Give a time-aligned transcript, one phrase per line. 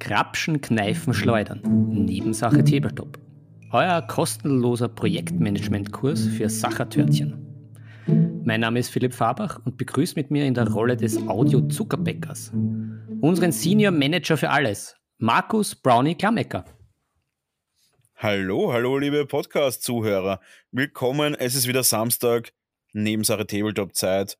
[0.00, 1.60] Krapschen, Kneifen, Schleudern.
[1.88, 3.20] Nebensache Tabletop.
[3.70, 7.38] Euer kostenloser Projektmanagement-Kurs für Sachertörtchen.
[8.44, 12.52] Mein Name ist Philipp Fabach und begrüßt mit mir in der Rolle des Audio-Zuckerbäckers
[13.20, 16.64] unseren Senior Manager für alles, Markus Brownie Klammecker.
[18.16, 20.40] Hallo, hallo, liebe Podcast-Zuhörer.
[20.72, 22.52] Willkommen, es ist wieder Samstag,
[22.94, 24.38] Nebensache Tabletop-Zeit.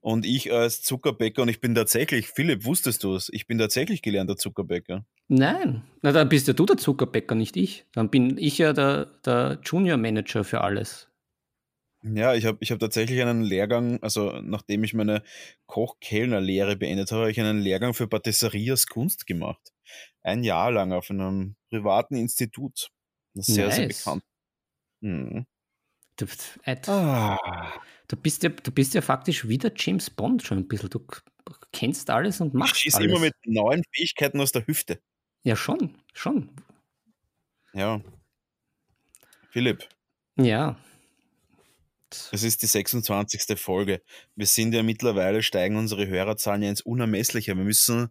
[0.00, 3.28] Und ich als Zuckerbäcker, und ich bin tatsächlich, Philipp, wusstest du es?
[3.32, 5.04] Ich bin tatsächlich gelernter Zuckerbäcker.
[5.26, 7.86] Nein, na dann bist ja du der Zuckerbäcker, nicht ich.
[7.92, 11.08] Dann bin ich ja der, der Junior Manager für alles.
[12.02, 15.24] Ja, ich habe ich hab tatsächlich einen Lehrgang, also nachdem ich meine
[15.66, 19.72] Koch-Kellner-Lehre beendet habe, habe ich einen Lehrgang für Patisserie als Kunst gemacht.
[20.22, 22.90] Ein Jahr lang auf einem privaten Institut.
[23.34, 23.76] Sehr, nice.
[23.76, 24.22] sehr bekannt.
[25.02, 25.46] Hm.
[26.86, 27.72] Ah.
[28.08, 30.90] Du, bist ja, du bist ja faktisch wieder James Bond schon ein bisschen.
[30.90, 31.00] Du
[31.72, 33.08] kennst alles und machst ich alles.
[33.08, 35.00] immer mit neuen Fähigkeiten aus der Hüfte.
[35.42, 36.50] Ja, schon, schon.
[37.72, 38.00] Ja.
[39.50, 39.88] Philipp.
[40.36, 40.78] Ja.
[42.32, 43.58] Es ist die 26.
[43.58, 44.02] Folge.
[44.34, 47.56] Wir sind ja mittlerweile, steigen unsere Hörerzahlen ja ins Unermessliche.
[47.56, 48.08] Wir müssen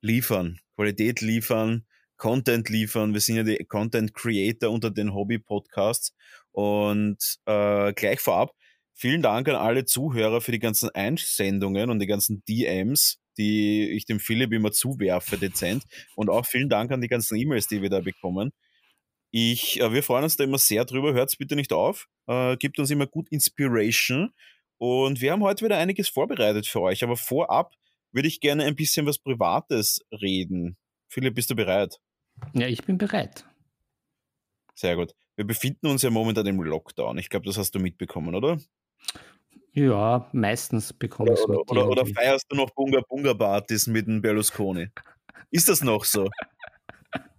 [0.00, 1.86] liefern, Qualität liefern,
[2.16, 3.14] Content liefern.
[3.14, 6.14] Wir sind ja die Content Creator unter den Hobby-Podcasts.
[6.52, 8.54] Und äh, gleich vorab,
[8.94, 14.06] vielen Dank an alle Zuhörer für die ganzen Einsendungen und die ganzen DMs, die ich
[14.06, 15.84] dem Philipp immer zuwerfe, dezent.
[16.16, 18.52] Und auch vielen Dank an die ganzen E-Mails, die wir da bekommen.
[19.30, 21.14] Ich, äh, wir freuen uns da immer sehr drüber.
[21.14, 22.08] Hört bitte nicht auf.
[22.26, 24.32] Äh, gibt uns immer gut Inspiration.
[24.78, 27.02] Und wir haben heute wieder einiges vorbereitet für euch.
[27.02, 27.74] Aber vorab
[28.12, 30.76] würde ich gerne ein bisschen was Privates reden.
[31.08, 31.98] Philipp, bist du bereit?
[32.52, 33.46] Ja, ich bin bereit.
[34.74, 35.14] Sehr gut.
[35.36, 37.18] Wir befinden uns ja momentan im Lockdown.
[37.18, 38.58] Ich glaube, das hast du mitbekommen, oder?
[39.74, 41.58] Ja, meistens bekomme ich es mit.
[41.70, 44.88] Oder, oder, feierst du noch Bunga Bunga Partys mit dem Berlusconi?
[45.50, 46.28] Ist das noch so?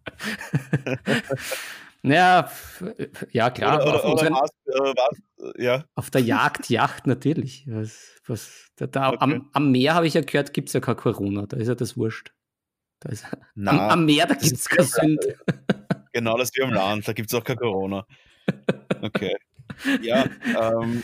[2.02, 2.50] naja,
[3.32, 3.84] ja klar.
[3.84, 5.86] Oder, auf, unseren, was, äh, was, ja.
[5.94, 7.66] auf der Jagdjacht natürlich.
[7.68, 9.18] Was, was, da, da, okay.
[9.20, 11.46] am, am, Meer habe ich ja gehört, gibt es ja kein Corona.
[11.46, 12.34] Da ist ja das wurscht.
[13.00, 15.38] Da ist, Na, am, am, Meer, da gibt es keine Sünde.
[16.14, 18.06] Genau, das wie am Land, da gibt es auch kein Corona.
[19.02, 19.36] Okay.
[20.02, 20.26] Ja,
[20.82, 21.04] ähm,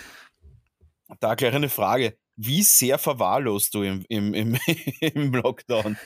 [1.19, 2.17] da gleich eine Frage.
[2.35, 4.57] Wie sehr verwahrlost du im, im, im,
[5.01, 5.97] im Lockdown?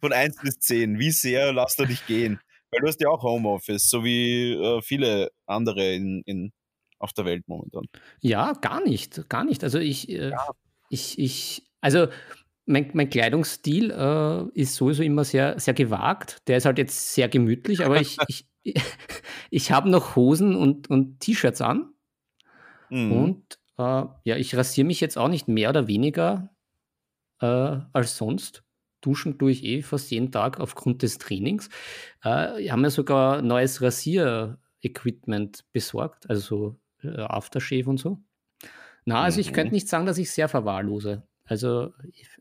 [0.00, 0.98] Von 1 bis 10.
[0.98, 2.40] Wie sehr lässt du dich gehen?
[2.70, 6.52] Weil du hast ja auch Homeoffice, so wie äh, viele andere in, in,
[6.98, 7.84] auf der Welt momentan.
[8.20, 9.28] Ja, gar nicht.
[9.28, 9.62] Gar nicht.
[9.62, 10.48] Also ich, äh, ja.
[10.88, 12.08] ich, ich, also
[12.64, 16.48] mein, mein Kleidungsstil äh, ist sowieso immer sehr, sehr gewagt.
[16.48, 18.46] Der ist halt jetzt sehr gemütlich, aber ich, ich,
[19.50, 21.92] ich habe noch Hosen und, und T-Shirts an.
[22.88, 23.12] Mhm.
[23.12, 26.50] Und äh, ja, ich rasiere mich jetzt auch nicht mehr oder weniger
[27.40, 28.64] äh, als sonst.
[29.00, 31.68] Duschen tue ich eh fast jeden Tag aufgrund des Trainings.
[32.22, 38.18] Äh, haben mir sogar neues Rasier-Equipment besorgt, also so äh, Aftershave und so.
[39.04, 39.40] Na, also mhm.
[39.40, 41.26] ich könnte nicht sagen, dass ich sehr verwahrlose.
[41.44, 41.92] Also,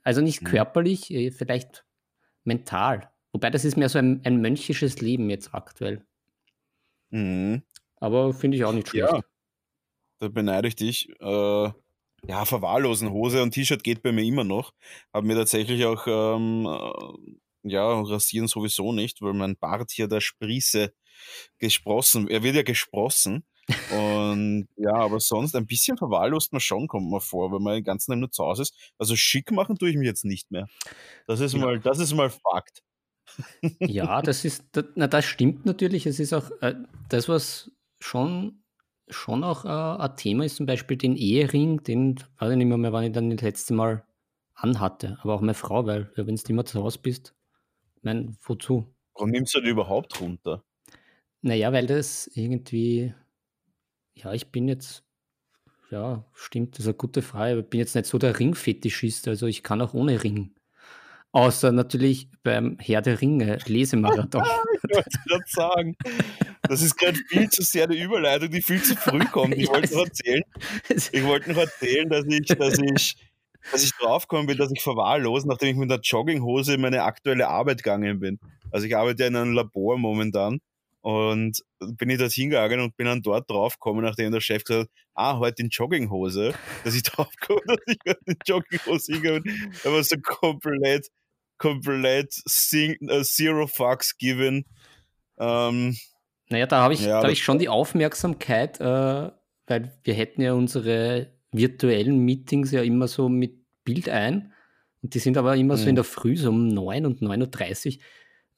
[0.03, 0.47] also nicht mhm.
[0.47, 1.85] körperlich, äh, vielleicht
[2.43, 3.09] mental.
[3.33, 6.05] Wobei das ist mehr so ein, ein mönchisches Leben jetzt aktuell.
[7.09, 7.63] Mhm.
[7.95, 9.11] Aber finde ich auch nicht schlecht.
[9.11, 9.21] Ja,
[10.21, 11.09] da beneide ich dich.
[11.19, 11.69] Äh,
[12.27, 14.73] ja, verwahrlosen Hose und T-Shirt geht bei mir immer noch.
[15.11, 20.21] Habe mir tatsächlich auch, ähm, äh, ja, rasieren sowieso nicht, weil mein Bart hier der
[20.21, 20.93] Sprieße
[21.57, 23.45] gesprossen, er wird ja gesprossen.
[23.91, 27.83] und ja, aber sonst ein bisschen verwahrlost man schon, kommt man vor, wenn man den
[27.83, 28.75] ganzen Tag nur zu Hause ist.
[28.97, 30.67] Also schick machen tue ich mich jetzt nicht mehr.
[31.25, 32.83] Das ist mal, das ist mal Fakt.
[33.79, 34.65] Ja, das ist,
[34.95, 36.05] na, das stimmt natürlich.
[36.05, 36.75] Es ist auch äh,
[37.09, 38.60] das, was schon,
[39.07, 42.77] schon auch äh, ein Thema ist, zum Beispiel den Ehering, den weiß ich nicht mehr,
[42.77, 44.03] mehr wann ich dann das letzte Mal
[44.55, 45.17] anhatte.
[45.21, 47.33] Aber auch meine Frau, weil wenn du immer zu Hause bist,
[48.01, 48.93] mein, wozu?
[49.13, 50.63] Warum nimmst du den überhaupt runter?
[51.41, 53.13] Naja, weil das irgendwie,
[54.13, 55.03] ja, ich bin jetzt,
[55.89, 59.27] ja, stimmt, das ist eine gute Frage, aber ich bin jetzt nicht so der Ringfetischist,
[59.27, 60.55] also ich kann auch ohne Ring.
[61.33, 64.43] Außer natürlich beim Herr der Ringe Lesemarathon.
[64.89, 65.95] ich wollte gerade sagen,
[66.63, 69.55] das ist gerade viel zu sehr eine Überleitung, die viel zu früh kommt.
[69.55, 70.43] Ich wollte noch erzählen,
[70.89, 73.15] ich wollte noch erzählen, dass ich, dass ich,
[73.71, 77.47] dass ich draufgekommen bin, dass ich verwahrlos, nachdem ich mit der Jogginghose in meine aktuelle
[77.47, 78.39] Arbeit gegangen bin.
[78.71, 80.59] Also ich arbeite ja in einem Labor momentan
[81.01, 84.89] und bin ich dort hingegangen und bin dann dort draufgekommen, nachdem der Chef gesagt hat,
[85.15, 86.53] ah, heute in Jogginghose,
[86.83, 89.73] dass ich draufkomme, dass ich heute in Jogginghose hingegangen bin.
[89.83, 91.07] Aber so komplett
[91.61, 94.65] komplett sing, uh, zero fucks given.
[95.39, 95.95] Ähm,
[96.51, 99.31] naja, da habe ich, ja, hab ich schon die Aufmerksamkeit, äh,
[99.67, 104.53] weil wir hätten ja unsere virtuellen Meetings ja immer so mit Bild ein.
[105.01, 105.95] Und die sind aber immer so in mhm.
[105.95, 108.03] der Früh, so um 9 und 9.30 Uhr.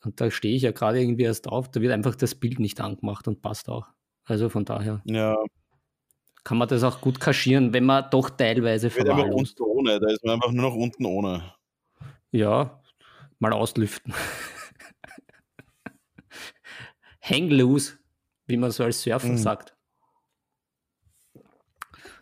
[0.06, 2.82] Und da stehe ich ja gerade irgendwie erst auf, da wird einfach das Bild nicht
[2.82, 3.88] angemacht und passt auch.
[4.26, 5.02] Also von daher.
[5.06, 5.38] Ja.
[6.44, 8.90] Kann man das auch gut kaschieren, wenn man doch teilweise
[9.64, 11.54] ohne, da ist man einfach nur noch unten ohne.
[12.32, 12.82] Ja,
[13.40, 14.14] mal auslüften.
[17.24, 17.98] Hang loose,
[18.48, 19.38] wie man so als Surfer mhm.
[19.38, 19.76] sagt.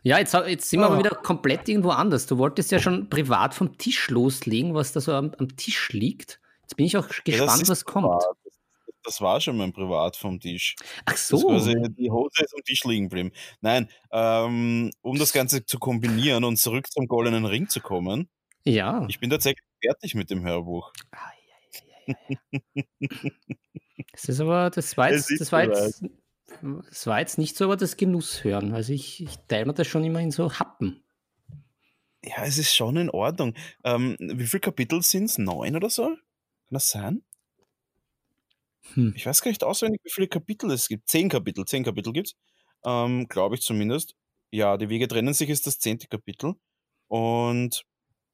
[0.03, 2.25] Ja, jetzt, jetzt sind wir aber wieder komplett irgendwo anders.
[2.25, 6.39] Du wolltest ja schon privat vom Tisch loslegen, was da so am, am Tisch liegt.
[6.63, 8.24] Jetzt bin ich auch gespannt, ja, was kommt.
[9.03, 10.75] Das war schon mein Privat vom Tisch.
[11.06, 11.48] Ach so.
[11.48, 13.31] Quasi, die Hose ist am Tisch liegen geblieben.
[13.62, 18.30] Nein, ähm, um das Ganze zu kombinieren und zurück zum Goldenen Ring zu kommen.
[18.63, 19.06] Ja.
[19.07, 20.92] Ich bin tatsächlich fertig mit dem Hörbuch.
[24.12, 26.03] Das ist aber, das war jetzt, das war jetzt,
[26.62, 28.74] das war jetzt nicht so aber das Genusshören.
[28.74, 31.03] Also ich, ich teile mir das schon immer in so Happen.
[32.24, 33.56] Ja, es ist schon in Ordnung.
[33.83, 35.38] Ähm, wie viele Kapitel sind es?
[35.38, 36.03] Neun oder so?
[36.03, 36.19] Kann
[36.69, 37.24] das sein?
[38.94, 39.13] Hm.
[39.15, 41.09] Ich weiß gar nicht auswendig, wie viele Kapitel es gibt.
[41.09, 42.36] Zehn Kapitel, zehn Kapitel gibt es.
[42.86, 44.15] Ähm, Glaube ich zumindest.
[44.51, 46.56] Ja, die Wege trennen sich, ist das zehnte Kapitel.
[47.07, 47.86] Und.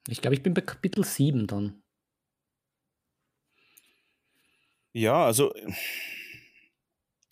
[0.07, 1.83] Ich glaube, ich bin bei Kapitel 7 dann.
[4.97, 5.53] Ja, also.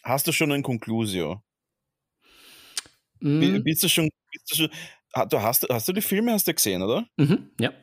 [0.03, 1.41] Hast du schon ein Conclusio?
[3.21, 3.63] Mm.
[3.63, 4.09] Bist du schon.
[4.31, 4.69] Bist du, schon
[5.29, 7.07] du hast, hast du die Filme hast du gesehen, oder?
[7.17, 7.73] Mhm, ja.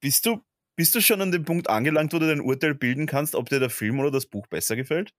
[0.00, 0.42] Bist du,
[0.74, 3.60] bist du schon an dem Punkt angelangt, wo du dein Urteil bilden kannst, ob dir
[3.60, 5.14] der Film oder das Buch besser gefällt?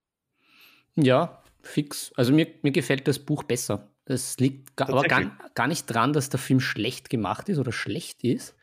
[0.95, 2.11] Ja, fix.
[2.17, 3.89] Also mir, mir gefällt das Buch besser.
[4.03, 7.71] Es liegt gar, aber gar, gar nicht dran, dass der Film schlecht gemacht ist oder
[7.71, 8.57] schlecht ist.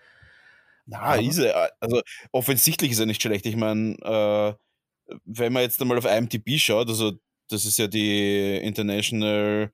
[0.86, 1.72] Na, aber ist er.
[1.81, 2.00] Also
[2.32, 3.46] offensichtlich ist er nicht schlecht.
[3.46, 7.12] Ich meine, äh, wenn man jetzt einmal auf IMDb schaut, also
[7.48, 9.72] das ist ja die International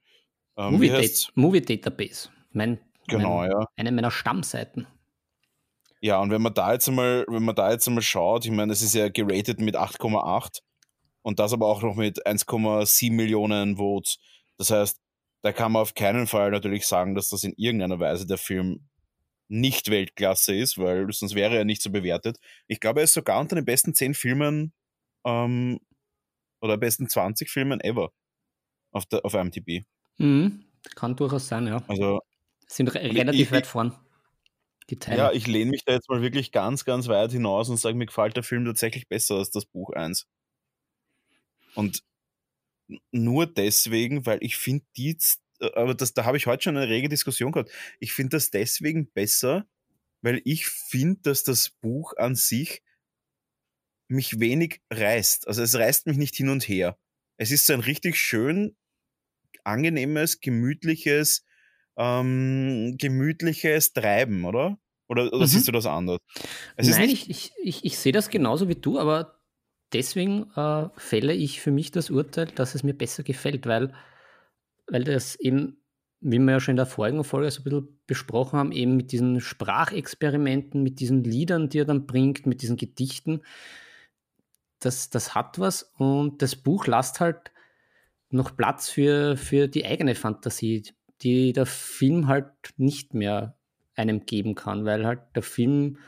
[0.56, 2.28] ähm, Movie, Dat Movie Database.
[2.52, 2.78] Mein,
[3.08, 3.66] genau, mein, ja.
[3.76, 4.86] Eine meiner Stammseiten.
[6.00, 8.72] Ja, und wenn man da jetzt einmal, wenn man da jetzt einmal schaut, ich meine,
[8.72, 10.60] es ist ja geratet mit 8,8
[11.22, 14.18] und das aber auch noch mit 1,7 Millionen Votes.
[14.56, 14.98] Das heißt,
[15.42, 18.88] da kann man auf keinen Fall natürlich sagen, dass das in irgendeiner Weise der Film
[19.50, 22.38] nicht Weltklasse ist, weil sonst wäre er nicht so bewertet.
[22.68, 24.72] Ich glaube, er ist sogar unter den besten 10 Filmen
[25.24, 25.80] ähm,
[26.60, 28.12] oder besten 20 Filmen ever
[28.92, 29.84] auf, der, auf IMDb.
[30.18, 30.64] Mhm,
[30.94, 31.82] kann durchaus sein, ja.
[31.88, 32.20] Also
[32.68, 33.96] sind re relativ ich, weit vorn.
[35.06, 38.06] Ja, ich lehne mich da jetzt mal wirklich ganz, ganz weit hinaus und sage, mir
[38.06, 40.26] gefällt der Film tatsächlich besser als das Buch 1.
[41.74, 42.02] Und
[43.12, 45.16] nur deswegen, weil ich finde die,
[45.74, 47.70] aber das, da habe ich heute schon eine rege Diskussion gehabt.
[47.98, 49.66] Ich finde das deswegen besser,
[50.22, 52.82] weil ich finde, dass das Buch an sich
[54.08, 55.46] mich wenig reißt.
[55.48, 56.98] Also es reißt mich nicht hin und her.
[57.36, 58.76] Es ist so ein richtig schön,
[59.64, 61.44] angenehmes, gemütliches,
[61.96, 64.78] ähm, gemütliches Treiben, oder?
[65.08, 65.46] Oder, oder mhm.
[65.46, 66.18] siehst du das anders?
[66.76, 69.40] Es Nein, ich, ich, ich, ich sehe das genauso wie du, aber
[69.92, 73.92] deswegen äh, fälle ich für mich das Urteil, dass es mir besser gefällt, weil,
[74.90, 75.78] weil das eben,
[76.20, 79.12] wie wir ja schon in der vorigen Folge so ein bisschen besprochen haben, eben mit
[79.12, 83.40] diesen Sprachexperimenten, mit diesen Liedern, die er dann bringt, mit diesen Gedichten,
[84.80, 85.82] das, das hat was.
[85.96, 87.52] Und das Buch lasst halt
[88.30, 90.84] noch Platz für, für die eigene Fantasie
[91.22, 93.56] die der Film halt nicht mehr
[93.94, 95.98] einem geben kann, weil halt der Film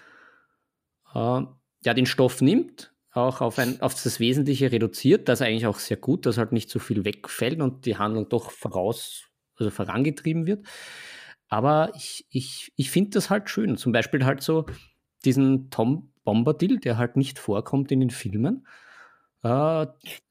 [1.14, 1.42] äh,
[1.85, 5.99] ja den Stoff nimmt, auch auf, ein, auf das Wesentliche reduziert, das eigentlich auch sehr
[5.99, 9.25] gut, dass halt nicht so viel wegfällt und die Handlung doch voraus,
[9.57, 10.66] also vorangetrieben wird.
[11.49, 13.76] Aber ich, ich, ich finde das halt schön.
[13.76, 14.64] Zum Beispiel halt so
[15.25, 18.66] diesen Tom Bombadil, der halt nicht vorkommt in den Filmen.
[19.42, 19.49] Äh,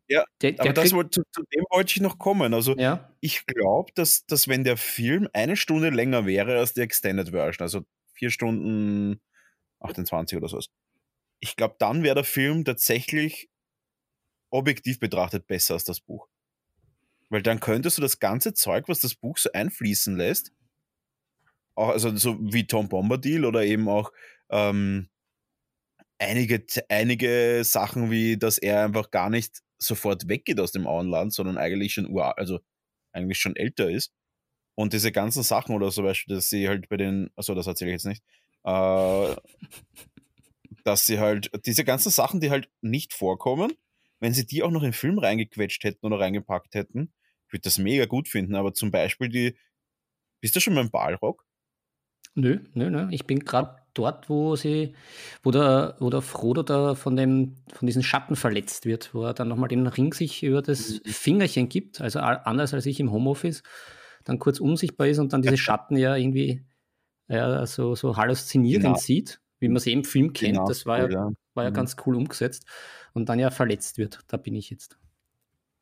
[0.07, 0.95] ja, der, der aber das, zu,
[1.31, 2.53] zu, dem wollte ich noch kommen.
[2.53, 3.11] Also ja.
[3.19, 7.63] ich glaube, dass, dass wenn der Film eine Stunde länger wäre als die Extended Version,
[7.63, 7.81] also
[8.13, 9.21] vier Stunden
[9.79, 10.59] 28 oder so,
[11.41, 13.49] ich glaube, dann wäre der Film tatsächlich
[14.51, 16.29] objektiv betrachtet besser als das Buch.
[17.29, 20.53] Weil dann könntest du das ganze Zeug, was das Buch so einfließen lässt,
[21.75, 24.11] auch, also so wie Tom Bombadil oder eben auch
[24.49, 25.09] ähm,
[26.19, 31.57] einige, einige Sachen wie, dass er einfach gar nicht sofort weggeht aus dem Auenland, sondern
[31.57, 32.59] eigentlich schon ur, also
[33.13, 34.13] eigentlich schon älter ist.
[34.75, 37.91] Und diese ganzen Sachen oder zum Beispiel, dass sie halt bei den, also das erzähle
[37.91, 38.23] ich jetzt nicht,
[38.63, 39.35] äh,
[40.83, 43.71] dass sie halt, diese ganzen Sachen, die halt nicht vorkommen,
[44.19, 47.13] wenn sie die auch noch in den Film reingequetscht hätten oder reingepackt hätten,
[47.47, 49.57] ich würde das mega gut finden, aber zum Beispiel die,
[50.39, 51.45] bist du schon mal im Balrog?
[52.33, 54.95] Nö, nö, nö, ich bin gerade dort, wo sie,
[55.43, 59.33] wo der, wo der Frodo da von dem, von diesen Schatten verletzt wird, wo er
[59.33, 61.09] dann nochmal den Ring sich über das mhm.
[61.09, 63.63] Fingerchen gibt, also anders als ich im Homeoffice,
[64.23, 66.63] dann kurz unsichtbar ist und dann diese Schatten ja irgendwie
[67.27, 68.97] ja, so, so halluzinierend genau.
[68.97, 70.55] sieht, wie man es eben im Film kennt.
[70.55, 70.67] Genau.
[70.67, 71.75] Das war ja, war ja mhm.
[71.75, 72.65] ganz cool umgesetzt.
[73.13, 74.19] Und dann ja verletzt wird.
[74.27, 74.97] Da bin ich jetzt.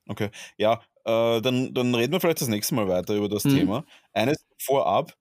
[0.08, 3.56] Okay, ja, äh, dann, dann reden wir vielleicht das nächste Mal weiter über das mhm.
[3.56, 3.86] Thema.
[4.12, 5.16] Eines vorab,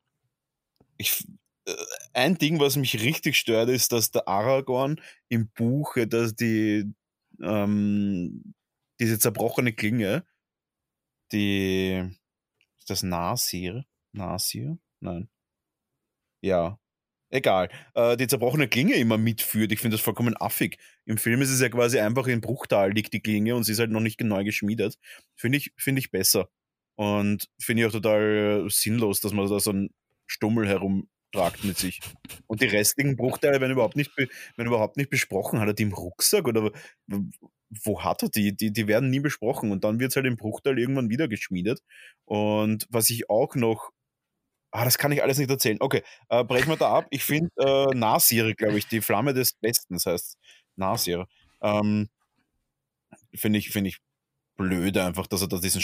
[0.97, 1.25] ich,
[1.67, 1.75] äh,
[2.15, 6.91] ein Ding, was mich richtig stört, ist, dass der Aragorn im Buch, dass die
[7.41, 8.55] ähm,
[8.99, 10.25] diese zerbrochene Klinge,
[11.33, 12.11] die
[12.79, 13.85] ist das Nasir?
[14.13, 14.79] Nasir?
[15.01, 15.29] Nein.
[16.41, 16.79] Ja,
[17.31, 19.73] egal, äh, die zerbrochene Klinge immer mitführt.
[19.73, 20.79] Ich finde das vollkommen affig.
[21.05, 23.79] Im Film ist es ja quasi einfach in Bruchtal liegt die Klinge und sie ist
[23.79, 24.99] halt noch nicht neu geschmiedet.
[25.37, 26.49] Finde ich, find ich besser.
[26.97, 29.91] Und finde ich auch total sinnlos, dass man da so einen
[30.27, 32.01] Stummel herumtragt mit sich.
[32.47, 35.61] Und die restlichen Bruchteile werden überhaupt nicht, werden überhaupt nicht besprochen.
[35.61, 36.73] Hat er die im Rucksack oder
[37.71, 38.57] wo hat er die?
[38.57, 39.71] Die, die werden nie besprochen.
[39.71, 41.83] Und dann wird es halt im Bruchteil irgendwann wieder geschmiedet.
[42.25, 43.93] Und was ich auch noch
[44.71, 45.79] Ah, das kann ich alles nicht erzählen.
[45.81, 47.07] Okay, äh, brechen wir da ab.
[47.11, 50.37] Ich finde äh, Nasir, glaube ich, die Flamme des Westens heißt
[50.77, 51.27] Nasir.
[51.63, 52.09] Ähm,
[53.35, 53.99] finde ich, find ich
[54.57, 55.83] blöd einfach, dass er da diesen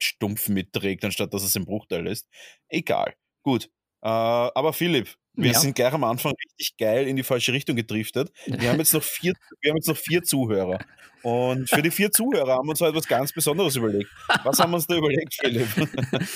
[0.00, 2.28] Stumpf mitträgt, anstatt dass es im Bruchteil ist.
[2.68, 3.14] Egal.
[3.42, 3.70] Gut.
[4.02, 5.58] Äh, aber Philipp, wir ja.
[5.58, 8.30] sind gleich am Anfang richtig geil in die falsche Richtung gedriftet.
[8.46, 10.78] Wir haben jetzt noch vier, wir haben jetzt noch vier Zuhörer.
[11.22, 14.10] Und für die vier Zuhörer haben wir uns halt etwas ganz Besonderes überlegt.
[14.44, 15.68] Was haben wir uns da überlegt, Philipp?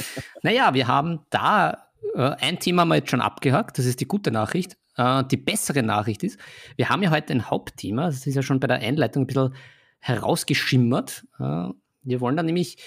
[0.43, 4.31] Naja, wir haben da äh, ein Thema wir jetzt schon abgehakt, das ist die gute
[4.31, 4.77] Nachricht.
[4.97, 6.39] Äh, die bessere Nachricht ist,
[6.77, 9.55] wir haben ja heute ein Hauptthema, das ist ja schon bei der Einleitung ein bisschen
[9.99, 11.27] herausgeschimmert.
[11.39, 11.69] Äh,
[12.03, 12.79] wir wollen da nämlich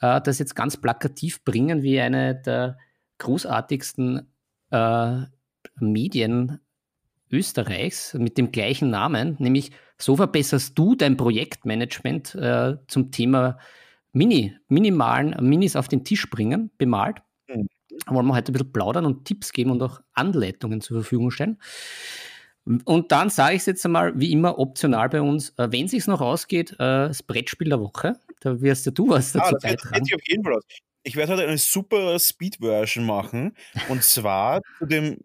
[0.00, 2.78] äh, das jetzt ganz plakativ bringen, wie eine der
[3.18, 4.28] großartigsten
[4.70, 5.20] äh,
[5.80, 6.60] Medien
[7.30, 13.58] Österreichs mit dem gleichen Namen, nämlich so verbesserst du dein Projektmanagement äh, zum Thema
[14.12, 17.18] Mini, minimalen Minis auf den Tisch bringen, bemalt.
[17.48, 17.68] Mhm.
[18.06, 21.58] Wollen wir heute ein bisschen plaudern und Tipps geben und auch Anleitungen zur Verfügung stellen.
[22.84, 25.90] Und dann sage ich es jetzt einmal, wie immer, optional bei uns, äh, wenn es
[25.90, 28.18] sich noch ausgeht, äh, das Brettspiel der Woche.
[28.40, 30.04] Da wirst ja du was ah, dazu ah, das beitragen.
[30.04, 30.64] Geht, auf jeden Fall aus.
[31.04, 33.56] Ich werde heute eine super Speed-Version machen.
[33.88, 35.18] Und zwar zu dem,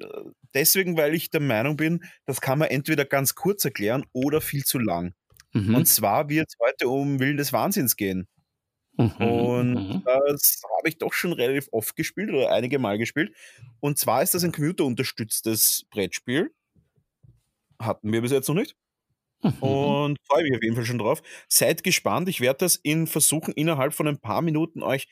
[0.54, 4.64] deswegen, weil ich der Meinung bin, das kann man entweder ganz kurz erklären oder viel
[4.64, 5.14] zu lang.
[5.54, 5.76] Mhm.
[5.76, 8.28] Und zwar wird es heute um Willen des Wahnsinns gehen.
[8.98, 9.12] Mhm.
[9.16, 10.04] Und mhm.
[10.06, 13.34] das habe ich doch schon relativ oft gespielt oder einige Mal gespielt.
[13.80, 16.52] Und zwar ist das ein computerunterstütztes Brettspiel.
[17.82, 18.76] Hatten wir bis jetzt noch nicht.
[19.42, 19.64] Mhm.
[19.64, 21.22] Und freue mich auf jeden Fall schon drauf.
[21.48, 22.28] Seid gespannt.
[22.28, 25.08] Ich werde das in versuchen, innerhalb von ein paar Minuten euch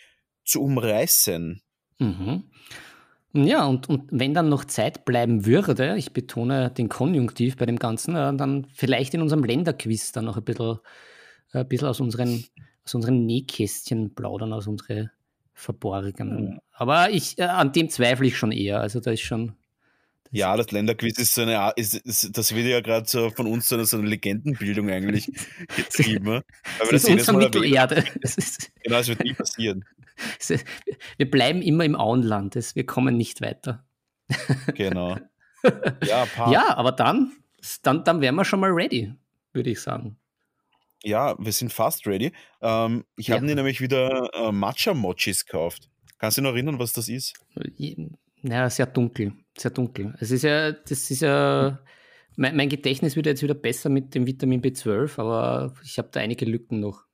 [0.47, 1.61] zu umreißen.
[1.99, 2.43] Mhm.
[3.33, 7.77] Ja, und, und wenn dann noch Zeit bleiben würde, ich betone den Konjunktiv bei dem
[7.77, 10.79] Ganzen, äh, dann vielleicht in unserem Länderquiz dann noch ein bisschen,
[11.53, 12.45] äh, ein bisschen aus, unseren,
[12.83, 15.11] aus unseren Nähkästchen plaudern, aus unseren
[15.53, 16.45] Verborgenen.
[16.45, 16.59] Mhm.
[16.71, 18.79] Aber ich, äh, an dem zweifle ich schon eher.
[18.79, 19.53] Also da ist schon.
[20.31, 23.69] Ja, das Länderquiz ist so eine ist, ist, das wird ja gerade so von uns
[23.69, 25.31] so eine, so eine Legendenbildung eigentlich
[25.75, 26.41] getrieben.
[26.79, 28.03] das ist unsere Mittelerde.
[28.83, 29.85] genau, das wird nie passieren.
[31.17, 33.85] Wir bleiben immer im Auenland, wir kommen nicht weiter.
[34.75, 35.17] Genau.
[36.05, 37.33] Ja, ja, aber dann,
[37.81, 39.11] dann, dann wären wir schon mal ready,
[39.53, 40.17] würde ich sagen.
[41.03, 42.31] Ja, wir sind fast ready.
[42.61, 43.47] Ähm, ich habe ja.
[43.47, 45.89] mir nämlich wieder äh, Matcha-Mochis gekauft.
[46.19, 47.33] Kannst du dich noch erinnern, was das ist?
[48.43, 49.33] Ja, sehr dunkel.
[49.57, 50.15] Sehr dunkel.
[50.19, 51.79] Es ist ja, das ist ja.
[52.35, 56.19] Mein, mein Gedächtnis wird jetzt wieder besser mit dem Vitamin B12, aber ich habe da
[56.19, 57.06] einige Lücken noch.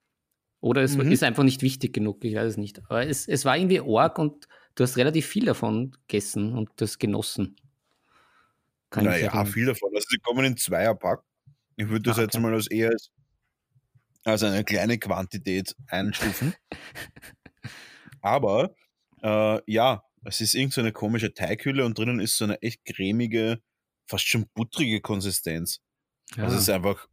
[0.64, 1.12] Oder es mhm.
[1.12, 2.80] ist einfach nicht wichtig genug, ich weiß es nicht.
[2.86, 7.00] Aber es, es war irgendwie arg und du hast relativ viel davon gegessen und das
[7.00, 7.58] genossen.
[8.90, 9.92] Kann naja, viel davon.
[9.94, 11.20] Also sie kommen in Zweierpack.
[11.76, 13.12] Ich würde das ah, jetzt mal als eher als,
[14.24, 16.54] als eine kleine Quantität einstufen.
[18.22, 18.74] Aber
[19.22, 22.86] äh, ja, es ist irgend so eine komische Teighülle und drinnen ist so eine echt
[22.86, 23.62] cremige,
[24.08, 25.82] fast schon buttrige Konsistenz.
[26.38, 26.46] Ja.
[26.46, 27.10] Also es ist einfach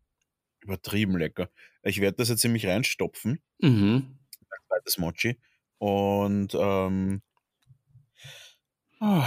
[0.61, 1.51] übertrieben lecker.
[1.83, 3.41] Ich werde das jetzt in mich reinstopfen.
[3.61, 4.19] Mhm.
[4.41, 5.39] Ein zweites Mochi.
[5.79, 7.23] Und, ähm,
[9.01, 9.23] und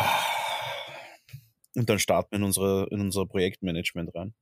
[1.89, 4.33] dann starten wir in, unsere, in unser Projektmanagement rein.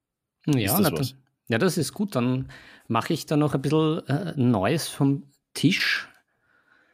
[0.46, 1.15] Ja, das, das
[1.48, 2.15] ja, das ist gut.
[2.15, 2.50] Dann
[2.88, 6.10] mache ich da noch ein bisschen äh, Neues vom Tisch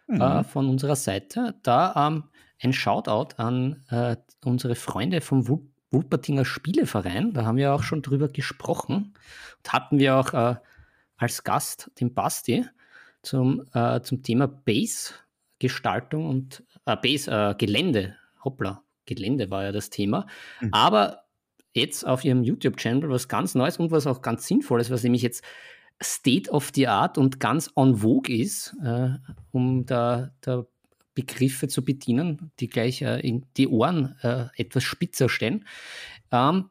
[0.09, 0.21] äh, mhm.
[0.21, 1.55] äh, von unserer Seite.
[1.63, 2.23] Da ähm,
[2.59, 5.47] ein Shoutout an äh, unsere Freunde vom
[5.91, 7.33] Wuppertinger Spieleverein.
[7.33, 9.13] Da haben wir auch schon drüber gesprochen
[9.57, 10.55] und hatten wir auch äh,
[11.17, 12.65] als Gast den Basti
[13.21, 18.15] zum, äh, zum Thema Base-Gestaltung und äh, Base-Gelände.
[18.43, 20.27] Hoppla, Gelände war ja das Thema.
[20.61, 20.69] Mhm.
[20.73, 21.23] Aber
[21.73, 25.43] jetzt auf ihrem YouTube-Channel was ganz Neues und was auch ganz Sinnvolles, was nämlich jetzt
[26.01, 29.09] State of the Art und ganz en vogue ist, äh,
[29.51, 30.65] um da, da,
[31.15, 35.65] Begriffe zu bedienen, die gleich äh, in die Ohren äh, etwas spitzer stehen.
[36.31, 36.69] Ähm,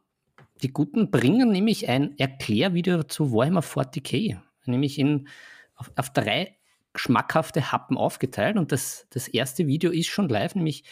[0.63, 5.29] die Guten bringen nämlich ein Erklärvideo zu Warhammer 40k, nämlich in,
[5.75, 6.57] auf, auf drei
[6.95, 8.57] schmackhafte Happen aufgeteilt.
[8.57, 10.85] Und das, das erste Video ist schon live, nämlich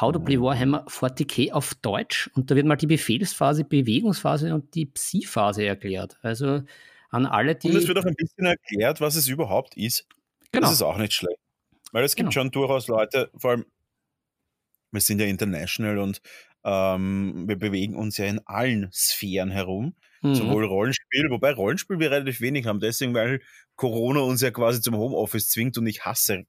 [0.00, 2.30] How to Play Warhammer 40k auf Deutsch.
[2.34, 6.18] Und da wird mal die Befehlsphase, Bewegungsphase und die Psi-Phase erklärt.
[6.22, 6.62] Also
[7.10, 7.68] an alle, die.
[7.68, 10.06] Und es wird auch ein bisschen erklärt, was es überhaupt ist.
[10.50, 10.66] Genau.
[10.66, 11.38] Das ist auch nicht schlecht.
[11.92, 12.42] Weil es gibt genau.
[12.42, 13.66] schon durchaus Leute, vor allem,
[14.90, 16.20] wir sind ja international und
[16.64, 19.94] ähm, wir bewegen uns ja in allen Sphären herum.
[20.22, 20.34] Mhm.
[20.34, 23.40] Sowohl Rollenspiel, wobei Rollenspiel wir relativ wenig haben, deswegen, weil
[23.76, 26.44] Corona uns ja quasi zum Homeoffice zwingt und ich hasse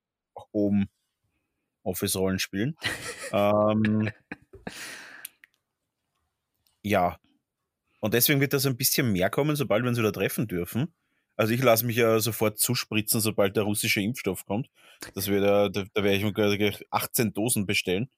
[0.53, 2.77] Homeoffice-Rollenspielen.
[3.34, 4.10] ähm,
[6.84, 7.17] ja.
[8.00, 10.93] Und deswegen wird das ein bisschen mehr kommen, sobald wir uns wieder treffen dürfen.
[11.36, 14.70] Also ich lasse mich ja sofort zuspritzen, sobald der russische Impfstoff kommt.
[15.15, 18.10] Das wird, da, da werde ich mir 18 Dosen bestellen.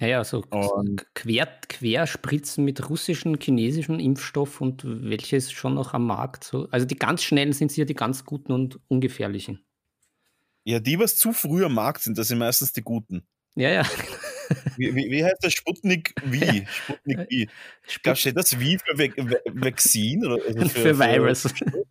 [0.00, 6.06] Ja, ja, so, und quer, Querspritzen mit russischem, chinesischem Impfstoff und welches schon noch am
[6.06, 6.42] Markt.
[6.42, 6.68] So.
[6.70, 9.64] Also die ganz schnellen sind sicher die ganz guten und ungefährlichen.
[10.64, 13.24] Ja, die, was zu früh am Markt sind, das sind meistens die guten.
[13.54, 13.86] Ja, ja.
[14.76, 15.52] Wie, wie, wie heißt das?
[15.52, 16.66] Sputnik wie?
[16.70, 17.48] Sputnik wie.
[17.86, 20.26] Sput steht das wie für Ve Ve Vaccine?
[20.26, 21.42] Oder also für, für, Virus.
[21.42, 21.84] Für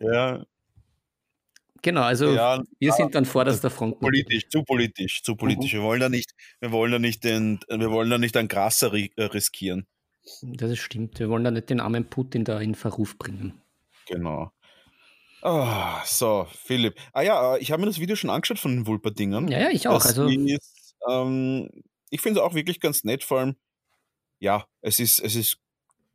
[0.12, 0.44] ja,
[1.82, 3.98] Genau, also ja, wir sind dann vorderster Front.
[3.98, 5.72] Politisch, zu politisch, zu politisch.
[5.72, 5.78] Mhm.
[5.78, 8.94] Wir wollen da nicht, wir wollen da nicht den, wir wollen da nicht einen Grasser
[8.94, 9.86] äh, riskieren.
[10.42, 11.18] Das stimmt.
[11.18, 13.60] Wir wollen da nicht den armen Putin da in Verruf bringen.
[14.06, 14.52] Genau.
[15.42, 15.66] Oh,
[16.04, 16.94] so, Philipp.
[17.12, 19.48] Ah ja, äh, ich habe mir das Video schon angeschaut von den Vulper-Dingern.
[19.48, 20.04] Ja, ja, ich auch.
[20.04, 21.68] also ist, ähm,
[22.10, 23.56] ich finde es auch wirklich ganz nett, vor allem,
[24.38, 25.58] ja, es ist, es ist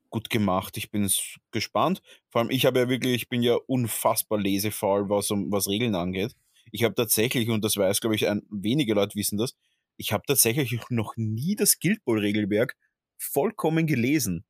[0.10, 0.78] gut gemacht.
[0.78, 1.10] Ich bin
[1.52, 2.02] gespannt.
[2.30, 5.96] Vor allem, ich habe ja wirklich, ich bin ja unfassbar lesefaul, was, um, was Regeln
[5.96, 6.36] angeht.
[6.72, 9.56] Ich habe tatsächlich, und das weiß, glaube ich, ein, wenige Leute wissen das,
[9.98, 12.76] ich habe tatsächlich noch nie das Guild Ball Regelwerk
[13.18, 14.46] vollkommen gelesen.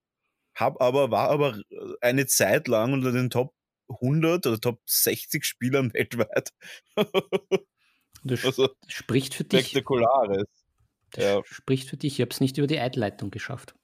[0.56, 1.62] Hab aber, war aber
[2.02, 3.54] eine Zeit lang unter den Top
[3.90, 6.52] 100 oder Top 60 Spielern weltweit.
[8.24, 9.68] das also, spricht für dich.
[9.68, 10.57] Spektakulares.
[11.12, 11.42] Das ja.
[11.46, 12.16] spricht für dich.
[12.16, 13.76] Ich habe es nicht über die Eidleitung geschafft.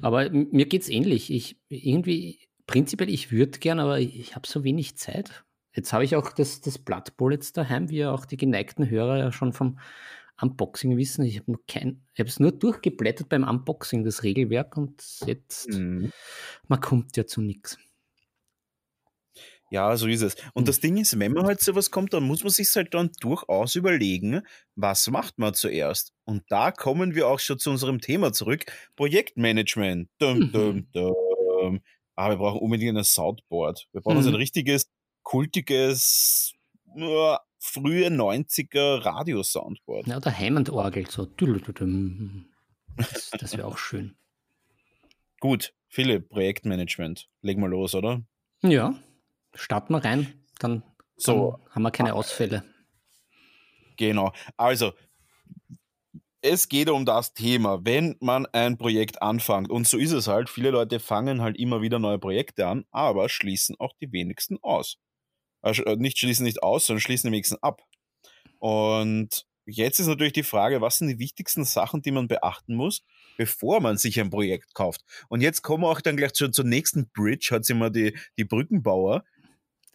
[0.00, 1.32] Aber mir geht es ähnlich.
[1.32, 5.44] Ich irgendwie, prinzipiell, ich würde gern, aber ich, habe so wenig Zeit.
[5.74, 9.18] Jetzt habe ich auch das, das Blood jetzt daheim, wie ja auch die geneigten Hörer
[9.18, 9.78] ja schon vom
[10.40, 11.24] Unboxing wissen.
[11.24, 16.12] Ich habe kein, ich habe es nur durchgeblättert beim Unboxing, das Regelwerk, und jetzt, mhm.
[16.68, 17.78] man kommt ja zu nichts.
[19.74, 20.36] Ja, so ist es.
[20.52, 20.64] Und hm.
[20.66, 23.74] das Ding ist, wenn man halt sowas kommt, dann muss man sich halt dann durchaus
[23.74, 24.42] überlegen,
[24.76, 26.12] was macht man zuerst?
[26.22, 28.66] Und da kommen wir auch schon zu unserem Thema zurück.
[28.94, 30.08] Projektmanagement.
[30.18, 30.52] Dum, mhm.
[30.52, 31.80] dum, dum.
[32.14, 33.88] Aber wir brauchen unbedingt ein Soundboard.
[33.90, 34.22] Wir brauchen mhm.
[34.22, 34.88] so ein richtiges,
[35.24, 36.54] kultiges,
[36.94, 40.06] uh, frühe 90er Radio-Soundboard.
[40.06, 41.26] Ja, oder Hammond-Orgel, so.
[42.96, 44.14] Das, das wäre auch schön.
[45.40, 47.28] Gut, Philipp, Projektmanagement.
[47.42, 48.22] Legen wir los, oder?
[48.62, 48.94] Ja.
[49.54, 50.82] Starten wir rein, dann,
[51.16, 51.58] so.
[51.70, 52.64] haben wir keine Ausfälle.
[53.96, 54.32] Genau.
[54.56, 54.92] Also,
[56.44, 59.70] es geht um das Thema, wenn man ein Projekt anfängt.
[59.70, 60.50] Und so ist es halt.
[60.50, 64.98] Viele Leute fangen halt immer wieder neue Projekte an, aber schließen auch die wenigsten aus.
[65.62, 67.80] Also äh, nicht schließen nicht aus, sondern schließen die wenigsten ab.
[68.58, 73.02] Und jetzt ist natürlich die Frage, was sind die wichtigsten Sachen, die man beachten muss,
[73.38, 75.00] bevor man sich ein Projekt kauft.
[75.28, 78.14] Und jetzt kommen wir auch dann gleich schon zur nächsten Bridge, hat sie mal die,
[78.36, 79.24] die Brückenbauer.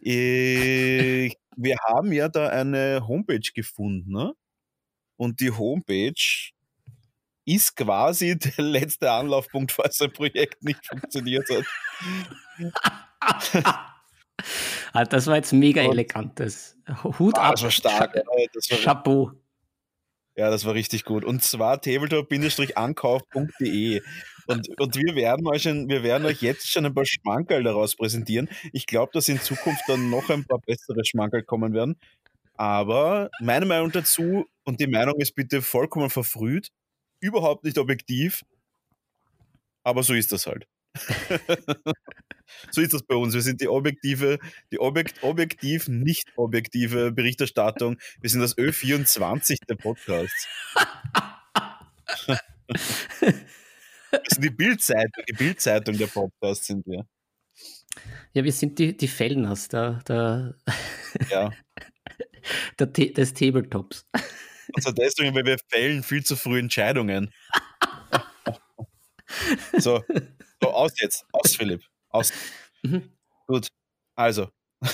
[0.00, 4.32] Ich, wir haben ja da eine Homepage gefunden, ne?
[5.16, 6.50] Und die Homepage
[7.44, 11.64] ist quasi der letzte Anlaufpunkt, falls ein Projekt nicht funktioniert hat.
[14.92, 16.40] Ah, das war jetzt mega Und, elegant.
[16.40, 16.76] Das
[17.18, 17.52] Hut ah, ab.
[17.52, 18.14] Das war stark.
[18.14, 19.32] War, Chapeau.
[20.36, 21.24] Ja, das war richtig gut.
[21.24, 24.00] Und zwar tabletop-ankauf.de.
[24.46, 28.48] Und, und wir, werden euch wir werden euch jetzt schon ein paar Schmankerl daraus präsentieren.
[28.72, 31.96] Ich glaube, dass in Zukunft dann noch ein paar bessere Schmankerl kommen werden.
[32.56, 36.68] Aber meine Meinung dazu, und die Meinung ist bitte vollkommen verfrüht,
[37.20, 38.42] überhaupt nicht objektiv,
[39.84, 40.66] aber so ist das halt.
[42.70, 43.34] So ist das bei uns.
[43.34, 44.38] Wir sind die objektive,
[44.72, 47.98] die objekt, objektiv, nicht objektive Berichterstattung.
[48.20, 50.48] Wir sind das Ö24 der Podcasts.
[54.10, 57.06] Wir sind die Bildzeitung, die Bildzeitung der Podcasts sind wir.
[58.32, 60.54] Ja, wir sind die, die Fellners der, der,
[61.30, 61.50] ja.
[62.78, 64.06] der, des Tabletops.
[64.80, 67.32] Zwar deswegen, weil wir fällen viel zu früh Entscheidungen.
[69.78, 70.02] so,
[70.60, 71.26] so, aus jetzt.
[71.32, 71.82] Aus, Philipp.
[72.08, 72.32] Aus.
[72.82, 73.10] Mhm.
[73.46, 73.68] Gut.
[74.14, 74.48] Also.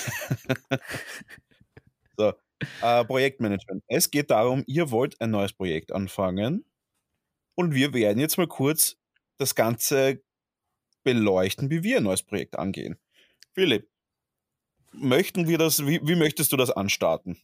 [2.16, 2.32] so.
[2.80, 3.84] Äh, Projektmanagement.
[3.88, 6.64] Es geht darum, ihr wollt ein neues Projekt anfangen
[7.54, 8.96] und wir werden jetzt mal kurz
[9.38, 10.22] das Ganze
[11.04, 12.98] beleuchten, wie wir ein neues Projekt angehen.
[13.52, 13.88] Philipp,
[14.92, 17.38] möchten wir das, wie, wie möchtest du das anstarten?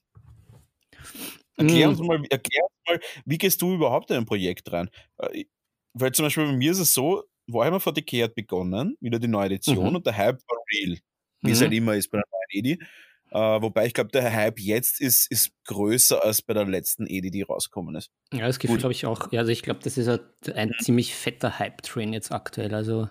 [1.56, 2.06] Erklär uns, hm.
[2.06, 4.90] mal, erklär uns mal, wie gehst du überhaupt in ein Projekt rein?
[5.18, 5.44] Äh,
[5.92, 9.46] weil zum Beispiel bei mir ist es so, Warhammer 40k hat begonnen, wieder die neue
[9.46, 9.96] Edition, mhm.
[9.96, 10.98] und der Hype war real,
[11.40, 11.52] wie mhm.
[11.52, 12.78] es halt immer ist bei der neuen Edi.
[13.35, 17.31] Uh, wobei ich glaube, der Hype jetzt ist, ist größer als bei der letzten Edi,
[17.31, 18.11] die rausgekommen ist.
[18.31, 19.33] Ja, das Gefühl habe ich auch.
[19.33, 20.20] Ja, also ich glaube, das ist ein,
[20.55, 20.83] ein mhm.
[20.83, 22.74] ziemlich fetter Hype-Train jetzt aktuell.
[22.74, 23.09] Also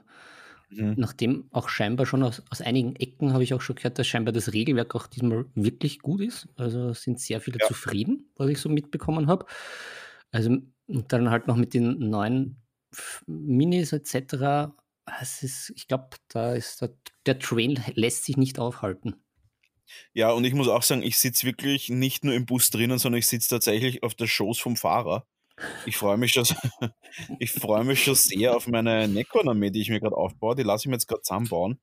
[0.70, 0.94] mhm.
[0.96, 4.32] nachdem auch scheinbar schon aus, aus einigen Ecken habe ich auch schon gehört, dass scheinbar
[4.32, 6.48] das Regelwerk auch diesmal wirklich gut ist.
[6.56, 7.65] Also sind sehr viele ja.
[7.65, 9.48] zufrieden, was ich so mitbekommen habe.
[10.32, 12.62] Also und dann halt noch mit den neuen
[13.26, 14.74] Minis etc.
[15.20, 16.94] Es ist, ich glaube, da ist der,
[17.26, 19.16] der Train lässt sich nicht aufhalten.
[20.14, 23.20] Ja, und ich muss auch sagen, ich sitze wirklich nicht nur im Bus drinnen, sondern
[23.20, 25.26] ich sitze tatsächlich auf der Schoß vom Fahrer.
[25.86, 26.46] Ich freue mich schon,
[27.40, 30.56] ich freue mich schon sehr auf meine Necron-Armee, die ich mir gerade aufbaue.
[30.56, 31.80] Die lasse ich mir jetzt gerade zusammenbauen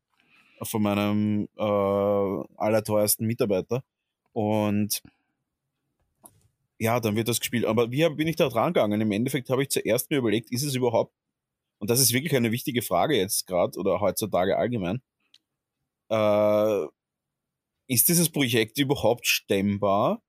[0.63, 1.63] von meinem äh,
[2.57, 3.85] allerteuersten Mitarbeiter.
[4.33, 5.03] Und
[6.79, 7.65] ja, dann wird das gespielt.
[7.65, 9.01] Aber wie bin ich da dran gegangen?
[9.01, 11.15] Im Endeffekt habe ich zuerst mir überlegt, ist es überhaupt,
[11.81, 15.03] und das ist wirklich eine wichtige Frage jetzt gerade oder heutzutage allgemein,
[16.11, 16.87] äh,
[17.89, 20.23] ist dieses Projekt überhaupt stemmbar?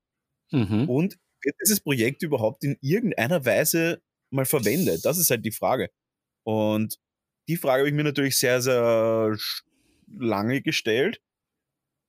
[0.50, 0.88] Mhm.
[0.88, 5.04] Und wird dieses Projekt überhaupt in irgendeiner Weise mal verwendet?
[5.04, 5.90] Das ist halt die Frage.
[6.44, 6.98] Und
[7.48, 9.36] die Frage habe ich mir natürlich sehr, sehr
[10.06, 11.20] lange gestellt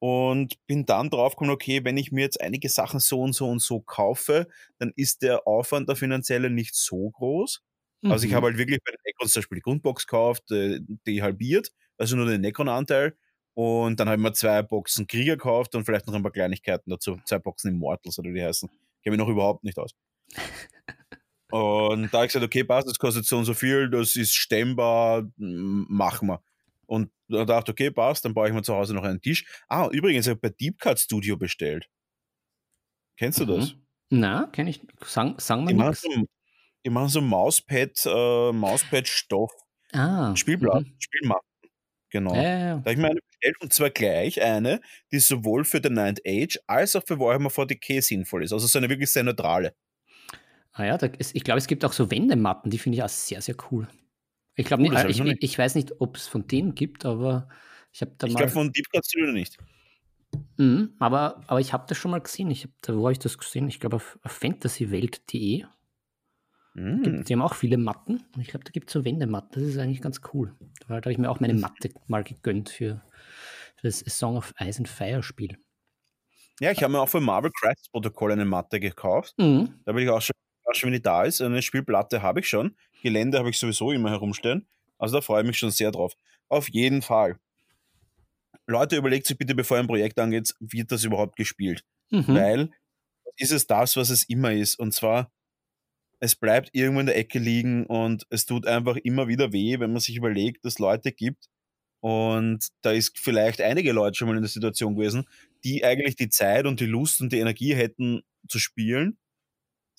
[0.01, 3.61] und bin dann draufgekommen, okay, wenn ich mir jetzt einige Sachen so und so und
[3.61, 4.47] so kaufe,
[4.79, 7.61] dann ist der Aufwand der finanzielle nicht so groß.
[8.01, 8.11] Mhm.
[8.11, 8.49] Also ich habe mhm.
[8.49, 12.25] halt wirklich bei den Necrons zum Beispiel die Grundbox gekauft, äh, die halbiert, also nur
[12.25, 13.15] den Necron-Anteil
[13.53, 16.89] und dann habe ich mir zwei Boxen Krieger gekauft und vielleicht noch ein paar Kleinigkeiten
[16.89, 17.19] dazu.
[17.25, 18.69] Zwei Boxen Immortals oder wie die heißen.
[19.03, 19.91] Kenne mich noch überhaupt nicht aus.
[21.51, 24.33] und da habe ich gesagt, okay, passt, das kostet so und so viel, das ist
[24.33, 26.41] stemmbar, machen wir.
[26.91, 29.45] Und da dachte ich, okay, passt, dann baue ich mir zu Hause noch einen Tisch.
[29.69, 31.89] Ah, übrigens, ich habe bei Deep Cut Studio bestellt.
[33.15, 33.59] Kennst du mhm.
[33.59, 33.75] das?
[34.09, 34.81] Na, kenne ich.
[35.05, 36.05] Sagen, sagen wir nichts.
[36.83, 39.53] Ich mache so Mauspad, äh, Mauspad-Stoff.
[39.93, 40.35] Ah.
[40.35, 40.95] Spielblatt, mhm.
[40.99, 41.47] Spielmatten.
[42.09, 42.35] Genau.
[42.35, 42.75] Ja.
[42.75, 44.81] Da habe ich mir eine bestellt und zwar gleich eine,
[45.13, 48.51] die sowohl für The Ninth Age als auch für Warhammer 40k sinnvoll ist.
[48.51, 49.75] Also so eine wirklich sehr neutrale.
[50.73, 53.41] Ah ja, ist, ich glaube, es gibt auch so Wendematten, die finde ich auch sehr,
[53.41, 53.87] sehr cool.
[54.55, 57.47] Ich glaube nicht, oh, ich, ich, ich, weiß nicht, ob es von denen gibt, aber
[57.91, 58.39] ich habe da ich mal.
[58.39, 59.57] Ich glaube, von Deep du nicht.
[60.57, 62.51] Mhm, aber, aber ich habe das schon mal gesehen.
[62.51, 63.67] Ich hab, da, wo habe ich das gesehen?
[63.67, 65.65] Ich glaube auf, auf fantasywelt.de.
[66.73, 68.23] Gibt, die haben auch viele Matten.
[68.39, 69.61] Ich glaube, da gibt es so Wendematten.
[69.61, 70.55] Das ist eigentlich ganz cool.
[70.87, 73.01] Da habe ich mir auch meine Matte mal gegönnt für,
[73.75, 75.57] für das Song of Ice and Fire Spiel.
[76.61, 79.33] Ja, ich habe mir auch für Marvel Crisis Protocol eine Matte gekauft.
[79.37, 79.81] Mhm.
[79.83, 80.33] Da bin ich auch schon,
[80.63, 81.41] auch schon, wenn die da ist.
[81.41, 82.77] Eine Spielplatte habe ich schon.
[83.01, 84.67] Gelände habe ich sowieso immer herumstehen.
[84.97, 86.15] Also da freue ich mich schon sehr drauf.
[86.47, 87.37] Auf jeden Fall.
[88.67, 91.83] Leute, überlegt sich bitte, bevor ihr ein Projekt angeht, wird das überhaupt gespielt?
[92.09, 92.27] Mhm.
[92.27, 92.69] Weil
[93.37, 94.77] ist es das, was es immer ist.
[94.77, 95.31] Und zwar
[96.21, 99.91] es bleibt irgendwo in der Ecke liegen und es tut einfach immer wieder weh, wenn
[99.91, 101.49] man sich überlegt, dass Leute gibt.
[101.99, 105.27] Und da ist vielleicht einige Leute schon mal in der Situation gewesen,
[105.63, 109.17] die eigentlich die Zeit und die Lust und die Energie hätten zu spielen,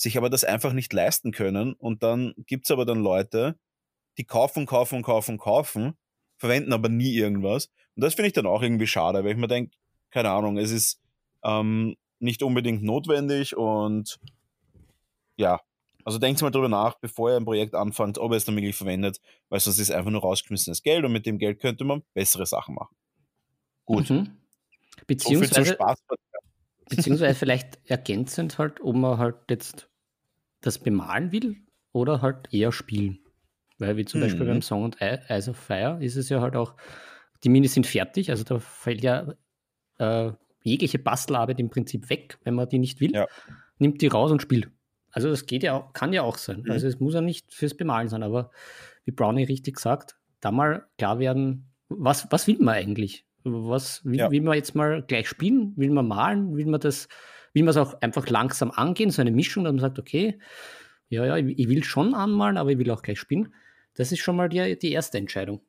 [0.03, 1.75] sich aber das einfach nicht leisten können.
[1.75, 3.57] Und dann gibt's aber dann Leute,
[4.19, 5.97] die kaufen, kaufen, kaufen, kaufen,
[6.37, 7.69] verwenden aber nie irgendwas.
[7.95, 9.77] Und das finde ich dann auch irgendwie schade, weil ich mir denke,
[10.11, 11.01] keine Ahnung, es ist
[11.45, 14.19] ähm, nicht unbedingt notwendig und
[15.37, 15.61] ja,
[16.05, 18.77] also denkt mal drüber nach, bevor ihr ein Projekt anfangt, ob ihr es dann wirklich
[18.77, 22.03] verwendet, weil sonst ist es einfach nur rausgeschmissenes Geld und mit dem Geld könnte man
[22.12, 22.97] bessere Sachen machen.
[23.85, 24.11] Gut.
[24.11, 24.37] Mhm.
[25.07, 25.99] Beziehungsweise, so Spaß,
[26.88, 29.88] beziehungsweise vielleicht ergänzend halt, ob man halt jetzt
[30.62, 31.57] das bemalen will
[31.92, 33.18] oder halt eher spielen.
[33.79, 34.25] Weil wie zum mhm.
[34.25, 34.62] Beispiel beim.
[34.62, 36.75] Song und Eyes of Fire ist es ja halt auch,
[37.44, 39.35] die Minis sind fertig, also da fällt ja
[39.98, 43.12] äh, jegliche Bastelarbeit im Prinzip weg, wenn man die nicht will.
[43.12, 43.27] Ja.
[43.79, 44.70] Nimmt die raus und spielt.
[45.11, 46.62] Also das geht ja auch, kann ja auch sein.
[46.62, 46.70] Mhm.
[46.70, 48.51] Also es muss ja nicht fürs Bemalen sein, aber
[49.05, 53.27] wie Brownie richtig sagt, da mal klar werden, was, was will man eigentlich?
[53.44, 54.31] Was will, ja.
[54.31, 55.77] will man jetzt mal gleich spielen?
[55.77, 56.57] Will man malen?
[56.57, 57.09] Will man das,
[57.55, 60.38] will man es auch einfach langsam angehen, so eine Mischung, dass man sagt, okay,
[61.09, 63.55] ja, ja, ich will schon anmalen, aber ich will auch gleich spielen.
[63.95, 65.61] Das ist schon mal die, die erste Entscheidung.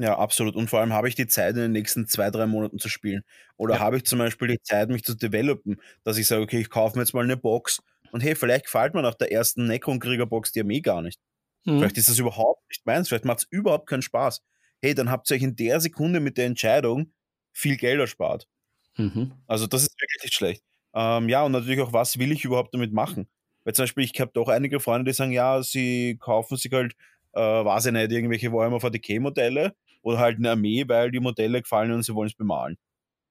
[0.00, 0.54] Ja, absolut.
[0.54, 3.24] Und vor allem habe ich die Zeit, in den nächsten zwei, drei Monaten zu spielen.
[3.56, 3.80] Oder ja.
[3.80, 6.96] habe ich zum Beispiel die Zeit, mich zu developen, dass ich sage, okay, ich kaufe
[6.96, 10.60] mir jetzt mal eine Box Und hey, vielleicht gefällt mir nach der ersten Necron-Krieger-Box die
[10.60, 11.20] Armee gar nicht.
[11.64, 11.78] Mhm.
[11.80, 14.42] Vielleicht ist das überhaupt nicht meins, vielleicht macht es überhaupt keinen Spaß.
[14.80, 17.12] Hey, dann habt ihr euch in der Sekunde mit der Entscheidung
[17.52, 18.48] viel Geld erspart.
[18.96, 19.32] Mhm.
[19.46, 20.62] Also das ist wirklich nicht schlecht.
[20.94, 23.28] Ähm, ja, und natürlich auch, was will ich überhaupt damit machen?
[23.64, 26.94] Weil zum Beispiel, ich habe doch einige Freunde, die sagen, ja, sie kaufen sich halt,
[27.34, 31.92] äh, weiß ich nicht, irgendwelche Warhammer 40k-Modelle oder halt eine Armee, weil die Modelle gefallen
[31.92, 32.76] und sie wollen es bemalen.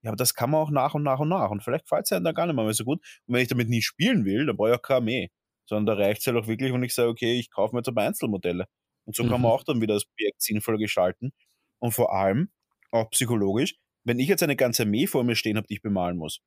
[0.02, 1.50] Ja, aber das kann man auch nach und nach und nach.
[1.50, 3.00] Und vielleicht gefällt es einem dann gar nicht mehr so gut.
[3.26, 5.30] Und wenn ich damit nie spielen will, dann brauche ich auch keine Armee.
[5.66, 7.88] Sondern da reicht es halt auch wirklich, wenn ich sage, okay, ich kaufe mir jetzt
[7.88, 8.66] aber Einzelmodelle.
[9.04, 9.30] Und so mhm.
[9.30, 9.54] kann man mhm.
[9.56, 11.32] auch dann wieder das Projekt sinnvoll gestalten.
[11.80, 12.50] Und vor allem,
[12.90, 16.16] auch psychologisch, wenn ich jetzt eine ganze Armee vor mir stehen habe, die ich bemalen
[16.16, 16.40] muss,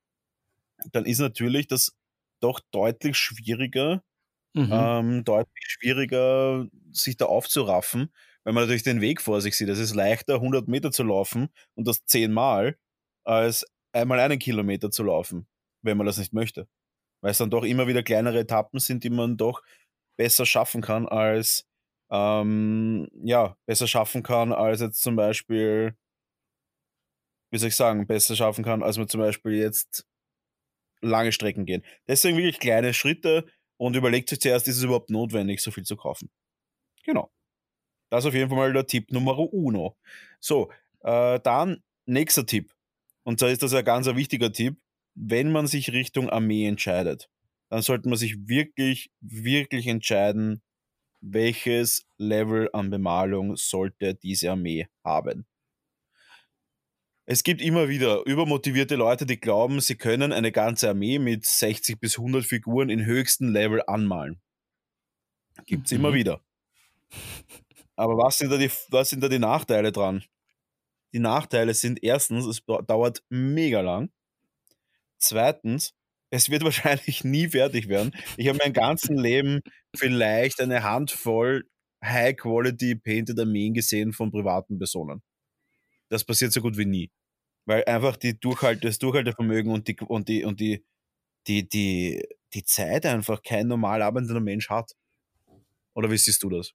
[0.91, 1.96] dann ist natürlich das
[2.41, 4.04] doch deutlich schwieriger,
[4.54, 4.70] mhm.
[4.72, 8.12] ähm, deutlich schwieriger, sich da aufzuraffen,
[8.44, 9.70] weil man natürlich den Weg vor sich sieht.
[9.70, 12.78] Es ist leichter, 100 Meter zu laufen und das zehnmal,
[13.24, 15.48] als einmal einen Kilometer zu laufen,
[15.84, 16.67] wenn man das nicht möchte.
[17.22, 19.62] Weil es dann doch immer wieder kleinere Etappen sind, die man doch
[20.17, 21.67] besser schaffen kann als,
[22.12, 25.96] ähm, ja, besser schaffen kann als jetzt zum Beispiel,
[27.52, 30.06] wie soll ich sagen, besser schaffen kann, als man zum Beispiel jetzt
[31.01, 31.83] lange Strecken gehen.
[32.07, 33.45] Deswegen wirklich kleine Schritte
[33.77, 36.29] und überlegt sich zuerst, ist es überhaupt notwendig, so viel zu kaufen.
[37.03, 37.31] Genau.
[38.09, 39.97] Das ist auf jeden Fall mal der Tipp Nummer uno.
[40.39, 42.73] So, äh, dann nächster Tipp.
[43.23, 44.77] Und zwar ist das ein ganz wichtiger Tipp.
[45.15, 47.29] Wenn man sich Richtung Armee entscheidet,
[47.69, 50.61] dann sollte man sich wirklich, wirklich entscheiden,
[51.21, 55.45] welches Level an Bemalung sollte diese Armee haben.
[57.32, 61.98] Es gibt immer wieder übermotivierte Leute, die glauben, sie können eine ganze Armee mit 60
[61.98, 64.41] bis 100 Figuren in höchstem Level anmalen.
[65.65, 66.00] Gibt es mhm.
[66.00, 66.41] immer wieder.
[67.96, 70.26] Aber was sind, da die, was sind da die Nachteile dran?
[71.13, 74.12] Die Nachteile sind erstens, es dauert mega lang.
[75.17, 75.94] Zweitens,
[76.32, 78.12] es wird wahrscheinlich nie fertig werden.
[78.36, 79.62] Ich habe mein ganzes Leben
[79.96, 81.63] vielleicht eine Handvoll
[82.04, 85.22] High-Quality Painted Armeen gesehen von privaten Personen.
[86.10, 87.10] Das passiert so gut wie nie.
[87.71, 90.84] Weil einfach die Durchhalte, das Durchhaltevermögen und die, und die, und die,
[91.47, 92.21] die, die,
[92.53, 94.91] die Zeit einfach kein normal arbeitender Mensch hat.
[95.93, 96.73] Oder wie siehst du das?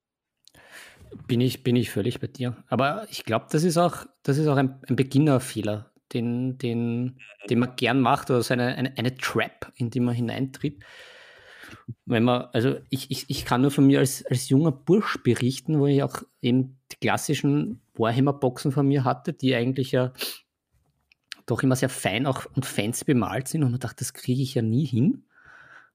[1.27, 2.63] Bin ich, bin ich völlig bei dir.
[2.67, 7.59] Aber ich glaube, das ist auch, das ist auch ein, ein Beginnerfehler, den, den, den
[7.59, 10.83] man gern macht, oder so eine, eine, eine Trap, in die man hineintritt.
[12.07, 15.77] Wenn man, also ich, ich, ich kann nur von mir als, als junger Bursch berichten,
[15.77, 20.11] wo ich auch eben die klassischen Warhammer-Boxen von mir hatte, die eigentlich ja
[21.47, 24.53] doch immer sehr fein auch und fancy bemalt sind und man dachte, das kriege ich
[24.53, 25.23] ja nie hin.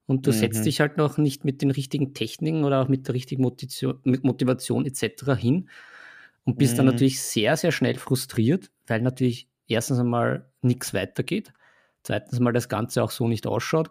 [0.07, 0.37] Und du mhm.
[0.37, 4.01] setzt dich halt noch nicht mit den richtigen Techniken oder auch mit der richtigen Motivation,
[4.03, 5.33] mit Motivation etc.
[5.39, 5.69] hin
[6.45, 6.79] und bist mhm.
[6.79, 11.53] dann natürlich sehr, sehr schnell frustriert, weil natürlich erstens einmal nichts weitergeht,
[12.03, 13.91] zweitens mal das Ganze auch so nicht ausschaut.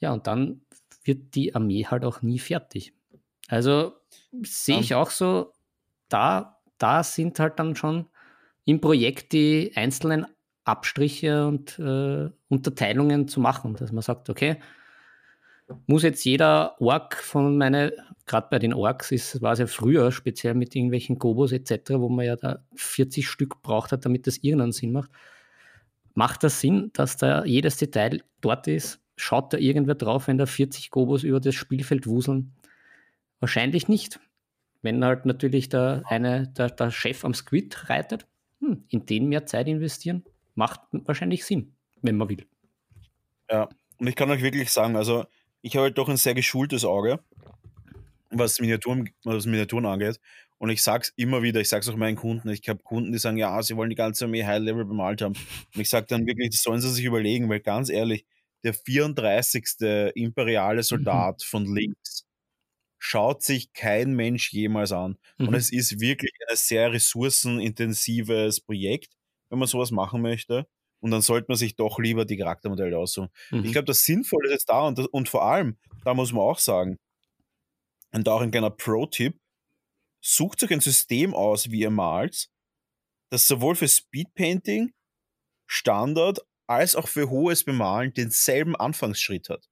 [0.00, 0.60] Ja, und dann
[1.04, 2.92] wird die Armee halt auch nie fertig.
[3.48, 3.94] Also
[4.42, 5.52] sehe ich auch so,
[6.08, 8.06] da, da sind halt dann schon
[8.64, 10.26] im Projekt die einzelnen
[10.64, 14.56] Abstriche und äh, Unterteilungen zu machen, dass man sagt, okay,
[15.86, 17.92] muss jetzt jeder Ork von meine,
[18.26, 22.08] gerade bei den Orks ist, war es ja früher speziell mit irgendwelchen Gobos etc., wo
[22.08, 25.10] man ja da 40 Stück braucht hat, damit das irgendeinen Sinn macht.
[26.14, 29.00] Macht das Sinn, dass da jedes Detail dort ist?
[29.16, 32.52] Schaut da irgendwer drauf, wenn da 40 Gobos über das Spielfeld wuseln?
[33.40, 34.20] Wahrscheinlich nicht.
[34.82, 38.26] Wenn halt natürlich der eine, der, der Chef am Squid reitet,
[38.60, 42.46] hm, in den mehr Zeit investieren, macht wahrscheinlich Sinn, wenn man will.
[43.50, 45.24] Ja, und ich kann euch wirklich sagen, also
[45.62, 47.20] ich habe halt doch ein sehr geschultes Auge,
[48.30, 50.20] was Miniaturen, was Miniaturen angeht.
[50.58, 53.36] Und ich sag's immer wieder, ich sag's auch meinen Kunden, ich habe Kunden, die sagen,
[53.36, 55.34] ja, sie wollen die ganze Armee High-Level bemalt haben.
[55.74, 58.24] Und ich sage dann wirklich, das sollen sie sich überlegen, weil ganz ehrlich,
[58.62, 60.12] der 34.
[60.14, 60.82] imperiale mhm.
[60.82, 61.46] Soldat mhm.
[61.46, 62.26] von links
[62.98, 65.18] schaut sich kein Mensch jemals an.
[65.38, 65.48] Mhm.
[65.48, 69.10] Und es ist wirklich ein sehr ressourcenintensives Projekt
[69.50, 70.66] wenn man sowas machen möchte.
[71.00, 73.28] Und dann sollte man sich doch lieber die Charaktermodelle aussuchen.
[73.50, 73.64] Mhm.
[73.64, 76.58] Ich glaube, das Sinnvolle ist jetzt da und, und vor allem, da muss man auch
[76.58, 76.98] sagen,
[78.12, 79.38] und auch ein kleiner Pro-Tipp,
[80.22, 82.48] sucht euch ein System aus, wie ihr malt,
[83.30, 84.94] das sowohl für Speedpainting,
[85.66, 89.68] Standard, als auch für hohes Bemalen denselben Anfangsschritt hat.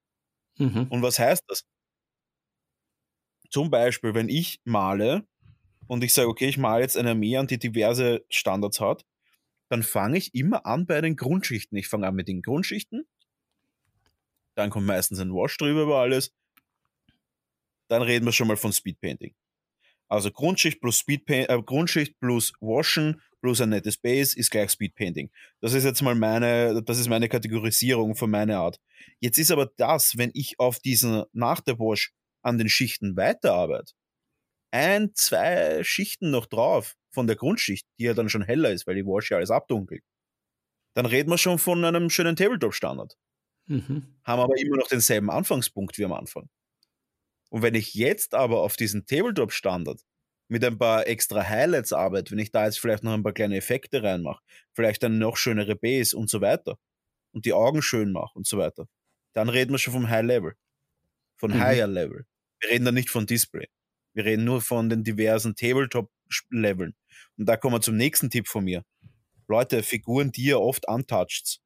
[0.59, 0.89] Mhm.
[0.91, 1.65] Und was heißt das?
[3.49, 5.27] Zum Beispiel, wenn ich male
[5.87, 9.05] und ich sage, okay, ich male jetzt eine Armee an, die diverse Standards hat,
[9.73, 11.79] dann fange ich immer an bei den Grundschichten.
[11.79, 13.07] Ich fange an mit den Grundschichten,
[14.55, 16.35] dann kommt meistens ein Wash drüber über alles,
[17.89, 19.35] dann reden wir schon mal von Speedpainting.
[20.09, 24.95] Also Grundschicht plus Speedpaint, äh, Grundschicht plus Washen plus ein nettes Base ist gleich Speed
[24.95, 25.31] Painting.
[25.63, 28.79] Das ist jetzt mal meine, das ist meine Kategorisierung von meiner Art.
[29.21, 33.95] Jetzt ist aber das, wenn ich auf diesen, nach der Wash an den Schichten weiterarbeite,
[34.71, 38.97] ein, zwei Schichten noch drauf von der Grundschicht, die ja dann schon heller ist, weil
[38.97, 40.03] die Wash ja alles abdunkelt,
[40.95, 43.17] dann reden wir schon von einem schönen Tabletop-Standard.
[43.67, 44.17] Mhm.
[44.25, 46.49] Haben aber immer noch denselben Anfangspunkt wie am Anfang.
[47.51, 50.01] Und wenn ich jetzt aber auf diesen Tabletop-Standard
[50.49, 53.57] mit ein paar extra Highlights arbeite, wenn ich da jetzt vielleicht noch ein paar kleine
[53.57, 56.79] Effekte reinmache, vielleicht eine noch schönere Base und so weiter
[57.33, 58.87] und die Augen schön mache und so weiter,
[59.35, 60.55] dann reden wir schon vom High Level,
[61.37, 61.61] von mhm.
[61.61, 62.27] Higher Level.
[62.61, 63.69] Wir reden da nicht von Display.
[64.15, 66.95] Wir reden nur von den diversen Tabletop-Leveln.
[67.39, 68.85] Und da kommen wir zum nächsten Tipp von mir.
[69.49, 71.61] Leute, Figuren, die ihr oft untoucht,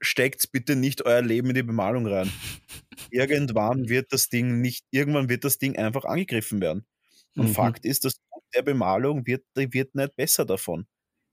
[0.00, 2.30] steckt bitte nicht euer Leben in die Bemalung rein.
[3.10, 6.86] irgendwann wird das Ding nicht, irgendwann wird das Ding einfach angegriffen werden.
[7.36, 7.54] Und mhm.
[7.54, 8.20] Fakt ist, dass
[8.54, 10.86] der Bemalung wird, die wird nicht besser davon.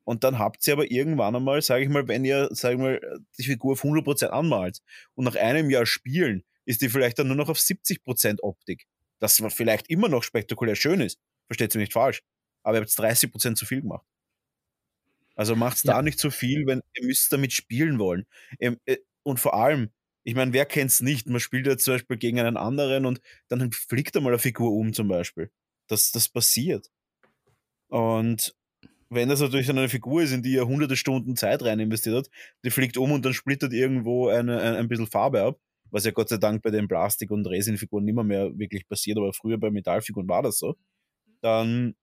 [0.03, 3.19] Und dann habt ihr aber irgendwann einmal, sage ich mal, wenn ihr, sage ich mal,
[3.37, 4.79] die Figur auf 100% anmalt
[5.13, 8.87] und nach einem Jahr spielen, ist die vielleicht dann nur noch auf 70% Optik.
[9.21, 11.19] Das vielleicht immer noch spektakulär schön ist.
[11.47, 12.23] Versteht mich nicht falsch.
[12.63, 14.05] Aber ihr habt 30% zu viel gemacht.
[15.35, 15.93] Also macht ja.
[15.93, 18.25] da nicht zu viel, wenn ihr müsst damit spielen wollen.
[18.59, 19.89] Ähm, äh, und vor allem,
[20.23, 21.27] ich meine, wer kennt es nicht?
[21.27, 24.71] Man spielt ja zum Beispiel gegen einen anderen und dann fliegt er mal eine Figur
[24.71, 25.51] um zum Beispiel.
[25.87, 26.89] Das, das passiert.
[27.87, 28.55] Und
[29.09, 32.29] wenn das natürlich eine Figur ist, in die er hunderte Stunden Zeit rein investiert hat,
[32.63, 35.59] die fliegt um und dann splittert irgendwo eine, ein, ein bisschen Farbe ab,
[35.91, 39.17] was ja Gott sei Dank bei den Plastik- und Resinfiguren nicht mehr, mehr wirklich passiert,
[39.17, 40.75] aber früher bei Metallfiguren war das so,
[41.41, 41.95] dann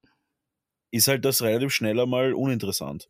[0.91, 3.09] ist halt das relativ schnell einmal uninteressant.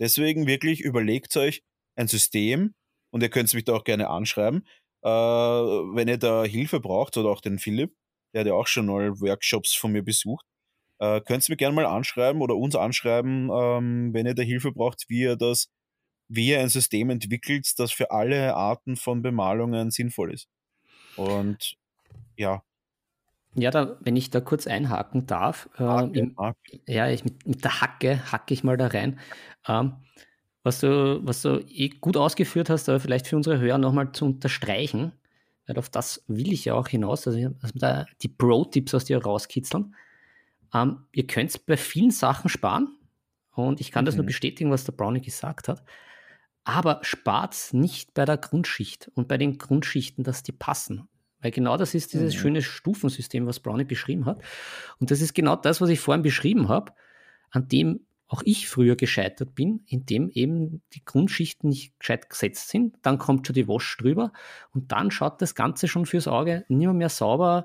[0.00, 1.62] Deswegen wirklich überlegt euch
[1.96, 2.74] ein System
[3.10, 4.64] und ihr könnt mich da auch gerne anschreiben,
[5.02, 7.94] äh, wenn ihr da Hilfe braucht oder auch den Philipp,
[8.32, 10.46] der hat ja auch schon mal Workshops von mir besucht.
[10.98, 14.72] Äh, könnt ihr mir gerne mal anschreiben oder uns anschreiben, ähm, wenn ihr da Hilfe
[14.72, 15.68] braucht, wie ihr das,
[16.28, 20.48] wie ihr ein System entwickelt, das für alle Arten von Bemalungen sinnvoll ist.
[21.16, 21.76] Und
[22.36, 22.62] ja,
[23.54, 26.36] ja, da, wenn ich da kurz einhaken darf, äh, im,
[26.86, 29.18] ja, ich, mit, mit, der Hacke hacke ich mal da rein.
[29.66, 29.94] Ähm,
[30.62, 34.26] was du, was du eh gut ausgeführt hast, aber vielleicht für unsere Hörer nochmal zu
[34.26, 35.12] unterstreichen,
[35.66, 39.22] weil auf das will ich ja auch hinaus, also, also da die Pro-Tipps aus dir
[39.22, 39.94] rauskitzeln.
[40.74, 42.96] Ähm, ihr könnt bei vielen Sachen sparen
[43.52, 44.06] und ich kann mhm.
[44.06, 44.28] das nur mhm.
[44.28, 45.82] bestätigen, was der Brownie gesagt hat.
[46.68, 51.08] Aber spart nicht bei der Grundschicht und bei den Grundschichten, dass die passen.
[51.40, 52.38] Weil genau das ist dieses mhm.
[52.38, 54.42] schöne Stufensystem, was Brownie beschrieben hat.
[55.00, 56.92] Und das ist genau das, was ich vorhin beschrieben habe,
[57.50, 62.96] an dem auch ich früher gescheitert bin, indem eben die Grundschichten nicht gescheit gesetzt sind.
[63.00, 64.34] Dann kommt schon die Wasch drüber
[64.74, 67.64] und dann schaut das Ganze schon fürs Auge nicht mehr, mehr sauber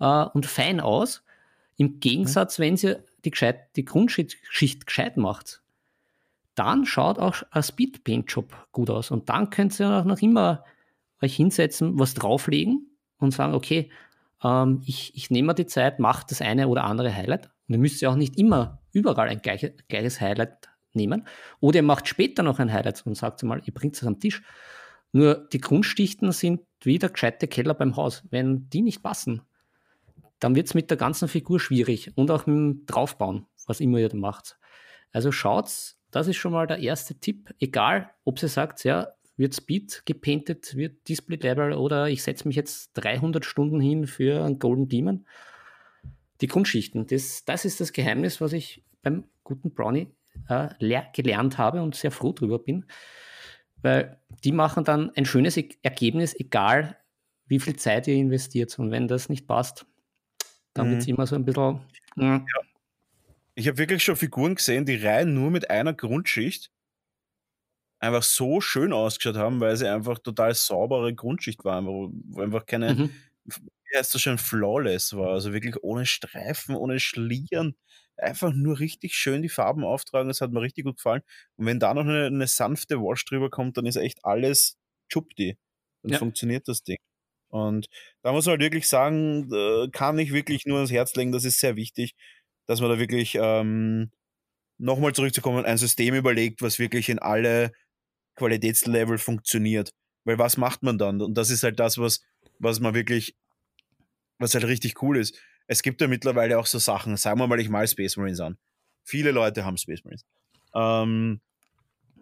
[0.00, 1.22] äh, und fein aus.
[1.76, 2.62] Im Gegensatz, mhm.
[2.62, 5.60] wenn sie die, gescheit, die Grundschicht gescheit macht,
[6.58, 9.10] dann schaut auch ein Speed Paint Job gut aus.
[9.10, 10.64] Und dann könnt ihr auch noch immer
[11.22, 13.90] euch hinsetzen, was drauflegen und sagen, okay,
[14.42, 17.46] ähm, ich, ich nehme mir die Zeit, mache das eine oder andere Highlight.
[17.68, 21.26] Und ihr müsst ja auch nicht immer überall ein gleiche, gleiches Highlight nehmen.
[21.60, 24.42] Oder ihr macht später noch ein Highlight und sagt mal, ihr bringt es am Tisch.
[25.12, 28.24] Nur die Grundstichten sind wie der gescheite Keller beim Haus.
[28.30, 29.42] Wenn die nicht passen,
[30.38, 33.98] dann wird es mit der ganzen Figur schwierig und auch mit dem Draufbauen, was immer
[33.98, 34.58] ihr da macht.
[35.12, 37.54] Also schaut, das ist schon mal der erste Tipp.
[37.60, 42.56] Egal, ob ihr sagt, ja, wird Speed gepainted, wird Display Level oder ich setze mich
[42.56, 45.26] jetzt 300 Stunden hin für einen Golden Demon.
[46.40, 50.08] Die Grundschichten, das, das ist das Geheimnis, was ich beim guten Brownie
[50.48, 50.68] äh,
[51.12, 52.86] gelernt habe und sehr froh drüber bin,
[53.82, 56.96] weil die machen dann ein schönes Ergebnis, egal
[57.46, 58.76] wie viel Zeit ihr investiert.
[58.78, 59.86] Und wenn das nicht passt,
[60.74, 60.90] dann mhm.
[60.92, 61.80] wird es immer so ein bisschen.
[62.16, 62.22] Äh.
[62.22, 62.44] Ja.
[63.58, 66.70] Ich habe wirklich schon Figuren gesehen, die rein nur mit einer Grundschicht
[67.98, 72.66] einfach so schön ausgeschaut haben, weil sie einfach total saubere Grundschicht waren, wo, wo einfach
[72.66, 73.10] keine, mhm.
[73.46, 77.74] wie heißt das schon, flawless war, also wirklich ohne Streifen, ohne Schlieren,
[78.16, 81.22] einfach nur richtig schön die Farben auftragen, das hat mir richtig gut gefallen.
[81.56, 84.78] Und wenn da noch eine, eine sanfte Wash drüber kommt, dann ist echt alles
[85.12, 85.58] chupti.
[86.04, 86.18] Dann ja.
[86.18, 86.98] funktioniert das Ding.
[87.48, 87.88] Und
[88.22, 89.50] da muss man halt wirklich sagen,
[89.90, 92.14] kann ich wirklich nur ans Herz legen, das ist sehr wichtig,
[92.68, 94.10] dass man da wirklich ähm,
[94.76, 97.72] nochmal zurückzukommen, ein System überlegt, was wirklich in alle
[98.36, 99.92] Qualitätslevel funktioniert.
[100.24, 101.20] Weil was macht man dann?
[101.20, 102.22] Und das ist halt das, was,
[102.58, 103.34] was man wirklich,
[104.38, 105.40] was halt richtig cool ist.
[105.66, 108.58] Es gibt ja mittlerweile auch so Sachen, sagen wir mal, ich mal Space Marines an.
[109.02, 110.26] Viele Leute haben Space Marines.
[110.74, 111.40] Ähm,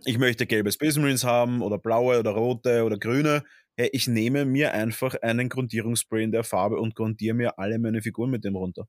[0.05, 3.43] ich möchte gelbe Space Marines haben oder blaue oder rote oder grüne.
[3.77, 8.01] Hey, ich nehme mir einfach einen Grundierungsspray in der Farbe und grundiere mir alle meine
[8.01, 8.87] Figuren mit dem runter.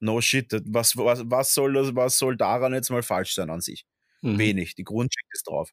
[0.00, 0.50] No shit.
[0.66, 3.86] Was, was, was, soll, das, was soll daran jetzt mal falsch sein an sich?
[4.22, 4.38] Mhm.
[4.38, 4.74] Wenig.
[4.74, 5.70] Die Grundschicht ist drauf.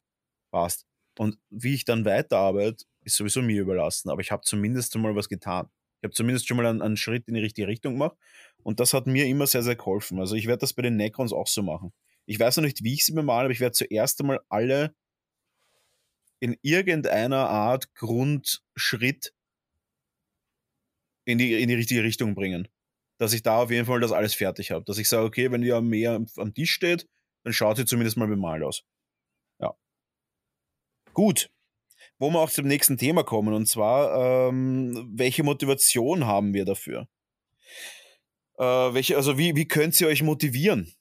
[0.50, 0.86] Passt.
[1.18, 4.10] Und wie ich dann weiterarbeite, ist sowieso mir überlassen.
[4.10, 5.68] Aber ich habe zumindest einmal was getan.
[6.00, 8.16] Ich habe zumindest schon mal einen, einen, Schritt in die richtige Richtung gemacht.
[8.62, 10.20] Und das hat mir immer sehr, sehr geholfen.
[10.20, 11.92] Also ich werde das bei den Necrons auch so machen.
[12.26, 14.94] Ich weiß noch nicht, wie ich sie mir mal, aber ich werde zuerst einmal alle
[16.40, 19.32] in irgendeiner Art Grundschritt
[21.24, 22.68] in die, in die richtige Richtung bringen.
[23.18, 24.84] Dass ich da auf jeden Fall das alles fertig habe.
[24.84, 27.06] Dass ich sage, okay, wenn die Armee am, am Tisch steht,
[27.44, 28.82] dann schaut sie zumindest mal bemalt aus.
[29.60, 29.74] Ja.
[31.12, 31.50] Gut.
[32.18, 37.08] Wo wir auch zum nächsten Thema kommen, und zwar, ähm, welche Motivation haben wir dafür?
[38.58, 40.92] Äh, welche, also wie, wie könnt ihr euch motivieren?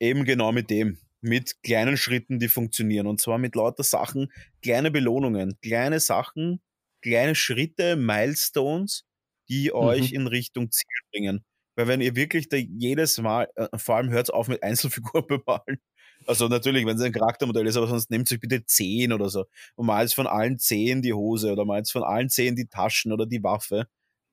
[0.00, 3.06] Eben genau mit dem mit kleinen Schritten, die funktionieren.
[3.06, 6.60] Und zwar mit lauter Sachen, kleine Belohnungen, kleine Sachen,
[7.02, 9.07] kleine Schritte, Milestones,
[9.48, 10.16] die euch mhm.
[10.16, 11.44] in Richtung Ziel bringen.
[11.76, 15.80] Weil wenn ihr wirklich da jedes Mal, äh, vor allem hört auf mit Einzelfiguren bemalen.
[16.26, 19.46] Also natürlich, wenn es ein Charaktermodell ist, aber sonst nehmt euch bitte zehn oder so.
[19.76, 23.26] Und malt von allen zehn die Hose oder malt von allen zehn die Taschen oder
[23.26, 23.86] die Waffe.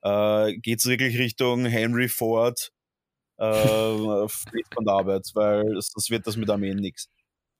[0.03, 2.71] Äh, es wirklich Richtung Henry Ford,
[3.37, 3.43] äh,
[4.73, 7.09] von der Arbeit, weil sonst wird das mit Armeen nichts.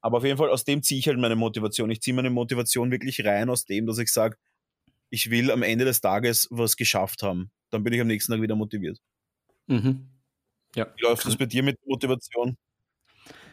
[0.01, 1.89] Aber auf jeden Fall, aus dem ziehe ich halt meine Motivation.
[1.89, 4.37] Ich ziehe meine Motivation wirklich rein aus dem, dass ich sage,
[5.09, 7.51] ich will am Ende des Tages was geschafft haben.
[7.69, 8.99] Dann bin ich am nächsten Tag wieder motiviert.
[9.67, 10.09] Mhm.
[10.75, 10.87] Ja.
[10.97, 12.57] Wie läuft das bei dir mit Motivation?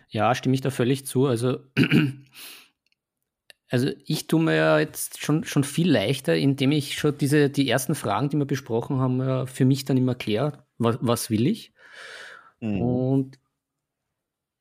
[0.08, 1.26] Ja, stimme ich da völlig zu.
[1.26, 1.60] Also,
[3.68, 7.68] also ich tue mir ja jetzt schon, schon viel leichter, indem ich schon diese, die
[7.68, 11.72] ersten Fragen, die wir besprochen haben, für mich dann immer kläre, was, was will ich?
[12.60, 12.80] Mhm.
[12.80, 13.38] Und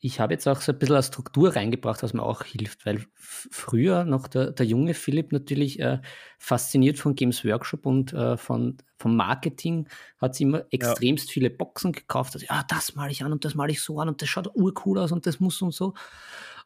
[0.04, 3.06] ich habe jetzt auch so ein bisschen eine Struktur reingebracht, was mir auch hilft, weil
[3.16, 6.00] früher noch der, der junge Philipp natürlich äh,
[6.40, 9.88] fasziniert von Games Workshop und äh, von, vom Marketing
[10.20, 11.34] hat sie immer extremst ja.
[11.34, 12.34] viele Boxen gekauft.
[12.34, 14.50] Also, ja, das male ich an und das male ich so an und das schaut
[14.56, 15.94] urcool aus und das muss und so.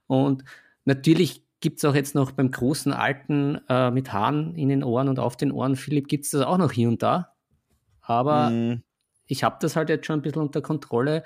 [0.07, 0.43] Und
[0.85, 5.09] natürlich gibt es auch jetzt noch beim großen Alten äh, mit Haaren in den Ohren
[5.09, 7.33] und auf den Ohren, Philipp, gibt es das auch noch hier und da.
[8.01, 8.83] Aber mhm
[9.27, 11.23] ich habe das halt jetzt schon ein bisschen unter Kontrolle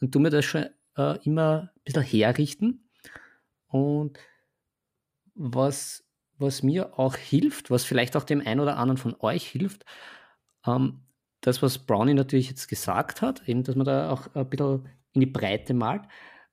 [0.00, 0.66] und tu mir das schon
[0.96, 2.90] äh, immer ein bisschen herrichten.
[3.68, 4.18] Und
[5.34, 6.04] was,
[6.38, 9.84] was mir auch hilft, was vielleicht auch dem einen oder anderen von euch hilft,
[10.66, 11.02] ähm,
[11.40, 15.20] das, was Brownie natürlich jetzt gesagt hat, eben, dass man da auch ein bisschen in
[15.20, 16.02] die Breite malt,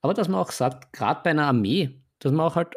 [0.01, 2.75] aber dass man auch sagt, gerade bei einer Armee, dass man auch halt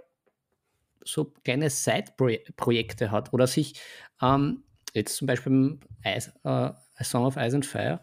[1.05, 3.81] so kleine Side-Projekte hat oder sich
[4.21, 8.01] ähm, jetzt zum Beispiel Eis, äh, A Song of Ice and Fire,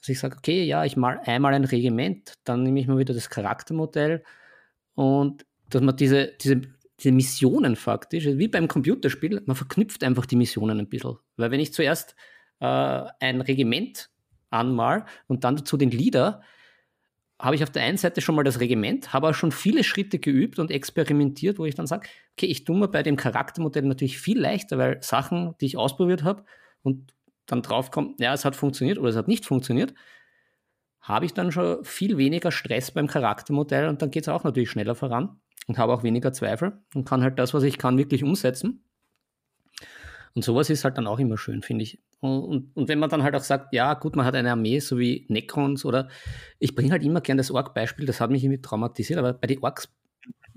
[0.00, 3.14] dass ich sage, okay, ja, ich mal einmal ein Regiment, dann nehme ich mal wieder
[3.14, 4.24] das Charaktermodell
[4.94, 6.62] und dass man diese, diese,
[6.98, 11.16] diese Missionen faktisch, wie beim Computerspiel, man verknüpft einfach die Missionen ein bisschen.
[11.36, 12.16] Weil wenn ich zuerst
[12.60, 14.10] äh, ein Regiment
[14.50, 16.42] anmal und dann dazu den Leader,
[17.38, 20.18] habe ich auf der einen Seite schon mal das Regiment, habe auch schon viele Schritte
[20.18, 24.18] geübt und experimentiert, wo ich dann sage, okay, ich tue mir bei dem Charaktermodell natürlich
[24.18, 26.44] viel leichter, weil Sachen, die ich ausprobiert habe
[26.82, 27.14] und
[27.50, 29.94] dann draufkommt, ja, es hat funktioniert oder es hat nicht funktioniert,
[31.00, 34.70] habe ich dann schon viel weniger Stress beim Charaktermodell und dann geht es auch natürlich
[34.70, 38.24] schneller voran und habe auch weniger Zweifel und kann halt das, was ich kann, wirklich
[38.24, 38.84] umsetzen.
[40.34, 42.00] Und sowas ist halt dann auch immer schön, finde ich.
[42.20, 44.78] Und, und, und, wenn man dann halt auch sagt, ja, gut, man hat eine Armee,
[44.78, 46.08] so wie Necrons oder
[46.58, 49.62] ich bringe halt immer gern das Ork-Beispiel, das hat mich irgendwie traumatisiert, aber bei den
[49.62, 49.88] Orks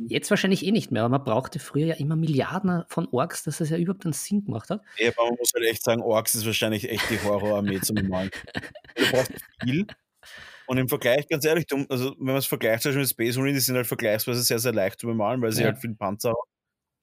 [0.08, 3.58] Jetzt wahrscheinlich eh nicht mehr, aber man brauchte früher ja immer Milliarden von Orks, dass
[3.58, 4.82] das ja überhaupt einen Sinn gemacht hat.
[4.98, 8.32] Ja, aber man muss halt echt sagen, Orks ist wahrscheinlich echt die Horrorarmee zum Malen.
[8.96, 9.32] Du brauchst
[9.64, 9.88] viel.
[10.68, 13.76] Und im Vergleich, ganz ehrlich, also wenn man es vergleicht mit Space Marine, die sind
[13.76, 15.70] halt vergleichsweise sehr, sehr leicht zu bemalen, weil sie ja.
[15.70, 16.53] halt viel Panzer haben.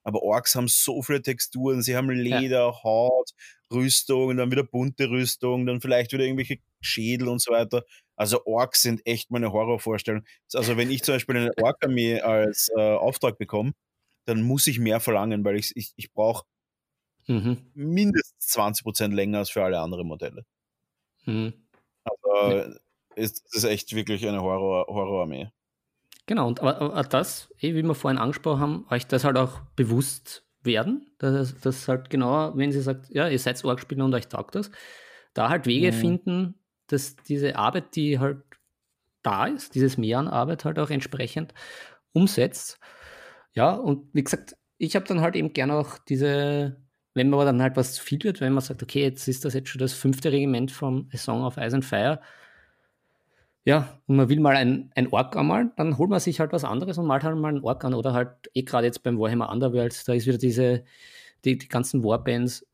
[0.02, 2.82] Aber Orks haben so viele Texturen, sie haben Leder, ja.
[2.82, 3.30] Haut,
[3.72, 7.84] Rüstung, dann wieder bunte Rüstung, dann vielleicht wieder irgendwelche Schädel und so weiter.
[8.16, 10.24] Also Orks sind echt meine Horrorvorstellung.
[10.54, 13.72] Also wenn ich zum Beispiel eine Ork-Armee als äh, Auftrag bekomme,
[14.24, 16.44] dann muss ich mehr verlangen, weil ich, ich, ich brauche
[17.26, 17.70] mhm.
[17.74, 20.44] mindestens 20% länger als für alle anderen Modelle.
[21.24, 21.54] Mhm.
[22.04, 22.74] Also ja.
[23.16, 25.50] ist, ist echt wirklich eine Horror, Horrorarmee.
[26.26, 29.60] Genau, und aber, aber das, eh, wie wir vorhin angesprochen haben, euch das halt auch
[29.76, 34.28] bewusst werden, dass das halt genau, wenn sie sagt, ja, ihr seid Org-Spieler und euch
[34.28, 34.70] taugt das,
[35.34, 35.96] da halt Wege mhm.
[35.96, 36.54] finden,
[36.86, 38.42] dass diese Arbeit, die halt
[39.22, 41.54] da ist, dieses Mehr an Arbeit halt auch entsprechend
[42.12, 42.78] umsetzt.
[43.52, 46.76] Ja, und wie gesagt, ich habe dann halt eben gerne auch diese,
[47.14, 49.54] wenn man dann halt was zu viel wird, wenn man sagt, okay, jetzt ist das
[49.54, 52.20] jetzt schon das fünfte Regiment vom A Song of Ice and Fire,
[53.64, 56.64] ja, und man will mal ein, ein Ork anmalen, dann holt man sich halt was
[56.64, 57.94] anderes und malt halt mal einen Ork an.
[57.94, 60.84] Oder halt, eh gerade jetzt beim Warhammer Underworld, da ist wieder diese,
[61.44, 62.66] die, die ganzen Warbands,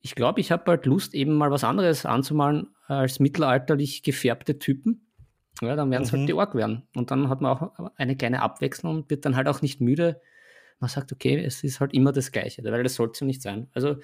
[0.00, 5.06] ich glaube, ich habe halt Lust, eben mal was anderes anzumalen als mittelalterlich gefärbte Typen.
[5.62, 6.22] Ja, dann werden es halt mhm.
[6.22, 6.82] halt die Org werden.
[6.94, 10.20] Und dann hat man auch eine kleine Abwechslung und wird dann halt auch nicht müde.
[10.80, 13.40] Man sagt, okay, es ist halt immer das Gleiche, weil das sollte es ja nicht
[13.40, 13.68] sein.
[13.72, 13.96] Also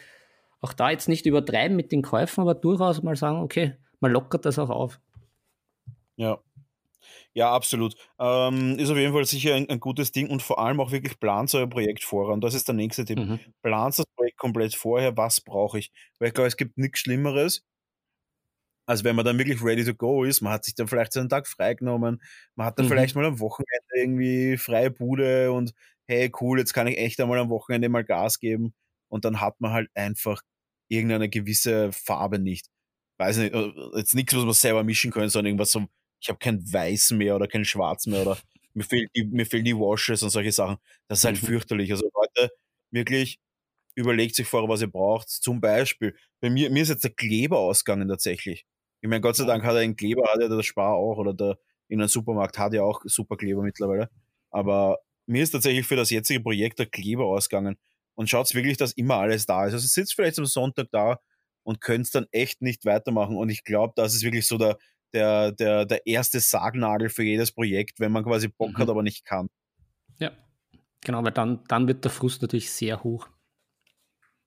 [0.61, 4.47] auch da jetzt nicht übertreiben mit den Käufen, aber durchaus mal sagen, okay, man lockert
[4.47, 5.01] das auch auf.
[6.21, 6.39] Ja.
[7.33, 7.95] Ja, absolut.
[8.19, 11.19] Ähm, ist auf jeden Fall sicher ein, ein, gutes Ding und vor allem auch wirklich
[11.19, 12.35] plant euer Projekt vorher.
[12.35, 13.19] Und das ist der nächste Tipp.
[13.19, 13.41] Mhm.
[13.63, 15.93] Plant das Projekt komplett vorher, was brauche ich?
[16.19, 17.65] Weil ich glaube, es gibt nichts Schlimmeres,
[18.87, 20.43] als wenn man dann wirklich ready to go ist.
[20.43, 22.21] Man hat sich dann vielleicht so einen Tag freigenommen,
[22.55, 22.91] man hat dann mhm.
[22.91, 25.73] vielleicht mal am Wochenende irgendwie freie Bude und
[26.07, 28.75] hey, cool, jetzt kann ich echt einmal am Wochenende mal Gas geben.
[29.09, 30.43] Und dann hat man halt einfach
[30.89, 32.67] irgendeine gewisse Farbe nicht.
[33.19, 35.87] Weiß nicht, äh, jetzt nichts, was man selber mischen können, sondern irgendwas so
[36.21, 38.39] ich habe kein Weiß mehr oder kein Schwarz mehr oder
[38.75, 40.77] mir, fehlt die, mir fehlen die Washes und solche Sachen.
[41.09, 41.47] Das ist halt mhm.
[41.47, 41.91] fürchterlich.
[41.91, 42.53] Also Leute,
[42.91, 43.39] wirklich
[43.95, 45.29] überlegt sich vorher, was ihr braucht.
[45.29, 48.67] Zum Beispiel, bei mir, mir ist jetzt der Kleber ausgegangen tatsächlich.
[49.01, 51.35] Ich meine, Gott sei Dank hat er einen Kleber, hat ja der Spar auch oder
[51.35, 51.59] der
[51.89, 54.09] in einem Supermarkt hat ja auch super Kleber mittlerweile.
[54.51, 57.77] Aber mir ist tatsächlich für das jetzige Projekt der Kleber ausgegangen.
[58.15, 59.73] Und schaut wirklich, dass immer alles da ist.
[59.73, 61.19] Also sitzt vielleicht am Sonntag da
[61.63, 63.37] und könnt dann echt nicht weitermachen.
[63.37, 64.79] Und ich glaube, das ist wirklich so der,
[65.13, 68.79] der, der, der erste Sargnagel für jedes Projekt, wenn man quasi Bock mhm.
[68.79, 69.49] hat, aber nicht kann.
[70.19, 70.33] Ja,
[71.01, 73.29] genau, weil dann, dann wird der Frust natürlich sehr hoch.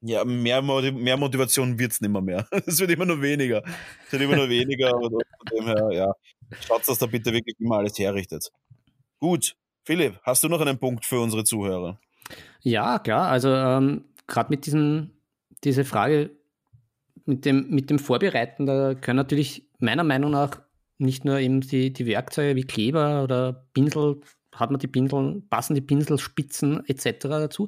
[0.05, 2.47] Ja, mehr, mehr Motivation wird es nicht mehr, mehr.
[2.66, 3.64] Es wird immer nur weniger.
[4.05, 4.93] Es wird immer nur weniger.
[4.97, 6.14] und von dem her, ja.
[6.59, 8.51] Schaut, dass da bitte wirklich immer alles herrichtet.
[9.20, 9.55] Gut,
[9.86, 11.99] Philipp, hast du noch einen Punkt für unsere Zuhörer?
[12.61, 13.30] Ja, klar.
[13.30, 15.11] Also ähm, gerade mit diesem,
[15.64, 16.32] diese Frage
[17.26, 20.61] mit dem, mit dem Vorbereiten, da können natürlich meiner Meinung nach
[20.97, 24.21] nicht nur eben die, die Werkzeuge wie Kleber oder Pinsel,
[24.53, 27.19] hat man die Pinsel, passen die Pinselspitzen etc.
[27.21, 27.67] dazu.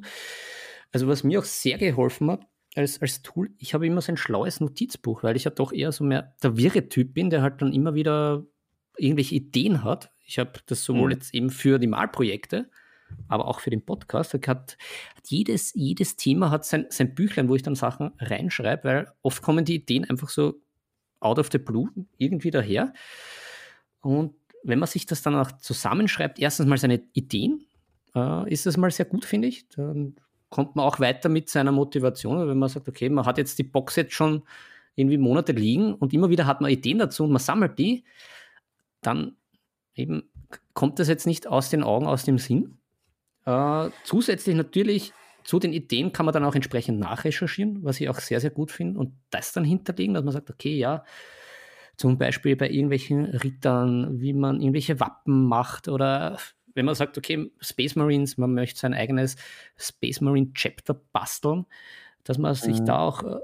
[0.92, 4.16] Also was mir auch sehr geholfen hat als, als Tool, ich habe immer so ein
[4.16, 7.60] schlaues Notizbuch, weil ich ja doch eher so mehr der wirre Typ bin, der halt
[7.60, 8.46] dann immer wieder
[8.96, 10.10] irgendwelche Ideen hat.
[10.24, 11.12] Ich habe das sowohl mhm.
[11.12, 12.70] jetzt eben für die Malprojekte,
[13.28, 14.34] aber auch für den Podcast.
[14.34, 14.76] Hat, hat
[15.24, 19.64] jedes, jedes Thema hat sein, sein Büchlein, wo ich dann Sachen reinschreibe, weil oft kommen
[19.64, 20.54] die Ideen einfach so
[21.20, 22.92] out of the blue irgendwie daher.
[24.00, 27.66] Und wenn man sich das dann auch zusammenschreibt, erstens mal seine Ideen,
[28.14, 29.68] äh, ist das mal sehr gut, finde ich.
[29.68, 30.16] Dann
[30.48, 33.64] kommt man auch weiter mit seiner Motivation, wenn man sagt, okay, man hat jetzt die
[33.64, 34.42] Box jetzt schon
[34.94, 38.04] irgendwie Monate liegen und immer wieder hat man Ideen dazu und man sammelt die,
[39.02, 39.36] dann
[39.94, 40.30] eben
[40.74, 42.78] kommt das jetzt nicht aus den Augen, aus dem Sinn.
[43.46, 45.12] Äh, zusätzlich natürlich
[45.44, 48.72] zu den Ideen kann man dann auch entsprechend nachrecherchieren, was ich auch sehr, sehr gut
[48.72, 51.04] finde und das dann hinterlegen, dass man sagt, okay, ja,
[51.96, 56.38] zum Beispiel bei irgendwelchen Rittern, wie man irgendwelche Wappen macht oder
[56.74, 59.36] wenn man sagt, okay, Space Marines, man möchte sein eigenes
[59.78, 61.64] Space Marine Chapter basteln,
[62.24, 62.84] dass man sich mhm.
[62.84, 63.38] da auch äh,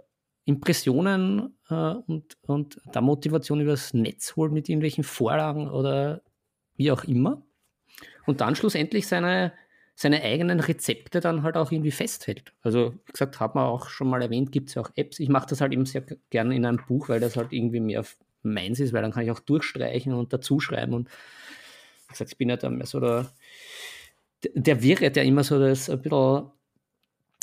[0.45, 6.21] Impressionen äh, und, und da Motivation übers Netz holt mit irgendwelchen Vorlagen oder
[6.77, 7.43] wie auch immer.
[8.27, 9.53] Und dann schlussendlich seine,
[9.95, 12.53] seine eigenen Rezepte dann halt auch irgendwie festhält.
[12.63, 15.21] Also, wie gesagt, hat man auch schon mal erwähnt, gibt es ja auch Apps.
[15.21, 18.05] Ich mache das halt eben sehr gerne in einem Buch, weil das halt irgendwie mehr
[18.43, 20.95] meins ist, weil dann kann ich auch durchstreichen und dazuschreiben.
[20.95, 23.31] Und wie gesagt, ich bin ja dann mehr so der,
[24.55, 26.51] der Wirre, der immer so das ein bisschen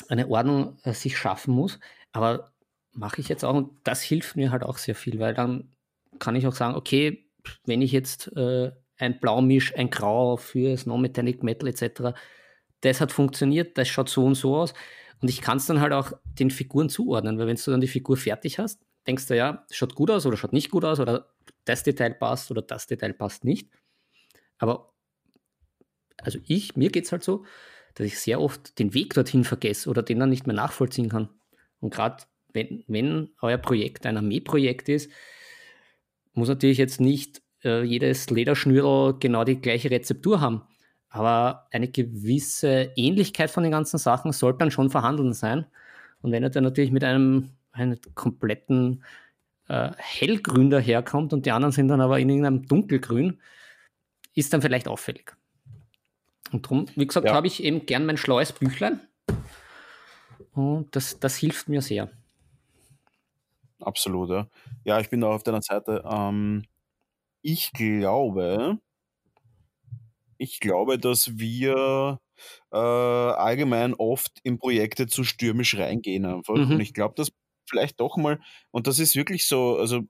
[0.07, 1.79] eine Ordnung äh, sich schaffen muss.
[2.11, 2.51] Aber
[2.93, 5.69] mache ich jetzt auch und das hilft mir halt auch sehr viel, weil dann
[6.17, 7.25] kann ich auch sagen, okay,
[7.65, 12.17] wenn ich jetzt äh, ein Blaumisch, ein Grau für Snow Metallic Metal etc
[12.81, 14.73] das hat funktioniert, das schaut so und so aus.
[15.21, 17.87] Und ich kann es dann halt auch den Figuren zuordnen, weil wenn du dann die
[17.87, 21.29] Figur fertig hast, denkst du ja, schaut gut aus oder schaut nicht gut aus oder
[21.65, 23.69] das Detail passt oder das Detail passt nicht.
[24.57, 24.93] Aber
[26.17, 27.45] also ich, mir geht es halt so,
[27.95, 31.29] dass ich sehr oft den Weg dorthin vergesse oder den dann nicht mehr nachvollziehen kann.
[31.79, 32.23] Und gerade
[32.53, 35.11] wenn, wenn euer Projekt ein Armeeprojekt ist,
[36.33, 40.63] muss natürlich jetzt nicht äh, jedes Lederschnürl genau die gleiche Rezeptur haben.
[41.09, 45.65] Aber eine gewisse Ähnlichkeit von den ganzen Sachen sollte dann schon vorhanden sein.
[46.21, 49.03] Und wenn er dann natürlich mit einem, einem kompletten
[49.67, 53.39] äh, Hellgrün daherkommt und die anderen sind dann aber in irgendeinem Dunkelgrün,
[54.35, 55.35] ist dann vielleicht auffällig.
[56.51, 57.33] Und darum, wie gesagt, ja.
[57.33, 58.99] habe ich eben gern mein schlaues Büchlein.
[60.53, 62.09] Und das, das hilft mir sehr.
[63.79, 64.47] Absolut, ja.
[64.83, 66.03] Ja, ich bin da auf deiner Seite.
[66.05, 66.63] Ähm,
[67.41, 68.77] ich glaube,
[70.39, 72.19] ich glaube, dass wir
[72.71, 76.55] äh, allgemein oft in Projekte zu stürmisch reingehen einfach.
[76.55, 76.71] Mhm.
[76.71, 77.31] Und ich glaube, dass
[77.69, 78.39] vielleicht doch mal,
[78.71, 80.01] und das ist wirklich so, also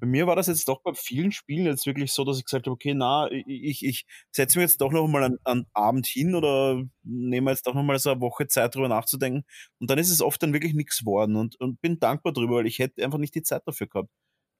[0.00, 2.66] Bei mir war das jetzt doch bei vielen Spielen jetzt wirklich so, dass ich gesagt
[2.66, 6.82] habe, okay, na, ich, ich setze mir jetzt doch noch mal einen, Abend hin oder
[7.04, 9.44] nehme jetzt doch noch mal so eine Woche Zeit drüber nachzudenken
[9.78, 12.66] und dann ist es oft dann wirklich nichts geworden und, und bin dankbar drüber, weil
[12.66, 14.10] ich hätte einfach nicht die Zeit dafür gehabt.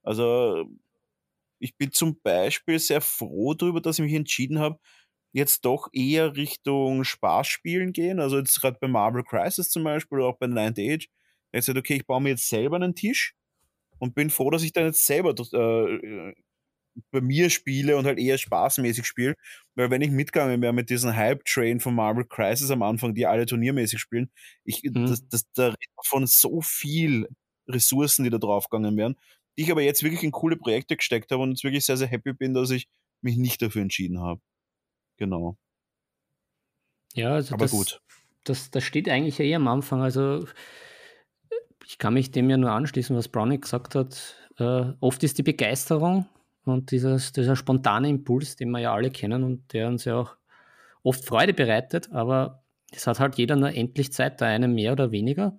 [0.03, 0.65] Also
[1.59, 4.79] ich bin zum Beispiel sehr froh darüber, dass ich mich entschieden habe,
[5.33, 8.21] jetzt doch eher Richtung Spaßspielen gehen.
[8.21, 11.09] Also jetzt gerade bei Marvel Crisis zum Beispiel oder auch bei Ninth Age.
[11.53, 13.35] Ich gesagt, okay, ich baue mir jetzt selber einen Tisch
[13.99, 16.33] und bin froh, dass ich dann jetzt selber äh,
[17.11, 19.35] bei mir spiele und halt eher spaßmäßig spiele.
[19.75, 23.47] Weil wenn ich mitgegangen wäre mit diesem Hype-Train von Marvel Crisis am Anfang, die alle
[23.47, 24.31] turniermäßig spielen,
[24.65, 25.07] ich, mhm.
[25.07, 25.75] das, das, da
[26.05, 27.29] von so viel
[27.69, 29.17] Ressourcen, die da draufgegangen wären,
[29.55, 32.33] ich aber jetzt wirklich in coole Projekte gesteckt habe und jetzt wirklich sehr, sehr happy
[32.33, 32.89] bin, dass ich
[33.21, 34.41] mich nicht dafür entschieden habe.
[35.17, 35.57] Genau.
[37.15, 38.03] Ja, also aber das, gut.
[38.45, 40.03] Das, das steht eigentlich ja eh am Anfang.
[40.03, 40.47] Also
[41.87, 44.37] ich kann mich dem ja nur anschließen, was Brownie gesagt hat.
[44.59, 46.27] Äh, oft ist die Begeisterung
[46.65, 50.37] und dieses, dieser spontane Impuls, den wir ja alle kennen und der uns ja auch
[51.03, 55.11] oft Freude bereitet, aber es hat halt jeder nur endlich Zeit, der eine mehr oder
[55.11, 55.59] weniger.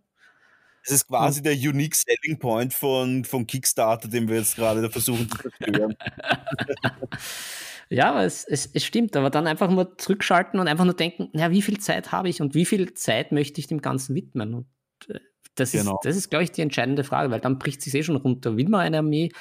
[0.86, 5.28] Das ist quasi der Unique Selling Point von, von Kickstarter, den wir jetzt gerade versuchen
[5.28, 5.96] zu zerstören.
[7.90, 11.30] ja, aber es, es, es stimmt, aber dann einfach mal zurückschalten und einfach nur denken,
[11.34, 14.54] na, wie viel Zeit habe ich und wie viel Zeit möchte ich dem Ganzen widmen?
[14.54, 14.68] Und
[15.56, 15.96] das genau.
[15.96, 18.56] ist, das ist, glaube ich, die entscheidende Frage, weil dann bricht sich eh schon runter.
[18.56, 19.32] Will man eine Armee,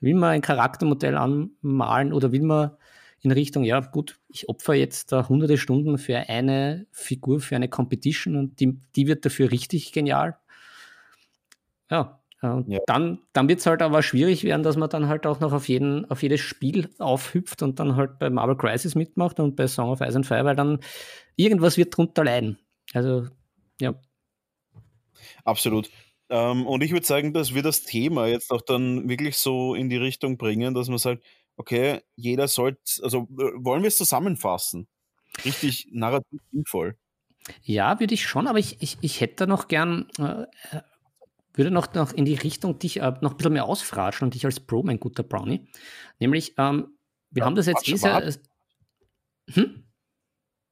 [0.00, 2.72] will man ein Charaktermodell anmalen oder will man
[3.22, 7.68] in Richtung, ja gut, ich opfer jetzt da hunderte Stunden für eine Figur, für eine
[7.68, 10.38] Competition und die, die wird dafür richtig genial.
[11.90, 12.78] Ja, und ja.
[12.86, 15.68] dann, dann wird es halt aber schwierig werden, dass man dann halt auch noch auf,
[15.68, 19.90] jeden, auf jedes Spiel aufhüpft und dann halt bei Marvel Crisis mitmacht und bei Song
[19.90, 20.80] of Ice and Fire, weil dann
[21.36, 22.58] irgendwas wird drunter leiden.
[22.94, 23.26] Also,
[23.78, 23.94] ja.
[25.44, 25.90] Absolut.
[26.30, 29.90] Ähm, und ich würde sagen, dass wir das Thema jetzt auch dann wirklich so in
[29.90, 31.22] die Richtung bringen, dass man sagt,
[31.56, 34.88] okay, jeder sollte, also äh, wollen wir es zusammenfassen?
[35.44, 36.96] Richtig narrativ sinnvoll.
[37.62, 40.46] Ja, würde ich schon, aber ich, ich, ich hätte noch gern äh,
[41.60, 44.46] würde noch, noch in die Richtung dich äh, noch ein bisschen mehr ausfratschen und dich
[44.46, 45.68] als Pro, mein guter Brownie.
[46.18, 46.94] Nämlich, ähm,
[47.30, 48.26] wir ja, haben das jetzt eh sehr.
[48.26, 48.32] Äh,
[49.50, 49.84] hm?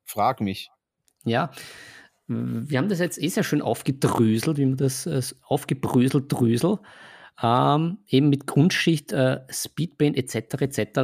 [0.05, 0.71] Frag mich.
[1.25, 1.51] Ja,
[2.27, 6.79] wir haben das jetzt eh sehr schön aufgedröselt, wie man das äh, aufgebröselt drösel.
[7.43, 10.61] Ähm, eben mit Grundschicht, äh, Speedband etc.
[10.61, 10.99] etc.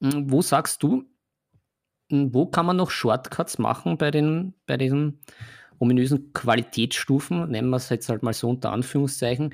[0.00, 1.04] Hm, wo sagst du,
[2.10, 5.20] hm, wo kann man noch Shortcuts machen bei den, bei diesen
[5.78, 9.52] ominösen Qualitätsstufen, nennen wir es jetzt halt mal so unter Anführungszeichen.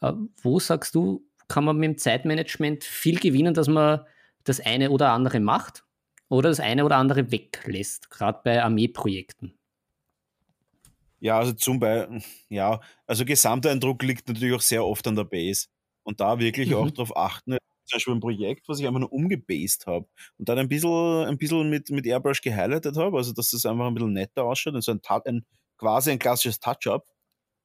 [0.00, 4.00] Äh, wo sagst du, kann man mit dem Zeitmanagement viel gewinnen, dass man
[4.44, 5.84] das eine oder andere macht
[6.28, 9.54] oder das eine oder andere weglässt, gerade bei Armeeprojekten?
[11.20, 15.66] Ja, also zum Beispiel, ja, also Gesamteindruck liegt natürlich auch sehr oft an der Base.
[16.04, 16.76] Und da wirklich mhm.
[16.76, 20.58] auch darauf achten, zum Beispiel ein Projekt, was ich einfach nur umgebased habe und dann
[20.58, 24.12] ein bisschen, ein bisschen mit, mit Airbrush gehighlightet habe, also dass das einfach ein bisschen
[24.12, 25.46] netter ausschaut und so ein, ein
[25.78, 27.06] quasi ein klassisches Touch-up.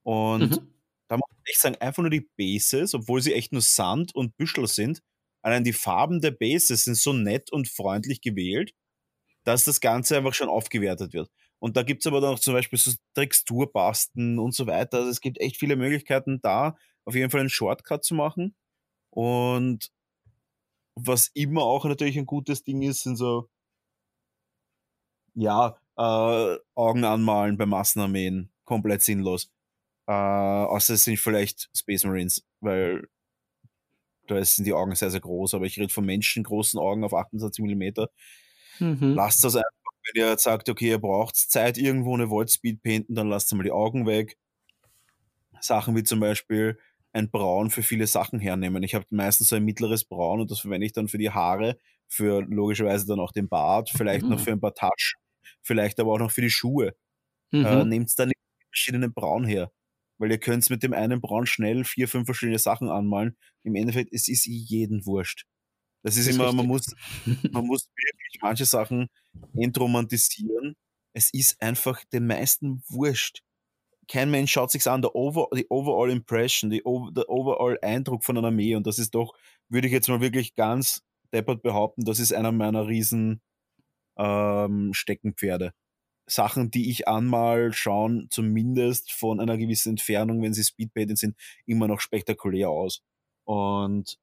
[0.03, 0.74] Und mhm.
[1.07, 4.38] da muss ich echt sagen, einfach nur die Bases, obwohl sie echt nur Sand und
[4.38, 5.01] Büschel sind,
[5.41, 8.74] allein die Farben der Bases sind so nett und freundlich gewählt,
[9.43, 11.30] dass das Ganze einfach schon aufgewertet wird.
[11.59, 14.97] Und da gibt es aber dann auch zum Beispiel so Texturbasten und so weiter.
[14.97, 18.55] Also es gibt echt viele Möglichkeiten da, auf jeden Fall einen Shortcut zu machen.
[19.09, 19.89] Und
[20.96, 23.50] was immer auch natürlich ein gutes Ding ist, sind so,
[25.36, 28.50] ja, äh, Augen anmalen bei Massenarmeen.
[28.66, 29.52] Komplett sinnlos.
[30.08, 33.08] Äh, außer es sind vielleicht Space Marines, weil
[34.28, 35.54] da sind die Augen sehr, sehr groß.
[35.54, 37.84] Aber ich rede von Menschen großen Augen auf 28 mm.
[38.80, 39.14] Mhm.
[39.16, 39.70] Lasst das einfach,
[40.14, 43.64] wenn ihr sagt, okay, ihr braucht Zeit irgendwo ihr wollt Speed painten, dann lasst mal
[43.64, 44.38] die Augen weg.
[45.60, 46.78] Sachen wie zum Beispiel
[47.14, 48.84] ein Braun für viele Sachen hernehmen.
[48.84, 51.78] Ich habe meistens so ein mittleres Braun und das verwende ich dann für die Haare,
[52.07, 54.32] für logischerweise dann auch den Bart, vielleicht mhm.
[54.32, 55.20] noch für ein paar Taschen,
[55.61, 56.95] vielleicht aber auch noch für die Schuhe.
[57.51, 57.66] Äh, mhm.
[57.66, 58.32] Äh, Nehmt dann
[58.70, 59.72] verschiedene Braun her.
[60.18, 63.36] Weil ihr könnt mit dem einen Braun schnell vier, fünf verschiedene Sachen anmalen.
[63.64, 65.45] Im Endeffekt, es ist jeden wurscht.
[66.03, 66.95] Das ist, das ist immer, man muss,
[67.51, 69.07] man muss wirklich manche Sachen
[69.55, 70.76] entromantisieren.
[71.14, 73.43] Es ist einfach den meisten wurscht
[74.08, 78.38] kein Mensch schaut sich an, der over, die Overall Impression, die der Overall Eindruck von
[78.38, 79.34] einer Armee und das ist doch,
[79.70, 83.41] würde ich jetzt mal wirklich ganz deppert behaupten, das ist einer meiner riesen
[84.18, 85.74] ähm, Steckenpferde.
[86.26, 91.36] Sachen, die ich anmal schauen zumindest von einer gewissen Entfernung, wenn sie Speedpainted sind,
[91.66, 93.04] immer noch spektakulär aus.
[93.45, 94.18] Und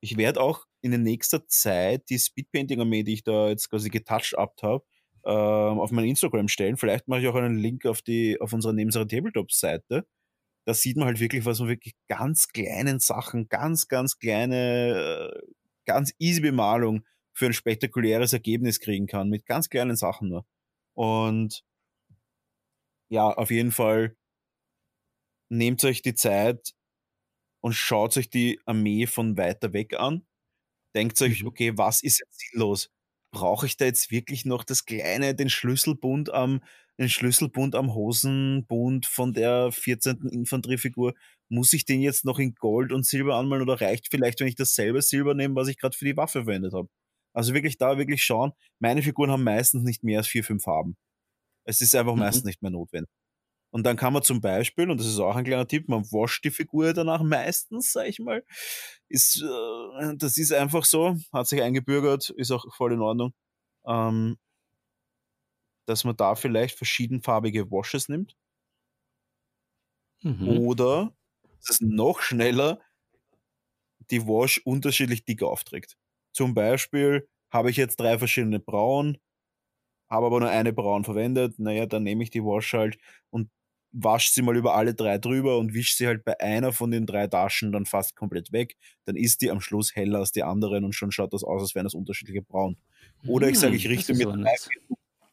[0.00, 4.62] ich werde auch in der nächster Zeit die Speedpainting-Armee, die ich da jetzt quasi getouched-upt
[4.62, 4.84] habe,
[5.24, 6.76] ähm, auf mein Instagram stellen.
[6.76, 10.06] Vielleicht mache ich auch einen Link auf, die, auf unsere Nebensache Tabletop-Seite.
[10.66, 15.46] da sieht man halt wirklich, was man wirklich ganz kleinen Sachen, ganz, ganz kleine, äh,
[15.86, 17.04] ganz easy Bemalung
[17.34, 20.46] für ein spektakuläres Ergebnis kriegen kann, mit ganz kleinen Sachen nur.
[20.94, 21.64] Und
[23.10, 24.16] ja, auf jeden Fall
[25.50, 26.74] nehmt euch die Zeit
[27.60, 30.26] und schaut euch die Armee von weiter weg an.
[30.94, 31.48] Denkt euch, mhm.
[31.48, 32.90] okay, was ist jetzt sinnlos?
[33.30, 36.62] Brauche ich da jetzt wirklich noch das kleine, den Schlüsselbund am,
[36.98, 40.28] den Schlüsselbund am Hosenbund von der 14.
[40.30, 41.14] Infanteriefigur?
[41.50, 44.56] Muss ich den jetzt noch in Gold und Silber anmalen oder reicht vielleicht, wenn ich
[44.56, 46.88] dasselbe Silber nehme, was ich gerade für die Waffe verwendet habe?
[47.34, 48.52] Also wirklich da wirklich schauen.
[48.80, 50.96] Meine Figuren haben meistens nicht mehr als vier, fünf Farben.
[51.64, 52.20] Es ist einfach mhm.
[52.20, 53.10] meistens nicht mehr notwendig.
[53.70, 56.44] Und dann kann man zum Beispiel, und das ist auch ein kleiner Tipp, man wascht
[56.44, 58.44] die Figur danach meistens, sag ich mal.
[59.08, 63.34] Ist, äh, das ist einfach so, hat sich eingebürgert, ist auch voll in Ordnung.
[63.86, 64.38] Ähm,
[65.86, 68.36] dass man da vielleicht verschiedenfarbige Washes nimmt.
[70.22, 70.48] Mhm.
[70.48, 71.14] Oder,
[71.60, 72.80] das ist noch schneller,
[74.10, 75.96] die Wash unterschiedlich dick aufträgt.
[76.32, 79.18] Zum Beispiel habe ich jetzt drei verschiedene Brauen,
[80.10, 81.58] habe aber nur eine Braun verwendet.
[81.58, 82.98] Naja, dann nehme ich die Wash halt
[83.30, 83.50] und
[83.92, 87.06] wasche sie mal über alle drei drüber und wische sie halt bei einer von den
[87.06, 88.76] drei Taschen dann fast komplett weg.
[89.04, 91.74] Dann ist die am Schluss heller als die anderen und schon schaut das aus, als
[91.74, 92.76] wären das unterschiedliche Braun.
[93.26, 94.56] Oder ich sage, ich hm, richte mir drei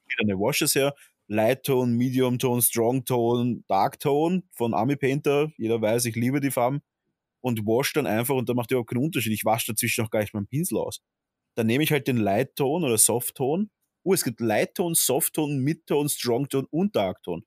[0.07, 0.93] verschiedene Washes her.
[1.27, 5.51] Light Tone, Medium Tone, Strong Tone, Dark Tone von Army Painter.
[5.57, 6.81] Jeder weiß, ich liebe die Farben.
[7.41, 9.33] Und wash dann einfach und da macht überhaupt keinen Unterschied.
[9.33, 11.01] Ich wasche dazwischen auch gar nicht meinen Pinsel aus.
[11.55, 13.69] Dann nehme ich halt den Light Tone oder Soft Tone.
[14.03, 17.43] Oh, es gibt Light Tone, Soft Tone, Mid Tone, Strong Tone und Dark Tone.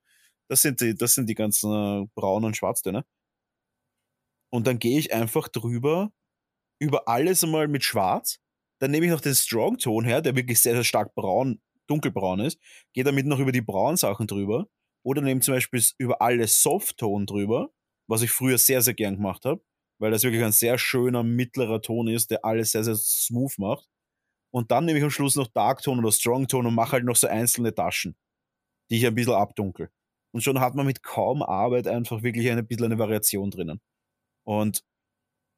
[0.51, 1.73] Das sind die, das sind die ganzen
[2.05, 3.05] äh, Braun- und Schwarztöne.
[4.51, 6.11] Und dann gehe ich einfach drüber,
[6.81, 8.39] über alles einmal mit Schwarz.
[8.81, 12.61] Dann nehme ich noch den Strong-Ton her, der wirklich sehr, sehr stark braun, dunkelbraun ist.
[12.95, 14.69] Gehe damit noch über die braunen Sachen drüber.
[15.05, 17.71] Oder nehme zum Beispiel über alles Soft-Ton drüber,
[18.09, 19.63] was ich früher sehr, sehr gern gemacht habe,
[20.01, 23.89] weil das wirklich ein sehr schöner mittlerer Ton ist, der alles sehr, sehr smooth macht.
[24.53, 27.27] Und dann nehme ich am Schluss noch Dark-Ton oder Strong-Ton und mache halt noch so
[27.27, 28.17] einzelne Taschen,
[28.91, 29.91] die ich ein bisschen abdunkel.
[30.33, 33.81] Und schon hat man mit kaum Arbeit einfach wirklich ein bisschen eine Variation drinnen.
[34.45, 34.85] Und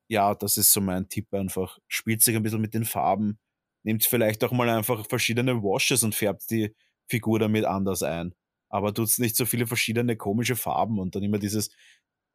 [0.09, 1.79] ja, das ist so mein Tipp einfach.
[1.89, 3.39] Spielt sich ein bisschen mit den Farben,
[3.85, 6.75] nehmt vielleicht auch mal einfach verschiedene Washes und färbt die
[7.09, 8.35] Figur damit anders ein.
[8.69, 11.69] Aber tut nicht so viele verschiedene komische Farben und dann immer dieses,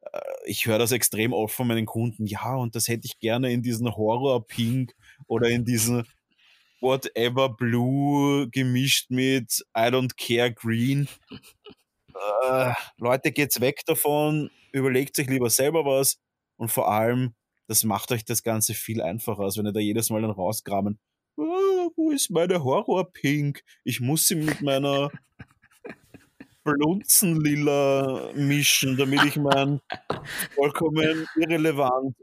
[0.02, 3.52] äh, ich höre das extrem oft von meinen Kunden, ja, und das hätte ich gerne
[3.52, 4.94] in diesen Horror-Pink
[5.26, 6.06] oder in diesen
[6.80, 11.08] whatever Blue gemischt mit I don't care Green
[12.42, 16.18] äh, Leute, geht's weg davon, überlegt sich lieber selber was
[16.56, 17.34] und vor allem,
[17.68, 20.98] das macht euch das Ganze viel einfacher, als wenn ihr da jedes Mal dann rauskramen,
[21.36, 23.62] oh, wo ist meine Horror-Pink?
[23.84, 25.10] Ich muss sie mit meiner
[26.64, 29.80] Blunzenlila mischen, damit ich mein
[30.54, 32.16] vollkommen irrelevant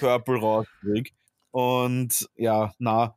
[0.00, 1.10] Purple rauskriege.
[1.50, 3.16] Und ja, na,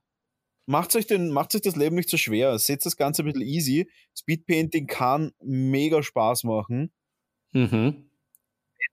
[0.67, 2.59] macht euch, den, macht euch das Leben nicht so schwer.
[2.59, 3.89] Setzt das Ganze ein bisschen easy.
[4.15, 6.93] Speedpainting kann mega Spaß machen,
[7.53, 8.11] mhm.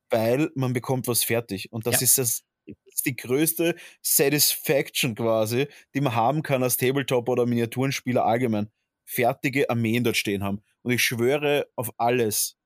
[0.08, 1.70] weil man bekommt was fertig.
[1.72, 2.04] Und das ja.
[2.04, 2.44] ist das
[2.86, 8.70] ist die größte Satisfaction quasi, die man haben kann als Tabletop- oder Miniaturenspieler allgemein.
[9.04, 10.62] Fertige Armeen dort stehen haben.
[10.80, 12.56] Und ich schwöre auf alles.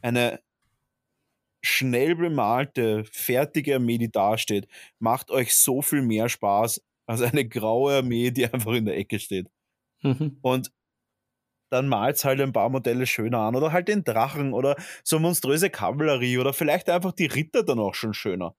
[0.00, 0.40] Eine
[1.62, 4.66] schnell bemalte, fertige Armee, die dasteht,
[4.98, 9.18] macht euch so viel mehr Spaß also eine graue Armee, die einfach in der Ecke
[9.18, 9.48] steht.
[10.02, 10.38] Mhm.
[10.42, 10.72] Und
[11.70, 15.70] dann malt halt ein paar Modelle schöner an oder halt den Drachen oder so monströse
[15.70, 18.54] Kavallerie oder vielleicht einfach die Ritter dann auch schon schöner.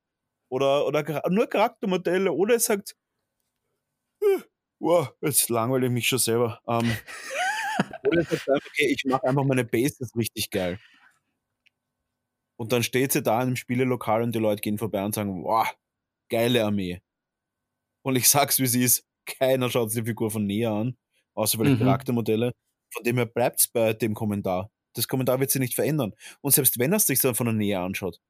[0.49, 2.95] Oder, oder nur Charaktermodelle oder es sagt,
[4.21, 4.41] äh,
[4.79, 6.61] wow, jetzt langweile ich mich schon selber.
[6.67, 6.91] Ähm,
[8.07, 10.79] oder es sagt einfach, okay, ich mache einfach meine Bases richtig geil.
[12.57, 15.43] Und dann steht sie da in einem Spielelokal und die Leute gehen vorbei und sagen,
[15.43, 15.67] wow,
[16.29, 17.01] geile Armee.
[18.05, 20.95] Und ich sag's, wie sie ist, keiner schaut sich die Figur von näher an,
[21.33, 21.85] außer vielleicht mhm.
[21.85, 22.51] Charaktermodelle.
[22.93, 24.69] Von dem her bleibt's bei dem Kommentar.
[24.93, 26.13] Das Kommentar wird sich nicht verändern.
[26.41, 28.21] Und selbst wenn er es sich dann von der Nähe anschaut,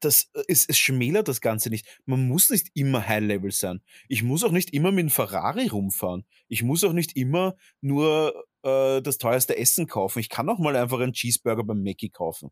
[0.00, 1.86] das ist, es schmälert das Ganze nicht.
[2.04, 3.80] Man muss nicht immer High-Level sein.
[4.08, 6.26] Ich muss auch nicht immer mit einem Ferrari rumfahren.
[6.48, 10.18] Ich muss auch nicht immer nur äh, das teuerste Essen kaufen.
[10.18, 12.50] Ich kann auch mal einfach einen Cheeseburger beim Mackie kaufen.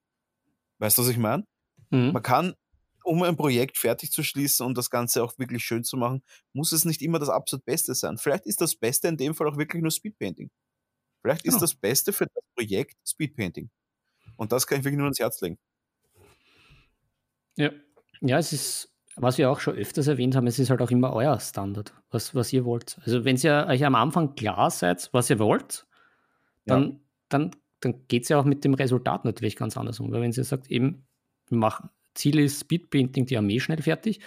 [0.79, 1.45] Weißt du, was ich meine?
[1.91, 2.13] Mhm.
[2.13, 2.55] Man kann
[3.05, 6.23] um ein Projekt fertig zu schließen und das Ganze auch wirklich schön zu machen,
[6.53, 8.19] muss es nicht immer das absolut Beste sein.
[8.19, 10.51] Vielleicht ist das Beste in dem Fall auch wirklich nur Speedpainting.
[11.21, 11.61] Vielleicht ist genau.
[11.61, 13.71] das Beste für das Projekt Speedpainting.
[14.37, 15.59] Und das kann ich wirklich nur ans Herz legen.
[17.57, 17.71] Ja,
[18.21, 21.13] ja, es ist, was wir auch schon öfters erwähnt haben, es ist halt auch immer
[21.13, 22.99] euer Standard, was, was ihr wollt.
[23.05, 25.87] Also wenn ihr euch am Anfang klar seid, was ihr wollt,
[26.65, 27.01] dann, ja.
[27.29, 27.51] dann
[27.85, 30.11] dann geht es ja auch mit dem Resultat natürlich ganz anders um.
[30.13, 31.07] Weil wenn sie sagt, eben,
[31.49, 34.21] wir machen, Ziel ist Speedpainting die Armee schnell fertig,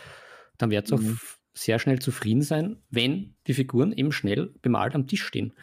[0.58, 1.20] dann wird es auch mhm.
[1.54, 5.54] sehr schnell zufrieden sein, wenn die Figuren eben schnell bemalt am Tisch stehen.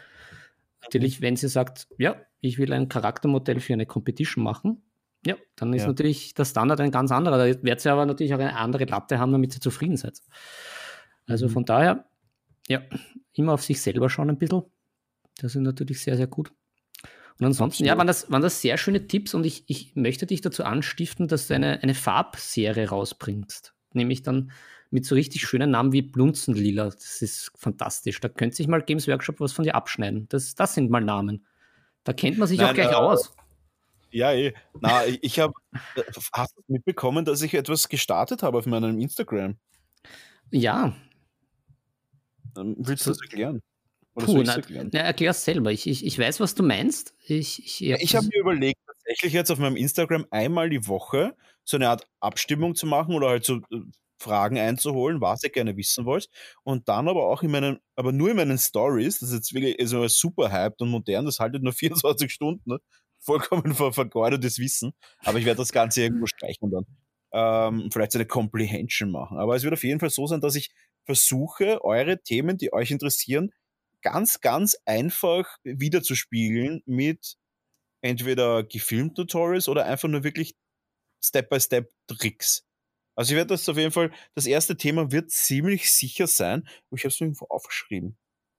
[0.83, 4.83] Natürlich, wenn sie sagt, ja, ich will ein Charaktermodell für eine Competition machen,
[5.25, 5.89] ja, dann ist ja.
[5.89, 7.39] natürlich der Standard ein ganz anderer.
[7.39, 10.21] Da wird sie aber natürlich auch eine andere Latte haben, damit sie zufrieden seid.
[11.27, 11.51] Also mhm.
[11.53, 12.07] von daher,
[12.69, 12.83] ja,
[13.35, 14.63] immer auf sich selber schauen ein bisschen.
[15.39, 16.53] Das ist natürlich sehr, sehr gut.
[17.39, 20.41] Und ansonsten, ja, waren das, waren das sehr schöne Tipps und ich, ich möchte dich
[20.41, 23.75] dazu anstiften, dass du eine, eine Farbserie rausbringst.
[23.95, 24.53] Nämlich dann
[24.91, 26.85] mit so richtig schönen Namen wie Blunzenlila.
[26.85, 28.21] Das ist fantastisch.
[28.21, 30.29] Da könnte sich mal Games Workshop was von dir abschneiden.
[30.29, 31.47] Das, das sind mal Namen.
[32.05, 33.35] Da kennt man sich Nein, auch gleich äh, aus.
[34.11, 34.53] Ja, eh.
[34.81, 35.55] Na, ich habe.
[35.97, 36.03] Äh,
[36.35, 39.57] hast du mitbekommen, dass ich etwas gestartet habe auf meinem Instagram?
[40.51, 40.95] Ja.
[42.55, 43.63] Willst du das erklären?
[44.15, 44.61] Oder Puh, na,
[44.93, 45.73] na, erklär's selber.
[45.73, 47.15] Ich, ich, ich weiß, was du meinst.
[47.27, 51.35] Ich, ich, ja, ich habe mir überlegt, tatsächlich jetzt auf meinem Instagram einmal die Woche
[51.65, 53.81] so eine Art Abstimmung zu machen oder halt so äh,
[54.19, 56.29] Fragen einzuholen, was ihr gerne wissen wollt.
[56.63, 59.79] Und dann aber auch in meinen, aber nur in meinen Stories, das ist jetzt wirklich
[59.81, 62.79] also super hyped und modern, das haltet nur 24 Stunden, ne?
[63.19, 64.93] vollkommen ver vergeudetes Wissen.
[65.19, 66.87] Aber ich werde das Ganze irgendwo streichen und dann
[67.33, 69.39] ähm, vielleicht so eine Comprehension machen.
[69.39, 70.71] Aber es wird auf jeden Fall so sein, dass ich
[71.05, 73.53] versuche, eure Themen, die euch interessieren,
[74.03, 77.37] ganz, ganz einfach wiederzuspiegeln mit
[78.03, 80.55] entweder gefilmten Tutorials oder einfach nur wirklich
[81.25, 82.65] Step-by-Step-Tricks.
[83.15, 86.67] Also ich werde das auf jeden Fall, das erste Thema wird ziemlich sicher sein.
[86.91, 88.17] Ich habe es irgendwo aufgeschrieben.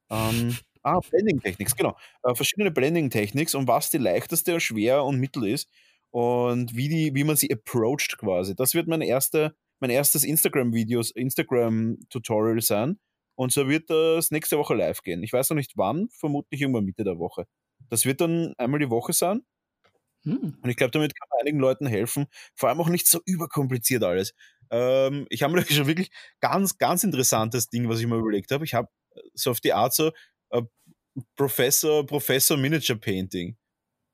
[0.09, 1.97] Ähm, ah, Blending Techniques, genau.
[2.23, 5.69] Äh, verschiedene Blending Techniques und was die leichteste, schwer und mittel ist
[6.11, 8.55] und wie, die, wie man sie approacht quasi.
[8.55, 12.99] Das wird mein, erste, mein erstes Instagram-Videos, Instagram-Tutorial sein.
[13.35, 15.23] Und so wird das nächste Woche live gehen.
[15.23, 17.45] Ich weiß noch nicht wann, vermutlich irgendwann Mitte der Woche.
[17.89, 19.41] Das wird dann einmal die Woche sein.
[20.23, 20.57] Hm.
[20.61, 22.27] Und ich glaube, damit kann man einigen Leuten helfen.
[22.55, 24.33] Vor allem auch nicht so überkompliziert alles.
[24.71, 28.65] Ähm, ich habe mir schon wirklich ganz, ganz interessantes Ding, was ich mir überlegt habe.
[28.65, 28.89] Ich habe
[29.33, 30.11] so auf die Art so
[30.51, 30.61] äh,
[31.35, 33.57] Professor, Professor Miniature Painting.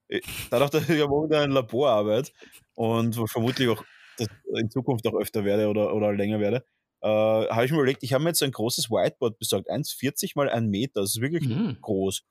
[0.09, 2.33] Äh, dadurch, dass ich ja momentan in Laborarbeit
[2.75, 3.83] und vermutlich auch
[4.57, 6.65] in Zukunft auch öfter werde oder, oder länger werde,
[7.01, 10.49] äh, habe ich mir überlegt, ich habe mir jetzt ein großes Whiteboard besorgt, 1,40 mal
[10.49, 11.77] 1 Meter, das ist wirklich mhm.
[11.81, 12.23] groß.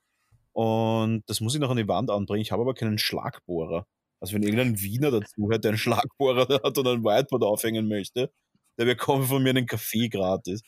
[0.53, 2.43] Und das muss ich noch an die Wand anbringen.
[2.43, 3.87] Ich habe aber keinen Schlagbohrer.
[4.21, 8.33] Also wenn irgendein Wiener dazu hört, der einen Schlagbohrer hat und ein Whiteboard aufhängen möchte,
[8.77, 10.63] der bekommt von mir einen Kaffee gratis.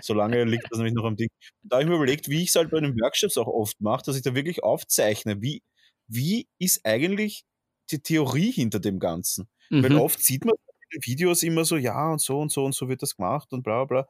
[0.00, 1.28] Solange liegt das nämlich noch am Ding.
[1.62, 4.04] Da habe ich mir überlegt, wie ich es halt bei den Workshops auch oft mache,
[4.06, 5.62] dass ich da wirklich aufzeichne, wie,
[6.06, 7.44] wie ist eigentlich
[7.90, 9.48] die Theorie hinter dem Ganzen.
[9.70, 9.82] Mhm.
[9.82, 10.54] Weil oft sieht man
[10.92, 13.62] den Videos immer so, ja, und so und so und so wird das gemacht und
[13.62, 14.08] bla bla.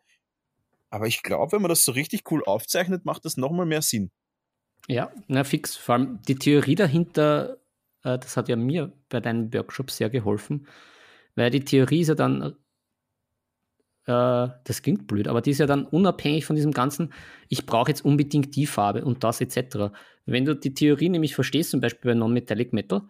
[0.90, 4.10] Aber ich glaube, wenn man das so richtig cool aufzeichnet, macht das nochmal mehr Sinn.
[4.86, 5.76] Ja, na fix.
[5.76, 7.58] Vor allem die Theorie dahinter,
[8.04, 10.66] äh, das hat ja mir bei deinem Workshop sehr geholfen,
[11.34, 12.56] weil die Theorie ist ja dann,
[14.06, 17.12] äh, das klingt blöd, aber die ist ja dann unabhängig von diesem ganzen,
[17.48, 19.92] ich brauche jetzt unbedingt die Farbe und das etc.
[20.24, 23.02] Wenn du die Theorie nämlich verstehst, zum Beispiel bei Non-Metallic Metal,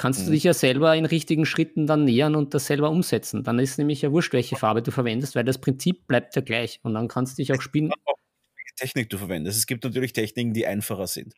[0.00, 0.26] kannst mhm.
[0.26, 3.44] du dich ja selber in richtigen Schritten dann nähern und das selber umsetzen.
[3.44, 6.80] Dann ist nämlich ja wurscht, welche Farbe du verwendest, weil das Prinzip bleibt ja gleich
[6.82, 7.90] und dann kannst du dich auch spielen.
[7.90, 9.58] Welche Technik du verwendest.
[9.58, 11.34] Es gibt natürlich Techniken, die einfacher sind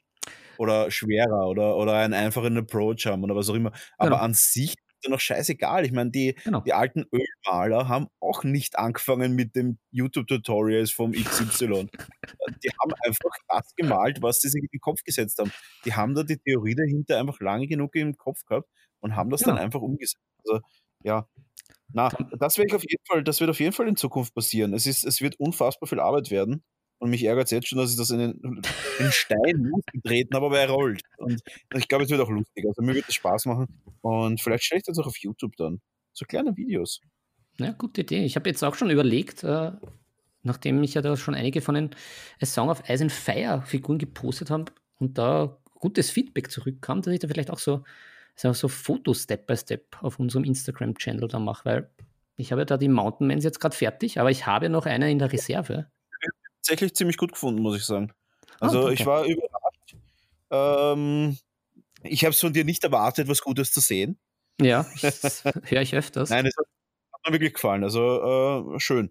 [0.59, 3.73] oder schwerer oder, oder einen einfachen Approach haben oder was auch immer.
[3.99, 4.23] Aber genau.
[4.23, 4.75] an sich
[5.05, 5.85] ja noch scheißegal.
[5.85, 6.61] Ich meine, die, genau.
[6.61, 11.89] die alten Ölmaler haben auch nicht angefangen mit dem YouTube-Tutorials vom XY.
[12.65, 15.53] die haben einfach das gemalt, was sie sich in den Kopf gesetzt haben.
[15.85, 18.69] Die haben da die Theorie dahinter einfach lange genug im Kopf gehabt
[19.01, 19.55] und haben das genau.
[19.55, 20.23] dann einfach umgesetzt.
[20.45, 20.61] Also,
[21.03, 21.29] ja.
[21.95, 24.73] Na, das wird auf jeden Fall, das wird auf jeden Fall in Zukunft passieren.
[24.73, 26.65] Es ist, es wird unfassbar viel Arbeit werden.
[27.03, 28.63] Und mich ärgert es jetzt schon, dass ich das in den,
[29.01, 31.03] in Stein getreten habe, aber er rollt.
[31.17, 31.43] Und
[31.75, 32.65] ich glaube, es wird auch lustig.
[32.65, 33.67] Also mir wird es Spaß machen.
[34.03, 35.81] Und vielleicht stelle ich das auch auf YouTube dann.
[36.13, 37.01] So kleine Videos.
[37.59, 38.25] Ja, gute Idee.
[38.25, 39.73] Ich habe jetzt auch schon überlegt, äh,
[40.45, 41.91] nachdem ich ja da schon einige von den
[42.41, 44.67] A Song of Ice and Fire Figuren gepostet habe
[45.01, 47.83] und da gutes Feedback zurückkam, dass ich da vielleicht auch so,
[48.37, 51.91] so, Fotos Step by Step auf unserem Instagram-Channel da mache, weil
[52.37, 55.11] ich habe ja da die Mountain Mans jetzt gerade fertig, aber ich habe noch eine
[55.11, 55.91] in der Reserve
[56.63, 58.13] tatsächlich ziemlich gut gefunden, muss ich sagen.
[58.61, 59.97] Ah, also oh, ich war überrascht.
[60.51, 61.37] Ähm,
[62.05, 64.19] ich habe es von dir nicht erwartet, was Gutes zu sehen.
[64.61, 64.87] Ja,
[65.65, 66.31] höre ich öfters.
[66.31, 66.67] Nein, es hat
[67.27, 67.83] mir wirklich gefallen.
[67.83, 69.11] Also äh, schön.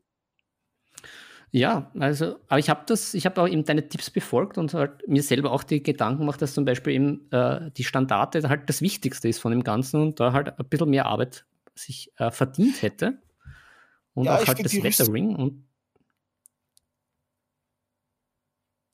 [1.53, 5.05] Ja, also, aber ich habe das, ich habe auch eben deine Tipps befolgt und halt
[5.09, 8.81] mir selber auch die Gedanken gemacht, dass zum Beispiel eben äh, die Standarte halt das
[8.81, 11.45] Wichtigste ist von dem Ganzen und da halt ein bisschen mehr Arbeit
[11.75, 13.21] sich äh, verdient hätte.
[14.13, 15.65] Und ja, auch halt das Lettering und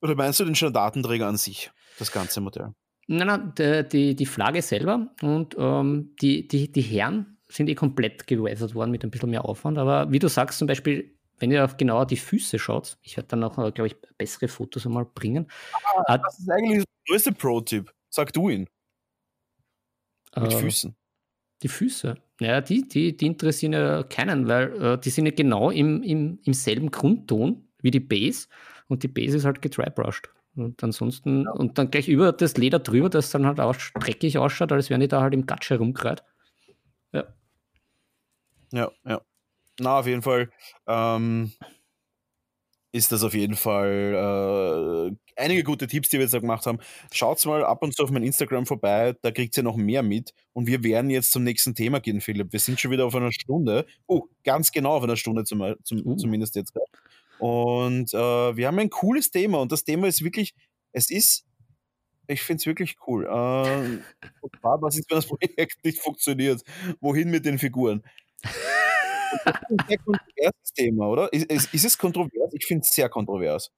[0.02, 2.74] Oder meinst du den Standardenträger an sich, das ganze Modell?
[3.08, 8.28] Nein, nein, die, die Flagge selber und ähm, die, die, die Herren sind eh komplett
[8.28, 9.78] geweathert worden mit ein bisschen mehr Aufwand.
[9.78, 13.30] Aber wie du sagst, zum Beispiel, wenn ihr auf genauer die Füße schaut, ich werde
[13.30, 15.48] dann auch, äh, glaube ich, bessere Fotos einmal bringen.
[16.06, 17.92] Ah, das ist eigentlich der größte Pro-Tipp.
[18.10, 18.68] Sag du ihn.
[20.36, 20.96] Mit äh, Füßen.
[21.64, 22.16] Die Füße.
[22.40, 26.40] Ja, die, die, die interessieren ja keinen, weil äh, die sind ja genau im, im,
[26.44, 28.48] im selben Grundton wie die Base
[28.88, 30.30] und die Base ist halt gedrybrushed.
[30.56, 31.52] Und ansonsten, ja.
[31.52, 35.02] und dann gleich über das Leder drüber, das dann halt auch dreckig ausschaut, als wären
[35.02, 36.24] die da halt im Gatsch herumgerät.
[37.12, 37.26] Ja.
[38.72, 39.22] Ja, ja.
[39.80, 40.50] Na, auf jeden Fall
[40.88, 41.52] ähm,
[42.92, 46.80] ist das auf jeden Fall äh, einige gute Tipps, die wir jetzt da gemacht haben.
[47.12, 50.34] Schaut mal ab und zu auf mein Instagram vorbei, da kriegt ihr noch mehr mit.
[50.54, 52.52] Und wir werden jetzt zum nächsten Thema gehen, Philipp.
[52.52, 53.86] Wir sind schon wieder auf einer Stunde.
[54.08, 56.16] Oh, ganz genau auf einer Stunde zum, zum, uh.
[56.16, 56.74] zumindest jetzt.
[57.40, 60.56] Und äh, wir haben ein cooles Thema und das Thema ist wirklich,
[60.92, 61.46] es ist,
[62.28, 63.26] ich finde es wirklich cool.
[63.26, 64.00] Äh,
[64.62, 66.64] was ist, wenn das Projekt nicht funktioniert?
[67.00, 68.04] Wohin mit den Figuren?
[68.42, 71.32] Das ist ein sehr kontroverses Thema, oder?
[71.34, 72.54] Ist, ist, ist es kontrovers?
[72.54, 73.72] Ich finde es sehr kontrovers.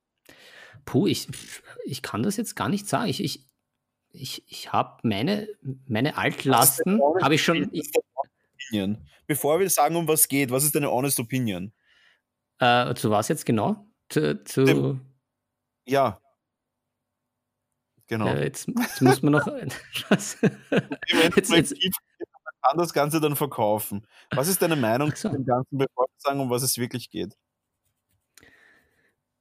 [0.85, 1.27] Puh, ich,
[1.85, 3.09] ich kann das jetzt gar nicht sagen.
[3.09, 3.45] Ich, ich,
[4.11, 5.47] ich, ich habe meine,
[5.87, 7.71] meine Altlasten, habe ich schon.
[9.27, 11.71] Bevor wir sagen, um was geht, was ist deine honest opinion?
[12.59, 13.85] Äh, zu was jetzt genau?
[14.09, 15.01] Zu, zu Dem,
[15.85, 16.19] ja.
[18.07, 18.27] Genau.
[18.27, 19.47] Äh, jetzt, jetzt, muss man noch.
[20.09, 20.41] jetzt,
[21.51, 21.75] jetzt,
[22.61, 24.05] kann das Ganze dann verkaufen.
[24.31, 25.15] Was ist deine Meinung so.
[25.15, 27.37] zu dem Ganzen, bevor wir sagen, um was es wirklich geht?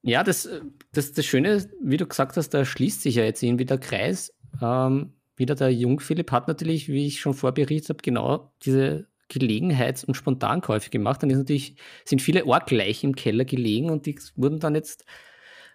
[0.02, 0.48] Ja, das,
[0.92, 4.32] das, das Schöne, wie du gesagt hast, da schließt sich ja jetzt irgendwie der Kreis.
[4.62, 10.14] Ähm, wieder der Jungphilipp hat natürlich, wie ich schon vorberichtet habe, genau diese Gelegenheits- und
[10.14, 11.22] Spontankäufe gemacht.
[11.22, 15.04] Dann ist natürlich, sind viele Orgleichen im Keller gelegen und die wurden dann jetzt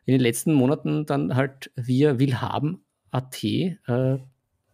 [0.05, 4.17] in den letzten Monaten dann halt via Willhaben.at, äh,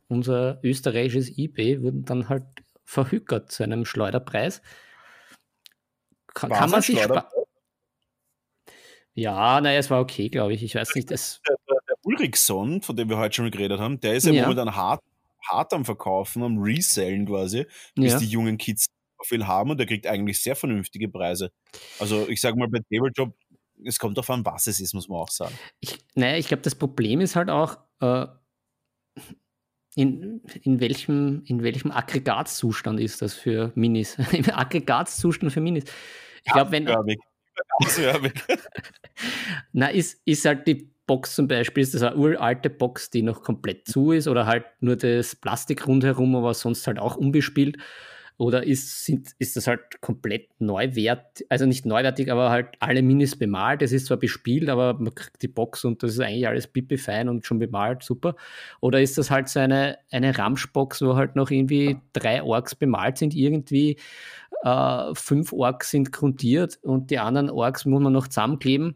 [0.08, 2.46] unser österreichisches eBay, wurden dann halt
[2.84, 4.62] verhückert zu einem Schleuderpreis.
[6.34, 7.00] Kann, kann man sich
[9.20, 10.64] ja, naja, es war okay, glaube ich.
[10.64, 11.12] Ich weiß nicht.
[11.12, 14.44] Das der, der, Ulrichson, von dem wir heute schon geredet haben, der ist ja, ja.
[14.44, 15.02] momentan hart
[15.50, 18.20] hart am Verkaufen, am Resellen quasi, bis ja.
[18.20, 18.88] die jungen Kids
[19.24, 21.52] viel haben und der kriegt eigentlich sehr vernünftige Preise.
[22.00, 23.36] Also ich sage mal, bei Tabletop,
[23.84, 25.58] es kommt darauf an, was es ist, muss man auch sagen.
[25.80, 28.28] Ich, naja, ich glaube, das Problem ist halt auch, äh,
[29.96, 34.18] in, in, welchem, in welchem Aggregatzustand ist das für Minis?
[34.32, 35.86] Im Aggregatzustand für Minis.
[36.46, 36.86] Ich glaube, wenn.
[39.74, 43.42] Na, ist, ist halt die Box zum Beispiel ist das eine uralte Box, die noch
[43.42, 47.78] komplett zu ist oder halt nur das Plastik rundherum, aber sonst halt auch unbespielt.
[48.38, 53.36] Oder ist, sind, ist das halt komplett neuwert, also nicht neuwertig, aber halt alle Minis
[53.36, 53.82] bemalt.
[53.82, 57.28] Es ist zwar bespielt, aber man kriegt die Box und das ist eigentlich alles pipi-fein
[57.28, 58.36] und schon bemalt, super.
[58.80, 63.18] Oder ist das halt so eine, eine Ramschbox, wo halt noch irgendwie drei Orks bemalt
[63.18, 63.98] sind, irgendwie
[64.64, 68.96] äh, fünf Orks sind grundiert und die anderen Orks muss man noch zusammenkleben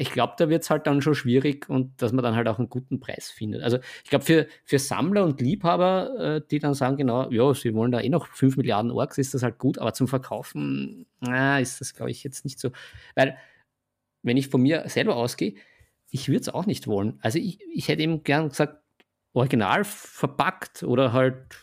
[0.00, 2.58] ich glaube, da wird es halt dann schon schwierig und dass man dann halt auch
[2.58, 3.62] einen guten Preis findet.
[3.62, 7.74] Also ich glaube, für, für Sammler und Liebhaber, äh, die dann sagen, genau, ja, sie
[7.74, 11.60] wollen da eh noch 5 Milliarden Orks, ist das halt gut, aber zum Verkaufen na,
[11.60, 12.70] ist das, glaube ich, jetzt nicht so.
[13.14, 13.36] Weil,
[14.22, 15.52] wenn ich von mir selber ausgehe,
[16.08, 17.18] ich würde es auch nicht wollen.
[17.20, 18.82] Also ich, ich hätte eben gern gesagt,
[19.34, 21.58] original verpackt oder halt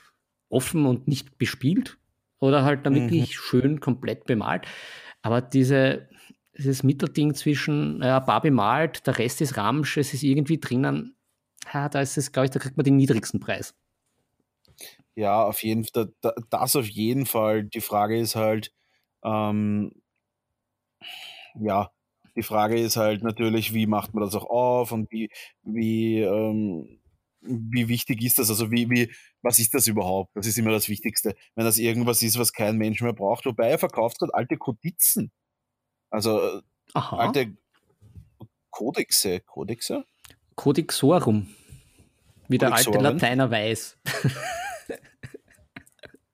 [0.50, 1.98] offen und nicht bespielt
[2.38, 3.10] oder halt dann mhm.
[3.10, 4.68] wirklich schön komplett bemalt.
[5.24, 6.08] Aber diese,
[6.58, 11.16] dieses Mittelding zwischen ja, Barbie malt, der Rest ist Ramsch, es ist irgendwie drinnen.
[11.74, 13.76] Ja, da ist es, glaube ich, da kriegt man den niedrigsten Preis.
[15.16, 16.14] Ja, auf jeden Fall,
[16.50, 17.64] das auf jeden Fall.
[17.64, 18.72] Die Frage ist halt,
[19.24, 19.92] ähm,
[21.60, 21.92] ja,
[22.36, 25.30] die Frage ist halt natürlich, wie macht man das auch auf und wie,
[25.64, 27.00] wie, ähm,
[27.42, 28.50] wie wichtig ist das?
[28.50, 30.36] Also wie, wie, was ist das überhaupt?
[30.36, 31.36] Das ist immer das Wichtigste.
[31.56, 33.46] Wenn das irgendwas ist, was kein Mensch mehr braucht.
[33.46, 35.32] Wobei er verkauft gerade alte Kodizen.
[36.10, 36.62] Also äh,
[36.94, 37.18] Aha.
[37.18, 37.58] alte
[38.70, 39.42] Kodexe.
[39.42, 40.06] Kodexe?
[40.56, 41.54] Codixorum.
[42.48, 43.98] Wie der alte Lateiner weiß.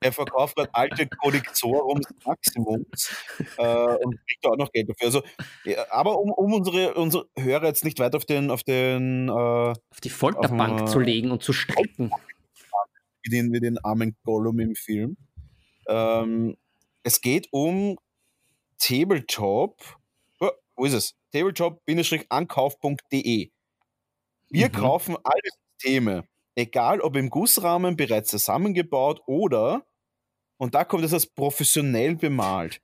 [0.04, 3.16] er verkauft gerade alte Codixorums Maximums
[3.58, 5.08] äh, und kriegt auch noch Geld dafür.
[5.08, 5.24] Also,
[5.64, 9.32] ja, aber um, um unsere, unsere Hörer jetzt nicht weiter auf den auf den äh,
[9.32, 12.12] auf die Folterbank auf, zu legen und zu strecken.
[13.24, 15.16] Wie den, wie den armen Gollum im Film.
[15.88, 16.58] Ähm,
[17.04, 17.98] es geht um
[18.84, 19.80] Tabletop,
[20.42, 21.16] oh, wo ist es?
[21.32, 23.52] Tabletop-ankauf.de.
[24.50, 24.72] Wir mhm.
[24.74, 25.40] kaufen alle
[25.80, 29.86] Systeme, egal ob im Gussrahmen bereits zusammengebaut oder,
[30.58, 32.82] und da kommt es als professionell bemalt.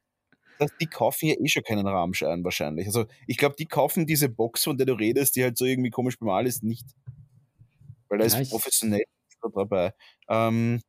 [0.57, 2.87] Das, die kaufen ja eh schon keinen Rahmenschein wahrscheinlich.
[2.87, 5.89] Also ich glaube, die kaufen diese Box, von der du redest, die halt so irgendwie
[5.89, 6.87] komisch bemalt ist, nicht.
[8.07, 8.49] weil da ist nice.
[8.49, 9.03] professionell
[9.53, 9.93] dabei.
[10.29, 10.79] Ähm, äh,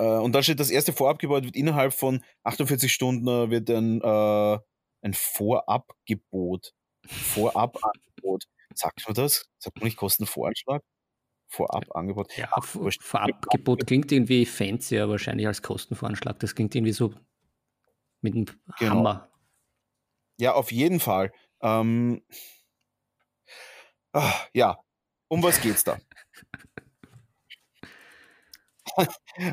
[0.00, 4.58] und dann steht, das erste Vorabgebot wird innerhalb von 48 Stunden äh, wird ein, äh,
[5.02, 6.72] ein Vorabgebot.
[7.06, 8.44] Vorabangebot.
[8.74, 9.48] Sagt man das?
[9.58, 10.82] Sagt man nicht Kostenvoranschlag?
[11.48, 12.36] Vorabangebot.
[12.36, 16.38] Ja, Vorabgebot klingt irgendwie fancier wahrscheinlich als Kostenvoranschlag.
[16.40, 17.14] Das klingt irgendwie so
[18.20, 18.46] mit einem
[18.78, 18.90] genau.
[18.90, 19.30] Hammer.
[20.38, 21.32] Ja, auf jeden Fall.
[21.62, 22.22] Ähm,
[24.12, 24.78] ach, ja,
[25.28, 25.98] um was geht's da?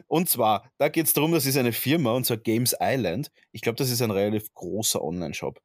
[0.07, 3.31] und zwar, da geht es darum, das ist eine Firma, und zwar Games Island.
[3.51, 5.59] Ich glaube, das ist ein relativ großer Online-Shop.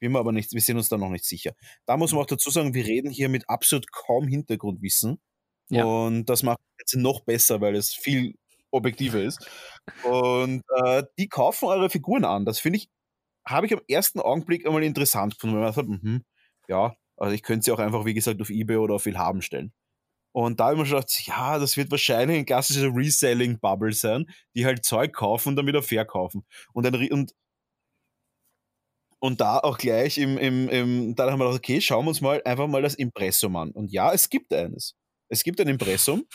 [0.00, 1.52] Bin aber nicht, wir sind uns da noch nicht sicher.
[1.86, 5.20] Da muss man auch dazu sagen, wir reden hier mit absolut kaum Hintergrundwissen.
[5.68, 5.84] Ja.
[5.84, 8.34] Und das macht es noch besser, weil es viel
[8.70, 9.46] objektiver ist.
[10.04, 12.44] Und äh, die kaufen eure Figuren an.
[12.44, 12.88] Das finde ich,
[13.46, 16.20] habe ich am ersten Augenblick einmal interessant gefunden, weil man sagt, mh,
[16.68, 19.72] ja, also ich könnte sie auch einfach, wie gesagt, auf Ebay oder auf Willhaben stellen.
[20.32, 24.64] Und da habe ich schon gedacht, ja, das wird wahrscheinlich ein klassischer Reselling-Bubble sein, die
[24.64, 26.44] halt Zeug kaufen und dann wieder verkaufen.
[26.72, 27.34] Und, ein, und,
[29.18, 32.20] und da auch gleich im, im, im, da haben wir gedacht, okay, schauen wir uns
[32.20, 33.70] mal einfach mal das Impressum an.
[33.72, 34.94] Und ja, es gibt eines.
[35.28, 36.26] Es gibt ein Impressum.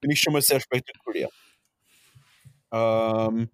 [0.00, 1.28] Bin ich schon mal sehr spektakulär.
[2.72, 3.50] Ähm,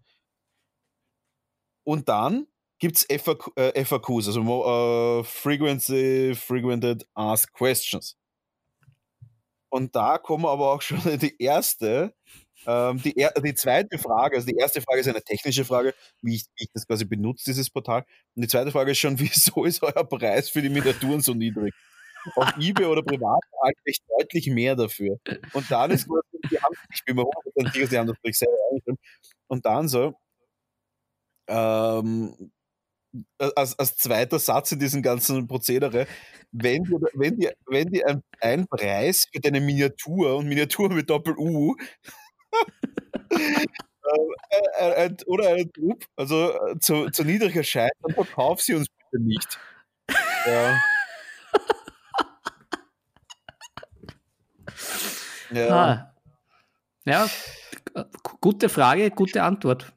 [1.84, 2.46] und dann
[2.78, 8.16] gibt es FAQ, äh, FAQs, also äh, Frequency, Frequented Asked Questions.
[9.74, 12.14] Und da kommen aber auch schon die erste,
[12.64, 16.44] ähm, die, die zweite Frage, also die erste Frage ist eine technische Frage, wie ich,
[16.54, 18.04] ich das quasi benutze, dieses Portal.
[18.36, 21.74] Und die zweite Frage ist schon, wieso ist euer Preis für die Miniaturen so niedrig?
[22.36, 25.18] Auf eBay oder privat zahle ich deutlich mehr dafür.
[25.54, 26.06] Und dann ist,
[26.52, 27.26] die haben, ich bin mir
[27.72, 28.98] sicher, sie haben das selber eingeschrieben.
[29.48, 30.14] Und dann so,
[31.48, 32.52] ähm,
[33.38, 36.06] als, als zweiter Satz in diesem ganzen Prozedere,
[36.52, 41.10] wenn die, wenn die, wenn die ein, ein Preis für deine Miniatur und Miniatur mit
[41.10, 41.76] Doppel-U
[43.30, 48.86] äh, ein, oder einen Trupp, also äh, zu, zu niedriger Schein, dann verkauf sie uns
[48.88, 49.58] bitte nicht.
[50.46, 50.78] Ja.
[55.50, 55.68] Ja.
[55.68, 56.14] Ah.
[57.04, 57.30] ja,
[58.40, 59.92] gute Frage, gute Antwort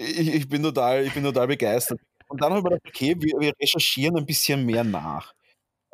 [0.00, 2.00] ich, ich, bin total, ich bin total begeistert.
[2.28, 5.34] Und dann habe ich mir gedacht, okay, wir, wir recherchieren ein bisschen mehr nach.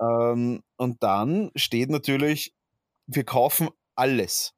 [0.01, 2.55] Ähm, und dann steht natürlich,
[3.07, 4.55] wir kaufen alles.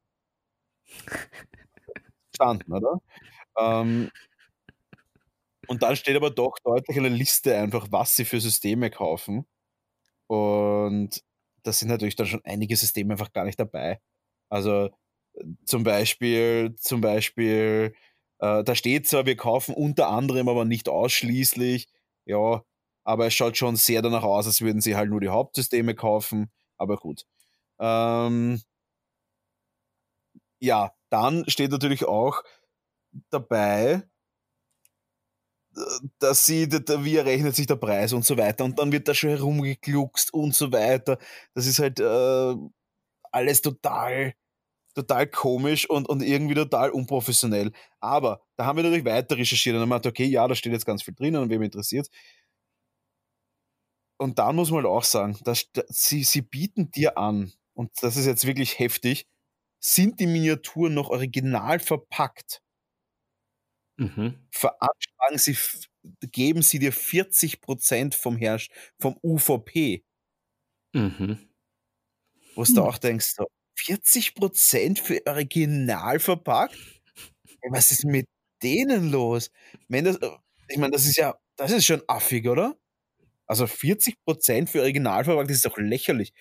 [2.31, 3.01] Verstanden, oder?
[3.59, 4.11] Ähm,
[5.69, 9.47] und dann steht aber doch deutlich eine Liste einfach, was sie für Systeme kaufen.
[10.27, 11.23] Und
[11.63, 14.01] da sind natürlich dann schon einige Systeme einfach gar nicht dabei.
[14.51, 14.91] Also
[15.65, 17.95] zum Beispiel, zum Beispiel
[18.41, 21.89] äh, da steht zwar, wir kaufen unter anderem, aber nicht ausschließlich.
[22.27, 22.63] Ja,
[23.05, 26.51] aber es schaut schon sehr danach aus, als würden sie halt nur die Hauptsysteme kaufen.
[26.77, 27.25] Aber gut.
[27.81, 28.61] Ähm,
[30.61, 32.43] ja, dann steht natürlich auch
[33.31, 34.03] dabei,
[36.19, 38.65] dass sie, wie errechnet sich der Preis und so weiter.
[38.65, 41.19] Und dann wird da schon herumgekluckst und so weiter.
[41.55, 42.55] Das ist halt äh,
[43.33, 44.35] alles total
[44.99, 47.73] total komisch und, und irgendwie total unprofessionell.
[48.01, 50.87] Aber da haben wir natürlich weiter recherchiert und haben gedacht, okay, ja, da steht jetzt
[50.87, 52.09] ganz viel drinnen und wem interessiert
[54.19, 58.17] Und dann muss man halt auch sagen, dass, sie, sie bieten dir an, und das
[58.17, 59.27] ist jetzt wirklich heftig,
[59.81, 62.61] sind die Miniaturen noch original verpackt.
[63.97, 64.49] Mhm.
[64.51, 65.57] Veranschlagen sie,
[66.33, 70.05] geben sie dir 40% vom Herrsch, vom UVP.
[70.93, 71.39] Mhm.
[72.57, 72.79] Wo du hm.
[72.79, 73.37] auch denkst,
[73.79, 76.77] 40% für original verpackt?
[77.71, 78.27] Was ist mit
[78.63, 79.51] denen los?
[79.89, 80.31] Wenn das, äh,
[80.69, 82.77] ich meine, das ist ja, das ist schon affig, oder?
[83.47, 86.33] Also 40% für original verpackt, das ist doch lächerlich.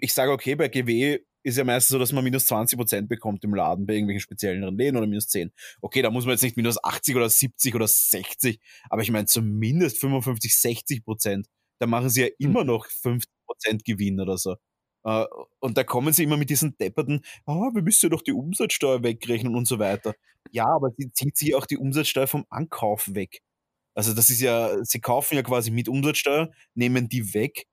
[0.00, 3.54] Ich sage, okay, bei GW ist ja meistens so, dass man minus 20% bekommt im
[3.54, 5.52] Laden bei irgendwelchen speziellen Läden oder minus 10.
[5.80, 8.60] Okay, da muss man jetzt nicht minus 80 oder 70 oder 60,
[8.90, 11.46] aber ich meine zumindest 55, 60%
[11.78, 12.34] Da machen sie ja hm.
[12.38, 13.26] immer noch 50%
[13.84, 14.56] Gewinn oder so.
[15.04, 15.26] Äh,
[15.60, 19.02] und da kommen sie immer mit diesen depperten, oh, wir müssen ja doch die Umsatzsteuer
[19.02, 20.14] wegrechnen und so weiter.
[20.50, 23.42] Ja, aber sie zieht sie auch die Umsatzsteuer vom Ankauf weg.
[23.94, 27.66] Also das ist ja, sie kaufen ja quasi mit Umsatzsteuer, nehmen die weg.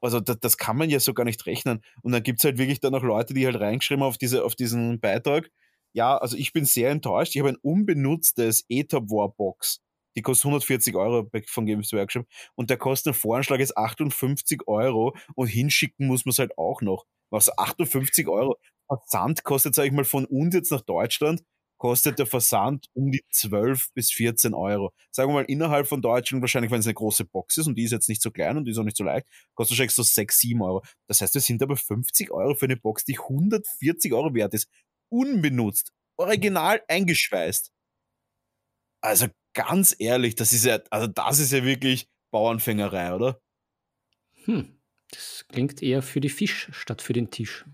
[0.00, 1.82] Also das, das kann man ja so gar nicht rechnen.
[2.02, 4.44] Und dann gibt es halt wirklich dann auch Leute, die halt reingeschrieben haben auf, diese,
[4.44, 5.50] auf diesen Beitrag.
[5.94, 7.34] Ja, also ich bin sehr enttäuscht.
[7.34, 9.80] Ich habe ein unbenutztes Ether War Box
[10.16, 15.16] die kostet 140 Euro von Games Workshop und der kostet ein Voranschlag ist 58 Euro
[15.34, 17.04] und hinschicken muss man es halt auch noch.
[17.30, 18.56] Also 58 Euro.
[18.86, 21.42] Versand kostet, sag ich mal, von uns jetzt nach Deutschland
[21.78, 24.92] kostet der Versand um die 12 bis 14 Euro.
[25.10, 27.84] Sagen wir mal, innerhalb von Deutschland, wahrscheinlich, wenn es eine große Box ist und die
[27.84, 30.02] ist jetzt nicht so klein und die ist auch nicht so leicht, kostet wahrscheinlich so
[30.02, 30.82] 6, 7 Euro.
[31.08, 34.68] Das heißt, wir sind aber 50 Euro für eine Box, die 140 Euro wert ist.
[35.10, 35.92] Unbenutzt.
[36.16, 37.70] Original eingeschweißt.
[39.02, 43.40] Also ganz ehrlich, das ist ja, also das ist ja wirklich Bauernfängerei, oder?
[44.44, 44.76] Hm,
[45.10, 47.64] das klingt eher für die Fisch statt für den Tisch.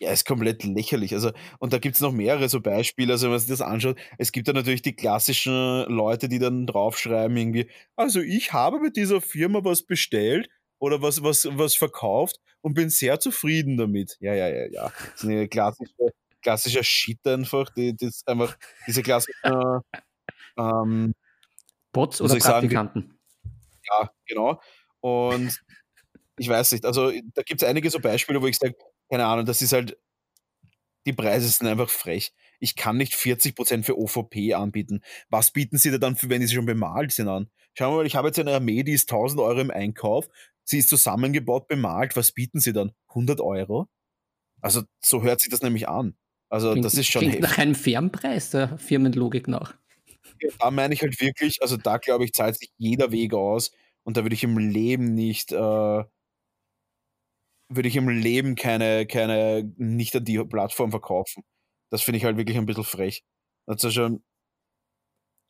[0.00, 1.12] Ja, ist komplett lächerlich.
[1.12, 3.98] Also, und da gibt es noch mehrere so Beispiele, also wenn man sich das anschaut.
[4.16, 8.96] Es gibt ja natürlich die klassischen Leute, die dann draufschreiben, irgendwie, also ich habe mit
[8.96, 10.48] dieser Firma was bestellt
[10.78, 14.16] oder was, was, was verkauft und bin sehr zufrieden damit.
[14.20, 14.92] Ja, ja, ja, ja.
[15.12, 16.12] Das ist eine klassische,
[16.42, 18.56] klassischer Shit einfach, die, ist einfach
[18.86, 19.82] diese klassischen
[20.58, 21.14] ähm,
[21.92, 23.02] Bots oder Praktikanten.
[23.02, 23.18] Sagen,
[23.88, 24.60] ja, genau.
[25.00, 25.62] Und
[26.36, 28.74] ich weiß nicht, also da gibt es einige so Beispiele, wo ich sage,
[29.10, 29.98] keine Ahnung, das ist halt,
[31.06, 32.32] die Preise sind einfach frech.
[32.60, 35.00] Ich kann nicht 40% für OVP anbieten.
[35.30, 37.48] Was bieten sie da dann, für, wenn sie schon bemalt sind, an?
[37.74, 40.28] Schau mal, ich habe jetzt eine Armee, die ist 1000 Euro im Einkauf.
[40.64, 42.16] Sie ist zusammengebaut, bemalt.
[42.16, 42.92] Was bieten sie dann?
[43.10, 43.88] 100 Euro?
[44.60, 46.16] Also, so hört sich das nämlich an.
[46.50, 47.22] Also, klingt, das ist schon.
[47.22, 49.76] Klingt nach einem fairen Preis der Firmenlogik nach.
[50.40, 53.72] Ja, da meine ich halt wirklich, also da glaube ich, zahlt sich jeder Weg aus
[54.04, 56.04] und da würde ich im Leben nicht äh,
[57.68, 61.44] würde ich im Leben keine, keine, nicht an die Plattform verkaufen.
[61.90, 63.22] Das finde ich halt wirklich ein bisschen frech.
[63.66, 64.22] Also schon,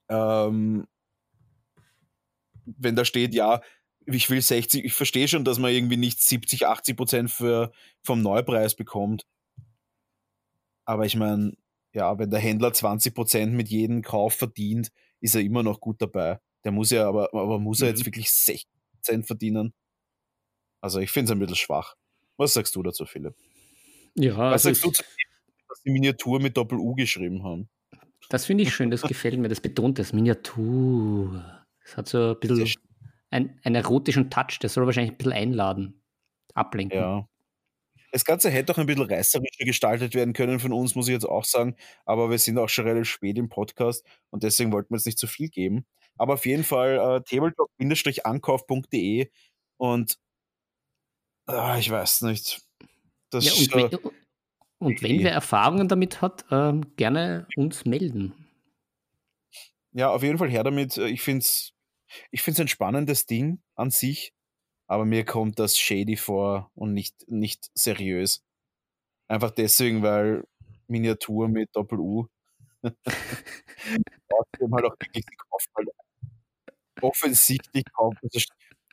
[0.09, 0.87] ähm,
[2.65, 3.61] wenn da steht, ja,
[4.07, 8.23] ich will 60, ich verstehe schon, dass man irgendwie nicht 70, 80 Prozent für, vom
[8.23, 9.25] Neupreis bekommt.
[10.85, 11.53] Aber ich meine,
[11.99, 16.01] ja, wenn der Händler 20 Prozent mit jedem Kauf verdient, ist er immer noch gut
[16.01, 16.39] dabei.
[16.65, 18.07] Der muss ja, aber, aber muss er jetzt mhm.
[18.07, 19.75] wirklich 60 Prozent verdienen?
[20.81, 21.97] Also ich finde es ein bisschen schwach.
[22.37, 23.35] Was sagst du dazu, Philipp?
[24.15, 25.03] Ja, Was also sagst du, zu
[25.69, 27.69] dass die Miniatur mit Doppel-U geschrieben haben?
[28.31, 29.49] Das finde ich schön, das gefällt mir.
[29.49, 31.65] Das betont das Miniatur.
[31.83, 32.81] Das hat so ein bisschen
[33.31, 36.01] ein, einen erotischen Touch, der soll wahrscheinlich ein bisschen einladen,
[36.55, 36.99] ablenken.
[36.99, 37.29] Ja.
[38.13, 41.29] Das Ganze hätte auch ein bisschen reißerischer gestaltet werden können von uns, muss ich jetzt
[41.29, 41.77] auch sagen.
[42.07, 45.19] Aber wir sind auch schon relativ spät im Podcast und deswegen wollten wir jetzt nicht
[45.19, 45.87] zu viel geben.
[46.17, 49.31] Aber auf jeden Fall äh, tabletop-ankauf.de
[49.77, 50.19] und
[51.49, 52.61] Ah, ich weiß nicht.
[53.31, 53.99] Das ja, und, wenn,
[54.79, 58.35] und wenn wer Erfahrungen damit hat, ähm, gerne uns melden.
[59.93, 60.99] Ja, auf jeden Fall her damit.
[60.99, 61.73] Ich finde es
[62.31, 64.35] ich find's ein spannendes Ding an sich,
[64.89, 68.43] aber mir kommt das shady vor und nicht, nicht seriös.
[69.29, 70.45] Einfach deswegen, weil
[70.89, 72.27] Miniatur mit Doppel-U
[72.85, 72.97] halt
[74.85, 75.87] auch wirklich gekauft, weil
[77.01, 78.19] offensichtlich kauft.
[78.23, 78.41] Also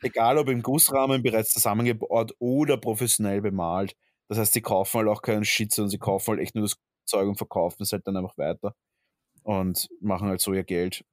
[0.02, 3.96] egal ob im Gussrahmen bereits zusammengebaut oder professionell bemalt.
[4.28, 6.78] Das heißt, sie kaufen halt auch keinen Shit, sondern sie kaufen halt echt nur das
[7.06, 8.76] Zeug und verkaufen es halt dann einfach weiter
[9.44, 11.06] und machen halt so ihr Geld.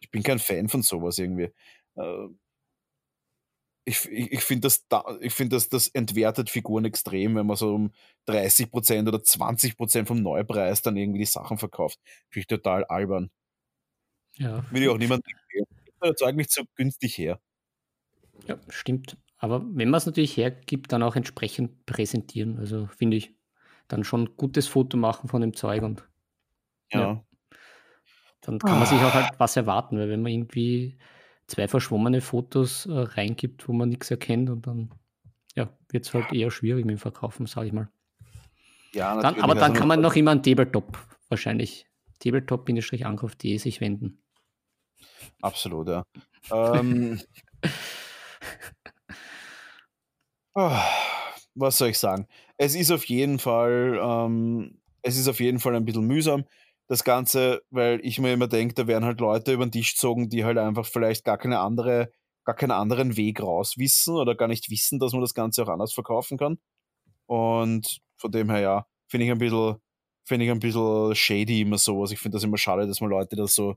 [0.00, 1.52] Ich bin kein Fan von sowas irgendwie.
[3.88, 7.74] Ich, ich, ich finde, das, da, find, das, das entwertet Figuren extrem, wenn man so
[7.74, 7.92] um
[8.28, 12.00] 30% oder 20% vom Neupreis dann irgendwie die Sachen verkauft.
[12.28, 13.30] Finde ich total albern.
[14.34, 14.64] Ja.
[14.70, 15.24] Will ich auch niemand
[16.16, 17.40] Zeug nicht so günstig her.
[18.46, 19.16] Ja, stimmt.
[19.38, 22.58] Aber wenn man es natürlich hergibt, dann auch entsprechend präsentieren.
[22.58, 23.34] Also finde ich,
[23.88, 26.08] dann schon ein gutes Foto machen von dem Zeug und
[26.92, 27.00] ja.
[27.00, 27.24] ja.
[28.42, 30.98] Dann kann man sich auch halt was erwarten, weil wenn man irgendwie
[31.46, 34.90] zwei verschwommene Fotos äh, reingibt, wo man nichts erkennt und dann
[35.54, 37.88] ja, wird es halt eher schwierig mit dem Verkaufen, sage ich mal.
[38.92, 40.98] Ja, dann, aber dann also kann man noch immer an Tabletop
[41.28, 41.86] wahrscheinlich
[42.20, 44.22] tabletop-angriff.de sich wenden.
[45.42, 46.04] Absolut, ja.
[46.52, 47.20] ähm,
[50.58, 50.70] Oh,
[51.54, 52.26] was soll ich sagen?
[52.56, 56.46] Es ist auf jeden Fall, ähm, es ist auf jeden Fall ein bisschen mühsam,
[56.88, 60.28] das Ganze, weil ich mir immer denke, da werden halt Leute über den Tisch gezogen,
[60.28, 62.12] die halt einfach vielleicht gar keine andere,
[62.44, 65.68] gar keinen anderen Weg raus wissen oder gar nicht wissen, dass man das Ganze auch
[65.68, 66.58] anders verkaufen kann.
[67.26, 69.76] Und von dem her, ja, finde ich ein bisschen,
[70.24, 72.12] finde ich ein bisschen shady immer sowas.
[72.12, 73.74] Ich finde das immer schade, dass man Leute da so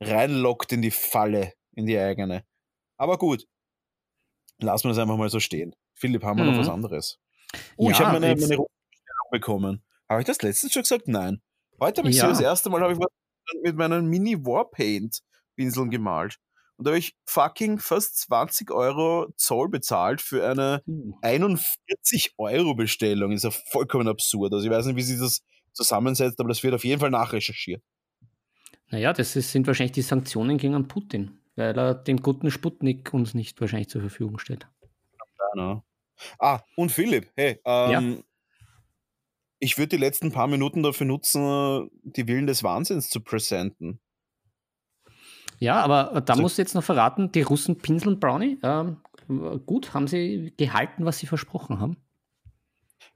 [0.00, 2.44] reinlockt in die Falle, in die eigene.
[2.96, 3.46] Aber gut,
[4.58, 5.74] lassen wir das einfach mal so stehen.
[5.94, 6.52] Philipp, haben wir mhm.
[6.52, 7.20] noch was anderes?
[7.76, 8.66] Oh, ja, ich habe meine, meine Bestellung
[9.30, 9.84] bekommen.
[10.08, 11.08] Habe ich das letztens schon gesagt?
[11.08, 11.42] Nein.
[11.84, 12.22] Heute habe ich ja.
[12.22, 12.98] so das erste Mal ich
[13.62, 16.38] mit meinen Mini-Warpaint-Pinseln gemalt.
[16.76, 20.82] Und da habe ich fucking fast 20 Euro Zoll bezahlt für eine
[21.20, 22.32] 41 hm.
[22.38, 23.32] Euro Bestellung.
[23.32, 24.52] ist ja vollkommen absurd.
[24.54, 25.42] Also ich weiß nicht, wie sich das
[25.72, 27.82] zusammensetzt, aber das wird auf jeden Fall nachrecherchiert.
[28.88, 33.34] Naja, das ist, sind wahrscheinlich die Sanktionen gegen Putin, weil er den guten Sputnik uns
[33.34, 34.66] nicht wahrscheinlich zur Verfügung stellt.
[35.54, 35.82] Ja,
[36.38, 38.16] Ah, und Philipp, hey, ähm, ja.
[39.64, 43.98] Ich würde die letzten paar Minuten dafür nutzen, die Willen des Wahnsinns zu präsenten.
[45.58, 48.58] Ja, aber da also, musst du jetzt noch verraten, die Russen pinseln Brownie.
[48.62, 48.98] Ähm,
[49.64, 51.96] gut, haben sie gehalten, was sie versprochen haben?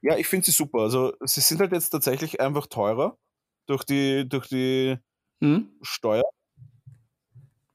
[0.01, 0.79] Ja, ich finde sie super.
[0.79, 3.19] Also sie sind halt jetzt tatsächlich einfach teurer
[3.67, 4.97] durch die, durch die
[5.41, 5.71] mhm.
[5.83, 6.25] Steuer.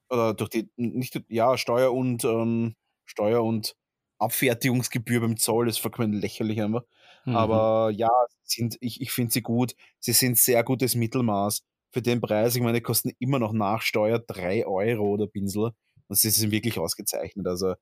[0.09, 2.75] Oder durch die, nicht, ja, Steuer und ähm,
[3.05, 3.75] Steuer und
[4.17, 6.83] Abfertigungsgebühr beim Zoll ist vollkommen lächerlich einfach.
[7.25, 7.35] Mhm.
[7.35, 8.11] Aber ja,
[8.43, 9.75] sind, ich, ich finde sie gut.
[9.99, 11.63] Sie sind sehr gutes Mittelmaß.
[11.91, 15.71] Für den Preis, ich meine, die kosten immer noch nach Steuer 3 Euro oder Pinsel.
[16.07, 17.47] Und sie sind wirklich ausgezeichnet.
[17.47, 17.75] Also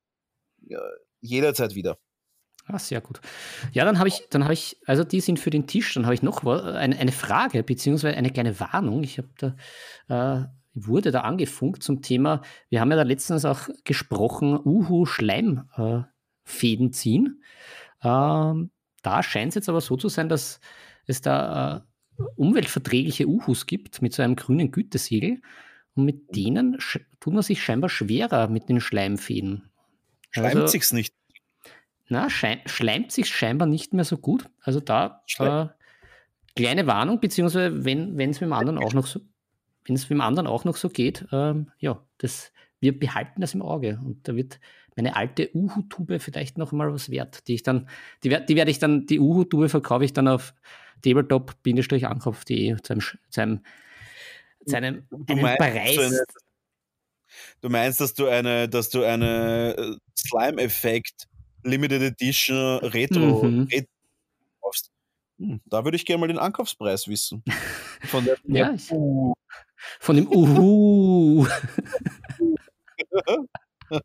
[0.68, 0.80] ja,
[1.22, 1.98] jederzeit wieder.
[2.66, 3.22] Ah, sehr gut.
[3.72, 6.14] Ja, dann habe ich, dann habe ich, also die sind für den Tisch, dann habe
[6.14, 9.04] ich noch eine, eine Frage, beziehungsweise eine kleine Warnung.
[9.04, 9.30] Ich habe
[10.08, 15.06] da, äh, wurde da angefunkt zum Thema, wir haben ja da letztens auch gesprochen, Uhu
[15.06, 17.44] Schleimfäden äh, ziehen.
[18.04, 18.72] Ähm,
[19.02, 20.60] da scheint es jetzt aber so zu sein, dass
[21.06, 25.42] es da äh, umweltverträgliche Uhus gibt mit so einem grünen Gütesiegel.
[25.94, 26.78] Und mit denen
[27.20, 29.70] tut man sich scheinbar schwerer mit den Schleimfäden.
[30.30, 31.14] Schleimt also, sich's nicht.
[32.08, 34.50] Na, schleimt sich scheinbar nicht mehr so gut.
[34.62, 35.68] Also da äh,
[36.56, 39.22] kleine Warnung, beziehungsweise wenn es mit dem anderen auch noch so,
[39.86, 42.52] wenn es mit dem anderen auch noch so geht, ähm, ja, das,
[42.82, 44.00] wir behalten das im Auge.
[44.04, 44.60] Und da wird
[44.96, 47.88] meine alte Uhu-Tube vielleicht noch mal was wert, die ich dann,
[48.24, 50.54] die, die werde ich dann, die Uhu-Tube verkaufe ich dann auf
[51.04, 53.60] tabletop-ankauf.de zu einem, zu einem,
[54.66, 55.96] zu einem, du meinst, Preis.
[55.96, 56.24] Du, eine,
[57.62, 61.28] du meinst, dass du eine, dass du eine äh, Slime-Effekt
[61.64, 63.68] Limited Edition Retro, mhm.
[63.72, 63.88] Retro
[64.62, 64.92] kaufst?
[65.38, 67.44] Hm, da würde ich gerne mal den Ankaufspreis wissen.
[68.08, 71.48] Von, der, ja, ich, von dem Uhu.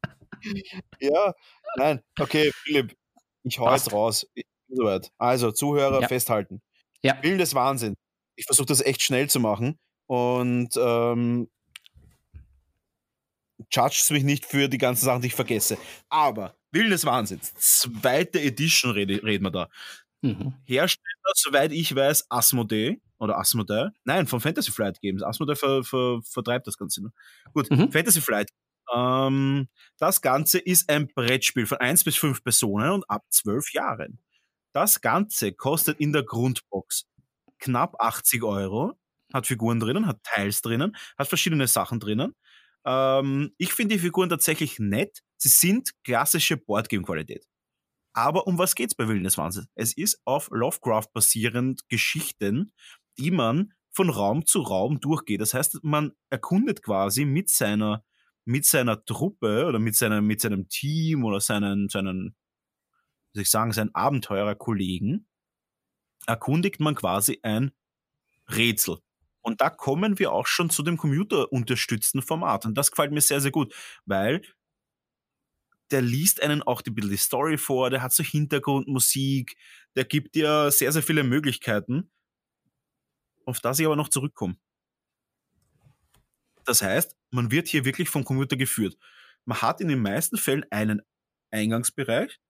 [1.00, 1.34] ja,
[1.76, 2.96] nein, okay, Philipp,
[3.42, 4.26] ich hau jetzt raus.
[4.68, 5.12] Soweit.
[5.18, 6.08] Also, Zuhörer ja.
[6.08, 6.60] festhalten.
[7.02, 7.22] Ja.
[7.22, 7.94] Willen des Wahnsinn.
[8.34, 11.48] Ich versuche das echt schnell zu machen und ähm,
[13.72, 15.78] judges mich nicht für die ganzen Sachen, die ich vergesse.
[16.08, 19.68] Aber Willen des Wahnsinns, zweite Edition reden red wir da.
[20.22, 20.54] Mhm.
[20.64, 23.88] Hersteller, soweit ich weiß, Asmodee oder Asmodee.
[24.04, 25.22] Nein, von Fantasy Flight Games.
[25.22, 27.02] Asmodee ver, ver, vertreibt das Ganze.
[27.02, 27.12] Ne?
[27.52, 27.90] Gut, mhm.
[27.92, 28.50] Fantasy Flight
[28.94, 29.68] ähm,
[29.98, 34.20] das Ganze ist ein Brettspiel von 1 bis 5 Personen und ab 12 Jahren.
[34.72, 37.06] Das Ganze kostet in der Grundbox
[37.58, 38.94] knapp 80 Euro,
[39.32, 42.34] hat Figuren drinnen, hat Teils drinnen, hat verschiedene Sachen drinnen.
[42.84, 45.20] Ähm, ich finde die Figuren tatsächlich nett.
[45.38, 47.44] Sie sind klassische Boardgame-Qualität.
[48.14, 49.68] Aber um was geht's bei Willen des Wahnsinns?
[49.74, 52.72] Es ist auf Lovecraft basierend Geschichten,
[53.18, 55.40] die man von Raum zu Raum durchgeht.
[55.40, 58.04] Das heißt, man erkundet quasi mit seiner
[58.46, 62.36] mit seiner Truppe oder mit seinem, mit seinem Team oder seinen, seinen,
[63.32, 65.28] wie soll ich sagen, seinen Abenteurerkollegen,
[66.26, 67.72] erkundigt man quasi ein
[68.48, 68.98] Rätsel.
[69.42, 72.66] Und da kommen wir auch schon zu dem computerunterstützten Format.
[72.66, 73.74] Und das gefällt mir sehr, sehr gut,
[74.04, 74.42] weil
[75.90, 79.56] der liest einen auch bisschen die Story vor, der hat so Hintergrundmusik,
[79.94, 82.10] der gibt dir sehr, sehr viele Möglichkeiten,
[83.44, 84.56] auf das ich aber noch zurückkomme.
[86.66, 88.98] Das heißt, man wird hier wirklich vom Computer geführt.
[89.46, 91.02] Man hat in den meisten Fällen einen
[91.52, 92.40] Eingangsbereich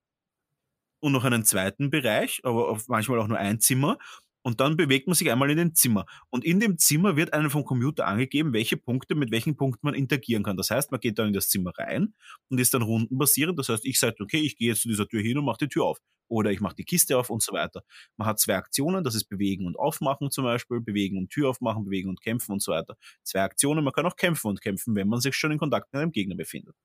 [1.01, 3.99] und noch einen zweiten Bereich, aber manchmal auch nur ein Zimmer.
[4.47, 6.07] Und dann bewegt man sich einmal in den Zimmer.
[6.31, 9.95] Und in dem Zimmer wird einem vom Computer angegeben, welche Punkte, mit welchen Punkten man
[9.95, 10.57] interagieren kann.
[10.57, 12.15] Das heißt, man geht dann in das Zimmer rein
[12.49, 13.59] und ist dann rundenbasierend.
[13.59, 15.69] Das heißt, ich sage, okay, ich gehe jetzt zu dieser Tür hin und mache die
[15.69, 15.99] Tür auf.
[16.29, 17.83] Oder ich mache die Kiste auf und so weiter.
[18.17, 21.85] Man hat zwei Aktionen, das ist Bewegen und Aufmachen zum Beispiel, Bewegen und Tür aufmachen,
[21.85, 22.97] Bewegen und Kämpfen und so weiter.
[23.25, 26.01] Zwei Aktionen, man kann auch kämpfen und kämpfen, wenn man sich schon in Kontakt mit
[26.01, 26.77] einem Gegner befindet.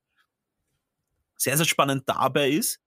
[1.36, 2.80] Sehr, sehr spannend dabei ist,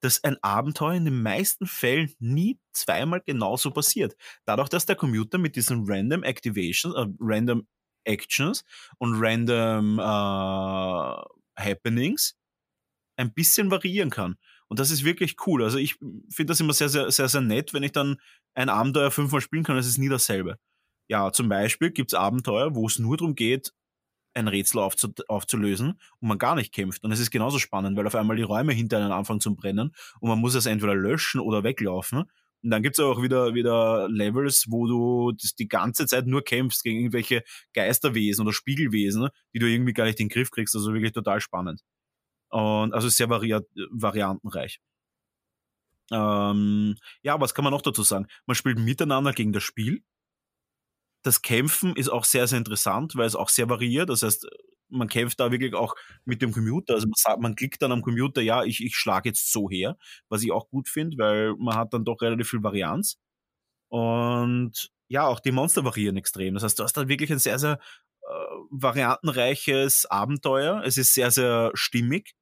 [0.00, 4.16] dass ein Abenteuer in den meisten Fällen nie zweimal genauso passiert.
[4.44, 7.66] Dadurch, dass der Computer mit diesen Random Activations, äh, Random
[8.04, 8.64] Actions
[8.98, 12.34] und Random äh, Happenings
[13.16, 14.36] ein bisschen variieren kann.
[14.68, 15.64] Und das ist wirklich cool.
[15.64, 18.16] Also ich finde das immer sehr, sehr, sehr, sehr nett, wenn ich dann
[18.54, 20.58] ein Abenteuer fünfmal spielen kann, es ist nie dasselbe.
[21.08, 23.72] Ja, zum Beispiel gibt es Abenteuer, wo es nur darum geht,
[24.34, 27.04] ein Rätsel aufzu aufzulösen und man gar nicht kämpft.
[27.04, 29.92] Und es ist genauso spannend, weil auf einmal die Räume hinter einem anfangen zu brennen
[30.20, 32.24] und man muss es entweder löschen oder weglaufen.
[32.62, 36.82] Und dann gibt es auch wieder, wieder Levels, wo du die ganze Zeit nur kämpfst
[36.82, 37.42] gegen irgendwelche
[37.72, 40.74] Geisterwesen oder Spiegelwesen, die du irgendwie gar nicht in den Griff kriegst.
[40.74, 41.80] Also wirklich total spannend.
[42.50, 43.58] Und also sehr vari
[43.90, 44.80] variantenreich.
[46.12, 48.26] Ähm, ja, was kann man noch dazu sagen?
[48.46, 50.02] Man spielt miteinander gegen das Spiel
[51.22, 54.08] das Kämpfen ist auch sehr, sehr interessant, weil es auch sehr variiert.
[54.08, 54.46] Das heißt,
[54.88, 55.94] man kämpft da wirklich auch
[56.24, 56.94] mit dem Computer.
[56.94, 59.96] Also man, sagt, man klickt dann am Computer, ja, ich, ich schlage jetzt so her,
[60.28, 63.18] was ich auch gut finde, weil man hat dann doch relativ viel Varianz.
[63.88, 66.54] Und ja, auch die Monster variieren extrem.
[66.54, 67.78] Das heißt, du hast da wirklich ein sehr, sehr
[68.22, 68.26] äh,
[68.70, 70.82] variantenreiches Abenteuer.
[70.84, 72.34] Es ist sehr, sehr stimmig.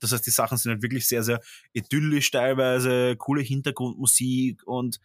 [0.00, 1.40] Das heißt, die Sachen sind halt wirklich sehr, sehr
[1.72, 4.98] idyllisch teilweise, coole Hintergrundmusik und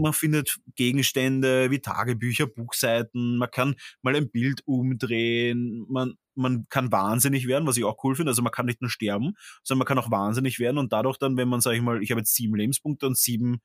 [0.00, 6.92] man findet Gegenstände wie Tagebücher, Buchseiten, man kann mal ein Bild umdrehen, man, man kann
[6.92, 8.30] wahnsinnig werden, was ich auch cool finde.
[8.30, 11.36] Also man kann nicht nur sterben, sondern man kann auch wahnsinnig werden und dadurch dann,
[11.36, 13.60] wenn man, sag ich mal, ich habe jetzt sieben Lebenspunkte und sieben,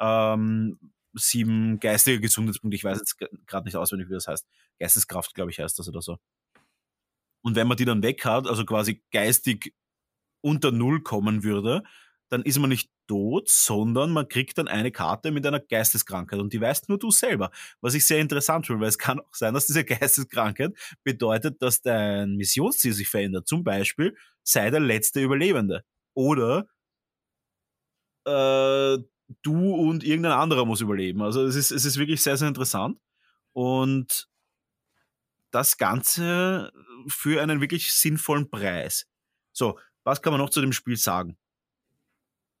[0.00, 0.78] ähm,
[1.14, 4.46] sieben geistige Gesundheitspunkte, ich weiß jetzt gerade nicht auswendig, wie das heißt.
[4.78, 6.18] Geisteskraft, glaube ich, heißt das oder so.
[7.42, 9.72] Und wenn man die dann weg hat, also quasi geistig
[10.42, 11.82] unter Null kommen würde,
[12.28, 16.52] dann ist man nicht tot, sondern man kriegt dann eine Karte mit einer Geisteskrankheit und
[16.52, 17.50] die weißt nur du selber.
[17.80, 20.72] Was ich sehr interessant finde, weil es kann auch sein, dass diese Geisteskrankheit
[21.04, 23.46] bedeutet, dass dein Missionsziel sich verändert.
[23.46, 25.84] Zum Beispiel sei der letzte Überlebende.
[26.14, 26.66] Oder
[28.26, 28.98] äh,
[29.42, 31.22] du und irgendein anderer muss überleben.
[31.22, 32.98] Also es ist, es ist wirklich sehr, sehr interessant.
[33.52, 34.28] Und
[35.50, 36.72] das Ganze
[37.06, 39.06] für einen wirklich sinnvollen Preis.
[39.52, 41.38] So, was kann man noch zu dem Spiel sagen?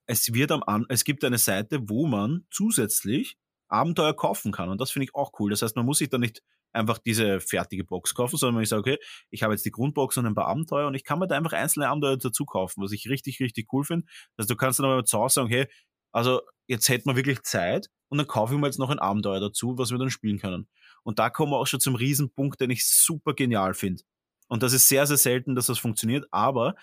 [0.06, 3.36] Es wird am An es gibt eine Seite, wo man zusätzlich
[3.68, 4.68] Abenteuer kaufen kann.
[4.68, 5.50] Und das finde ich auch cool.
[5.50, 6.42] Das heißt, man muss sich da nicht
[6.72, 8.98] einfach diese fertige Box kaufen, sondern ich sage, okay,
[9.30, 11.52] ich habe jetzt die Grundbox und ein paar Abenteuer und ich kann mir da einfach
[11.52, 14.06] einzelne Abenteuer dazu kaufen, was ich richtig, richtig cool finde.
[14.36, 15.66] Also du kannst dann aber zu Hause sagen, hey,
[16.12, 19.40] also jetzt hätten wir wirklich Zeit und dann kaufe ich mir jetzt noch ein Abenteuer
[19.40, 20.68] dazu, was wir dann spielen können.
[21.02, 24.02] Und da kommen wir auch schon zum Riesenpunkt, den ich super genial finde.
[24.48, 26.76] Und das ist sehr, sehr selten, dass das funktioniert, aber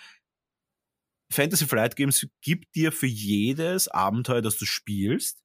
[1.33, 5.43] Fantasy Flight Games gibt dir für jedes Abenteuer, das du spielst,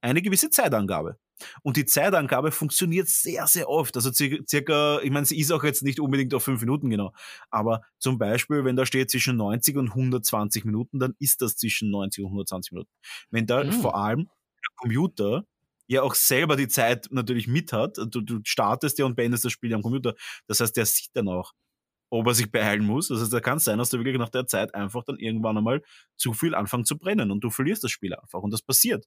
[0.00, 1.18] eine gewisse Zeitangabe.
[1.62, 3.96] Und die Zeitangabe funktioniert sehr, sehr oft.
[3.96, 7.12] Also circa, ich meine, sie ist auch jetzt nicht unbedingt auf fünf Minuten genau.
[7.50, 11.90] Aber zum Beispiel, wenn da steht zwischen 90 und 120 Minuten, dann ist das zwischen
[11.90, 12.90] 90 und 120 Minuten.
[13.30, 13.72] Wenn da mhm.
[13.72, 15.44] vor allem der Computer
[15.86, 19.52] ja auch selber die Zeit natürlich mit hat, du, du startest ja und beendest das
[19.52, 20.14] Spiel am Computer.
[20.46, 21.52] Das heißt, der sieht dann auch,
[22.10, 23.08] ob er sich beeilen muss.
[23.08, 25.58] Das heißt, da kann es sein, dass du wirklich nach der Zeit einfach dann irgendwann
[25.58, 25.82] einmal
[26.16, 28.40] zu viel anfangen zu brennen und du verlierst das Spiel einfach.
[28.40, 29.06] Und das passiert.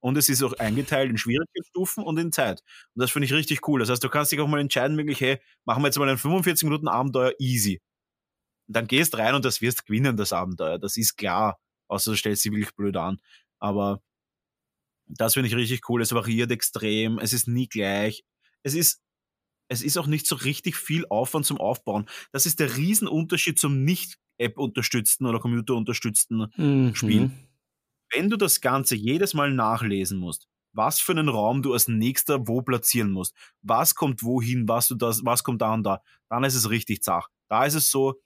[0.00, 2.62] Und es ist auch eingeteilt in Schwierigkeitsstufen und in Zeit.
[2.94, 3.80] Und das finde ich richtig cool.
[3.80, 6.18] Das heißt, du kannst dich auch mal entscheiden, wirklich, hey, machen wir jetzt mal ein
[6.18, 7.80] 45 Minuten Abenteuer easy.
[8.68, 10.78] Und dann gehst rein und das wirst gewinnen, das Abenteuer.
[10.78, 11.58] Das ist klar.
[11.88, 13.20] Außer du stellst sie wirklich blöd an.
[13.58, 14.00] Aber
[15.08, 16.02] das finde ich richtig cool.
[16.02, 17.18] Es variiert extrem.
[17.18, 18.24] Es ist nie gleich.
[18.62, 19.00] Es ist,
[19.70, 22.06] es ist auch nicht so richtig viel Aufwand zum Aufbauen.
[22.32, 26.94] Das ist der Riesenunterschied zum nicht App-unterstützten oder Computer-unterstützten mhm.
[26.94, 27.30] Spiel
[28.12, 32.46] wenn du das Ganze jedes Mal nachlesen musst, was für einen Raum du als nächster
[32.46, 36.44] wo platzieren musst, was kommt wohin, was du das, was kommt da und da, dann
[36.44, 37.28] ist es richtig zach.
[37.48, 38.20] Da ist es so,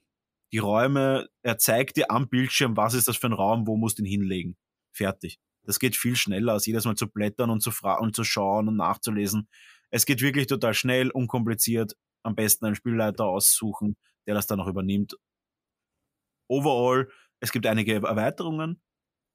[0.51, 3.97] die Räume, er zeigt dir am Bildschirm, was ist das für ein Raum, wo musst
[3.97, 4.57] du ihn hinlegen.
[4.91, 5.39] Fertig.
[5.63, 8.67] Das geht viel schneller, als jedes Mal zu blättern und zu fragen und zu schauen
[8.67, 9.49] und nachzulesen.
[9.95, 11.95] Es geht wirklich total schnell, unkompliziert.
[12.21, 13.95] Am besten einen Spielleiter aussuchen,
[14.27, 15.15] der das dann auch übernimmt.
[16.49, 17.09] Overall,
[17.39, 18.81] es gibt einige Erweiterungen.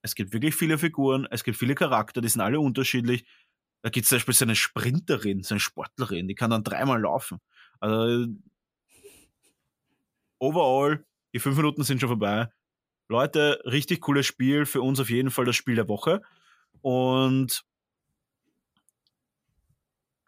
[0.03, 3.24] Es gibt wirklich viele Figuren, es gibt viele Charakter, die sind alle unterschiedlich.
[3.82, 7.01] Da gibt es zum Beispiel so eine Sprinterin, so eine Sportlerin, die kann dann dreimal
[7.01, 7.39] laufen.
[7.78, 8.27] Also,
[10.39, 12.49] overall, die fünf Minuten sind schon vorbei.
[13.09, 16.20] Leute, richtig cooles Spiel, für uns auf jeden Fall das Spiel der Woche.
[16.82, 17.65] Und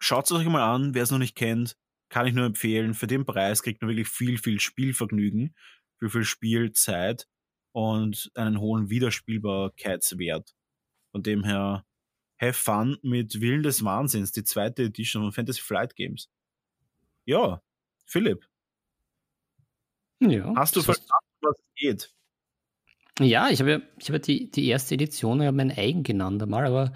[0.03, 1.77] schaut es euch mal an, wer es noch nicht kennt,
[2.09, 2.93] kann ich nur empfehlen.
[2.93, 5.55] Für den Preis kriegt man wirklich viel, viel Spielvergnügen,
[5.99, 7.27] viel, viel Spielzeit
[7.71, 10.53] und einen hohen Wiederspielbarkeitswert.
[11.11, 11.85] Von dem her,
[12.39, 16.29] have fun mit Willen des Wahnsinns, die zweite Edition von Fantasy Flight Games.
[17.25, 17.61] Ja,
[18.05, 18.45] Philipp.
[20.19, 22.13] Ja, Hast du verstanden, was es geht?
[23.19, 26.93] Ja, ich habe, ich habe die, die erste Edition ja mein eigen genannt einmal, aber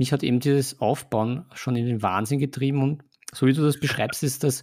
[0.00, 3.78] mich hat eben dieses Aufbauen schon in den Wahnsinn getrieben und so wie du das
[3.78, 4.62] beschreibst, ist das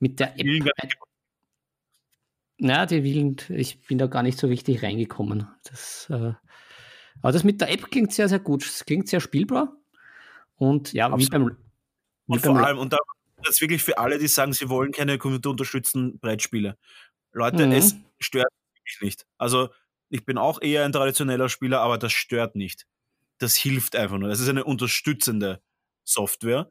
[0.00, 0.48] mit der App
[2.60, 5.46] naja, die Wild, ich bin da gar nicht so richtig reingekommen.
[5.62, 6.32] Das, äh,
[7.22, 8.64] aber das mit der App klingt sehr, sehr gut.
[8.64, 9.76] Es klingt sehr spielbar.
[10.56, 11.20] Und ja, Absolut.
[11.20, 11.56] wie beim.
[12.26, 12.96] Wie und vor beim allem, und da
[13.44, 16.76] das wirklich für alle, die sagen, sie wollen keine computerunterstützten Brettspiele.
[17.32, 17.72] Leute, mhm.
[17.72, 18.52] es stört
[18.84, 19.26] mich nicht.
[19.36, 19.68] Also,
[20.08, 22.86] ich bin auch eher ein traditioneller Spieler, aber das stört nicht.
[23.38, 24.28] Das hilft einfach nur.
[24.28, 25.62] Das ist eine unterstützende
[26.04, 26.70] Software.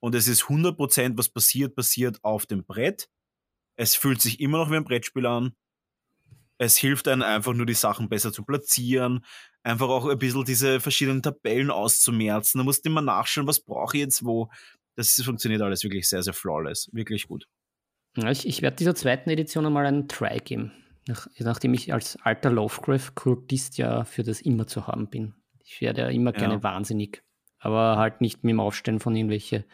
[0.00, 3.08] Und es ist 100% was passiert, passiert auf dem Brett
[3.76, 5.52] es fühlt sich immer noch wie ein Brettspiel an.
[6.58, 9.24] Es hilft einem einfach nur, die Sachen besser zu platzieren,
[9.62, 12.58] einfach auch ein bisschen diese verschiedenen Tabellen auszumerzen.
[12.58, 14.50] Da musst du immer nachschauen, was brauche ich jetzt wo.
[14.94, 16.88] Das funktioniert alles wirklich sehr, sehr flawless.
[16.92, 17.48] Wirklich gut.
[18.14, 20.72] Ich, ich werde dieser zweiten Edition einmal einen Try geben.
[21.08, 25.34] Nach, nachdem ich als alter Lovecraft-Kultist ja für das immer zu haben bin.
[25.64, 26.38] Ich werde ja immer ja.
[26.38, 27.22] gerne wahnsinnig.
[27.58, 29.64] aber halt nicht mit dem Aufstellen von irgendwelche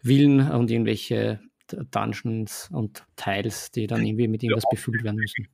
[0.00, 4.70] Villen und irgendwelche Dungeons und Teils, die dann irgendwie mit irgendwas ja.
[4.70, 5.48] befüllt werden müssen.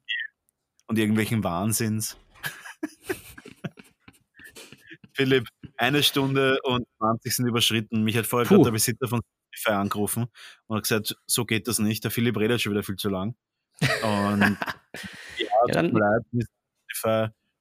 [0.86, 2.16] Und irgendwelchen Wahnsinns.
[5.14, 5.46] Philipp,
[5.76, 8.02] eine Stunde und 20 sind überschritten.
[8.02, 9.20] Mich hat vorher gerade der Besitzer von
[9.52, 10.26] Spotify angerufen
[10.66, 12.02] und hat gesagt, so geht das nicht.
[12.04, 13.36] Der Philipp redet schon wieder viel zu lang.
[13.80, 13.90] Und
[15.38, 16.22] ja, ja dann, leid,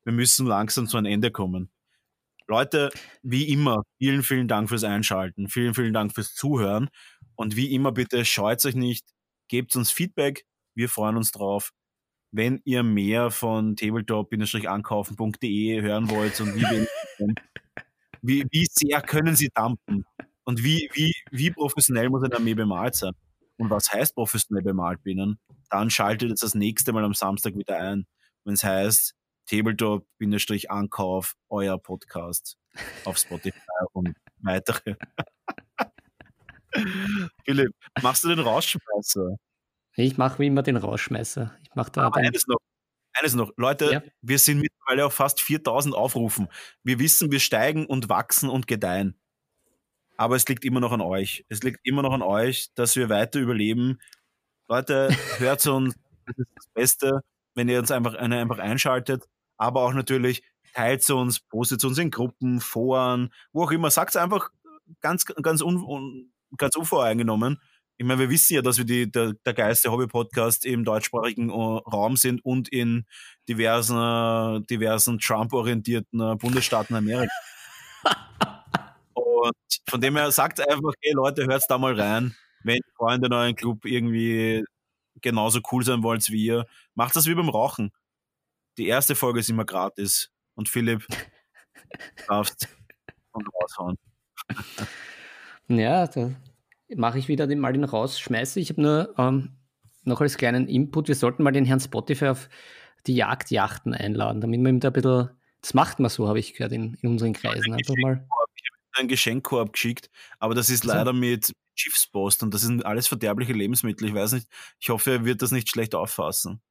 [0.10, 1.69] wir müssen langsam zu einem Ende kommen.
[2.48, 2.90] Leute,
[3.22, 5.49] wie immer, vielen, vielen Dank fürs Einschalten.
[5.49, 6.90] Vielen, vielen Dank fürs Zuhören.
[7.36, 9.06] Und wie immer, bitte scheut euch nicht,
[9.49, 10.48] gebt uns Feedback.
[10.73, 11.69] Wir freuen uns drauf.
[12.31, 16.88] Wenn ihr mehr von tabletop-ankaufen.de hören wollt und wie,
[18.23, 20.06] wie, wie sehr können sie dampen
[20.44, 23.14] und wie, wie, wie professionell muss eine Armee bemalt sein
[23.57, 25.38] und was heißt professionell bemalt binnen,
[25.69, 28.07] dann schaltet es das nächste Mal am Samstag wieder ein,
[28.44, 29.14] wenn es heißt
[29.49, 32.55] Tabletop-Ankauf, euer Podcast
[33.03, 33.57] auf Spotify
[33.93, 34.95] und weitere.
[37.45, 39.38] Philipp, machst du den Rausschmeißer?
[39.95, 41.57] Ich mache wie immer den Rausschmeißer.
[41.63, 42.59] Ich mache da eines noch.
[43.13, 43.51] Eines noch.
[43.57, 44.03] Leute, ja.
[44.21, 46.47] wir sind mittlerweile auf fast 4000 Aufrufen.
[46.84, 49.19] Wir wissen, wir steigen und wachsen und gedeihen.
[50.15, 51.43] Aber es liegt immer noch an euch.
[51.49, 53.99] Es liegt immer noch an euch, dass wir weiter überleben.
[54.67, 55.09] Leute,
[55.39, 55.95] hört uns.
[56.27, 57.21] Das ist das Beste,
[57.55, 59.27] wenn ihr uns einfach, einfach einschaltet
[59.60, 60.41] aber auch natürlich
[60.73, 63.91] teilt uns, postet uns in Gruppen, Foren, wo auch immer.
[63.91, 64.49] Sagt einfach
[65.02, 67.61] ganz, ganz, un, un, ganz unvoreingenommen.
[67.98, 71.53] Ich meine, wir wissen ja, dass wir die, der, der geilste Hobby-Podcast im deutschsprachigen äh,
[71.53, 73.06] Raum sind und in
[73.49, 77.30] diversen, diversen Trump-orientierten Bundesstaaten Amerikas.
[79.14, 79.53] und
[79.90, 82.36] von dem her sagt einfach, hey Leute, hört da mal rein.
[82.64, 84.64] Wenn Freunde in euren Club irgendwie
[85.22, 86.65] genauso cool sein wollt wie ihr,
[86.95, 87.91] macht das wie beim Rauchen
[88.80, 91.06] die erste Folge ist immer gratis und Philipp
[92.27, 92.68] darfst
[93.31, 93.97] und raushauen.
[95.68, 96.31] ja, da
[96.95, 98.60] mache ich wieder den, mal den rausschmeiße.
[98.60, 99.57] Ich habe nur ähm,
[100.03, 102.49] noch als kleinen Input, wir sollten mal den Herrn Spotify auf
[103.06, 105.30] die Jagdjachten einladen, damit man ihm da ein bisschen,
[105.61, 107.73] das macht man so, habe ich gehört, in, in unseren Kreisen.
[107.73, 108.26] Einfach mal.
[108.56, 113.07] Ich habe einen Geschenkkorb geschickt, aber das ist leider mit Schiffspost und das sind alles
[113.07, 114.07] verderbliche Lebensmittel.
[114.07, 114.47] Ich weiß nicht,
[114.80, 116.61] ich hoffe, er wird das nicht schlecht auffassen.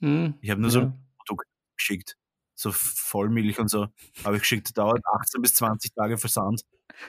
[0.00, 0.80] Hm, ich habe nur ja.
[0.80, 0.92] so
[1.76, 2.16] geschickt.
[2.54, 3.88] So Vollmilch und so
[4.24, 4.76] habe ich geschickt.
[4.76, 6.62] Dauert 18 bis 20 Tage Versand.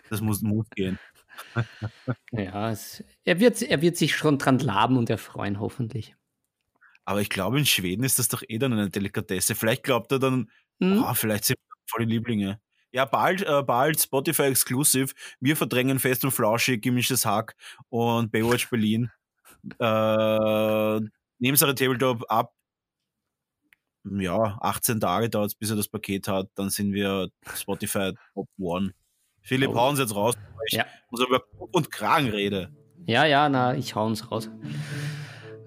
[0.10, 1.00] Das muss, muss gehen.
[2.32, 6.16] ja, es, er, wird, er wird sich schon dran laben und erfreuen, hoffentlich.
[7.04, 9.54] Aber ich glaube, in Schweden ist das doch eh dann eine Delikatesse.
[9.54, 11.04] Vielleicht glaubt er dann, hm?
[11.04, 12.60] oh, vielleicht sind wir voll die Lieblinge.
[12.92, 15.14] Ja, bald, äh, bald Spotify Exclusive.
[15.40, 17.56] Wir verdrängen fest und flauschig, gemischtes Hack
[17.90, 19.12] und Baywatch Berlin.
[19.80, 21.00] Äh,
[21.38, 22.54] Nebensache Tabletop ab
[24.19, 26.48] ja, 18 Tage dauert es, bis er das Paket hat.
[26.56, 28.94] Dann sind wir Spotify Top One.
[29.41, 29.76] Philipp, oh.
[29.76, 30.36] hauen Sie jetzt raus.
[30.68, 30.86] Ich ja.
[31.11, 31.41] muss über
[31.72, 32.69] und Kragen rede.
[33.06, 34.49] Ja, ja, na, ich hau uns raus.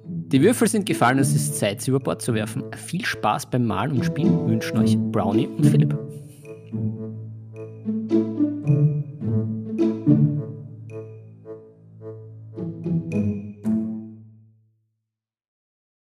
[0.05, 2.65] Die Würfel sind gefallen, es ist Zeit, sie über Bord zu werfen.
[2.75, 5.97] Viel Spaß beim Malen und Spielen wünschen euch Brownie und Philipp.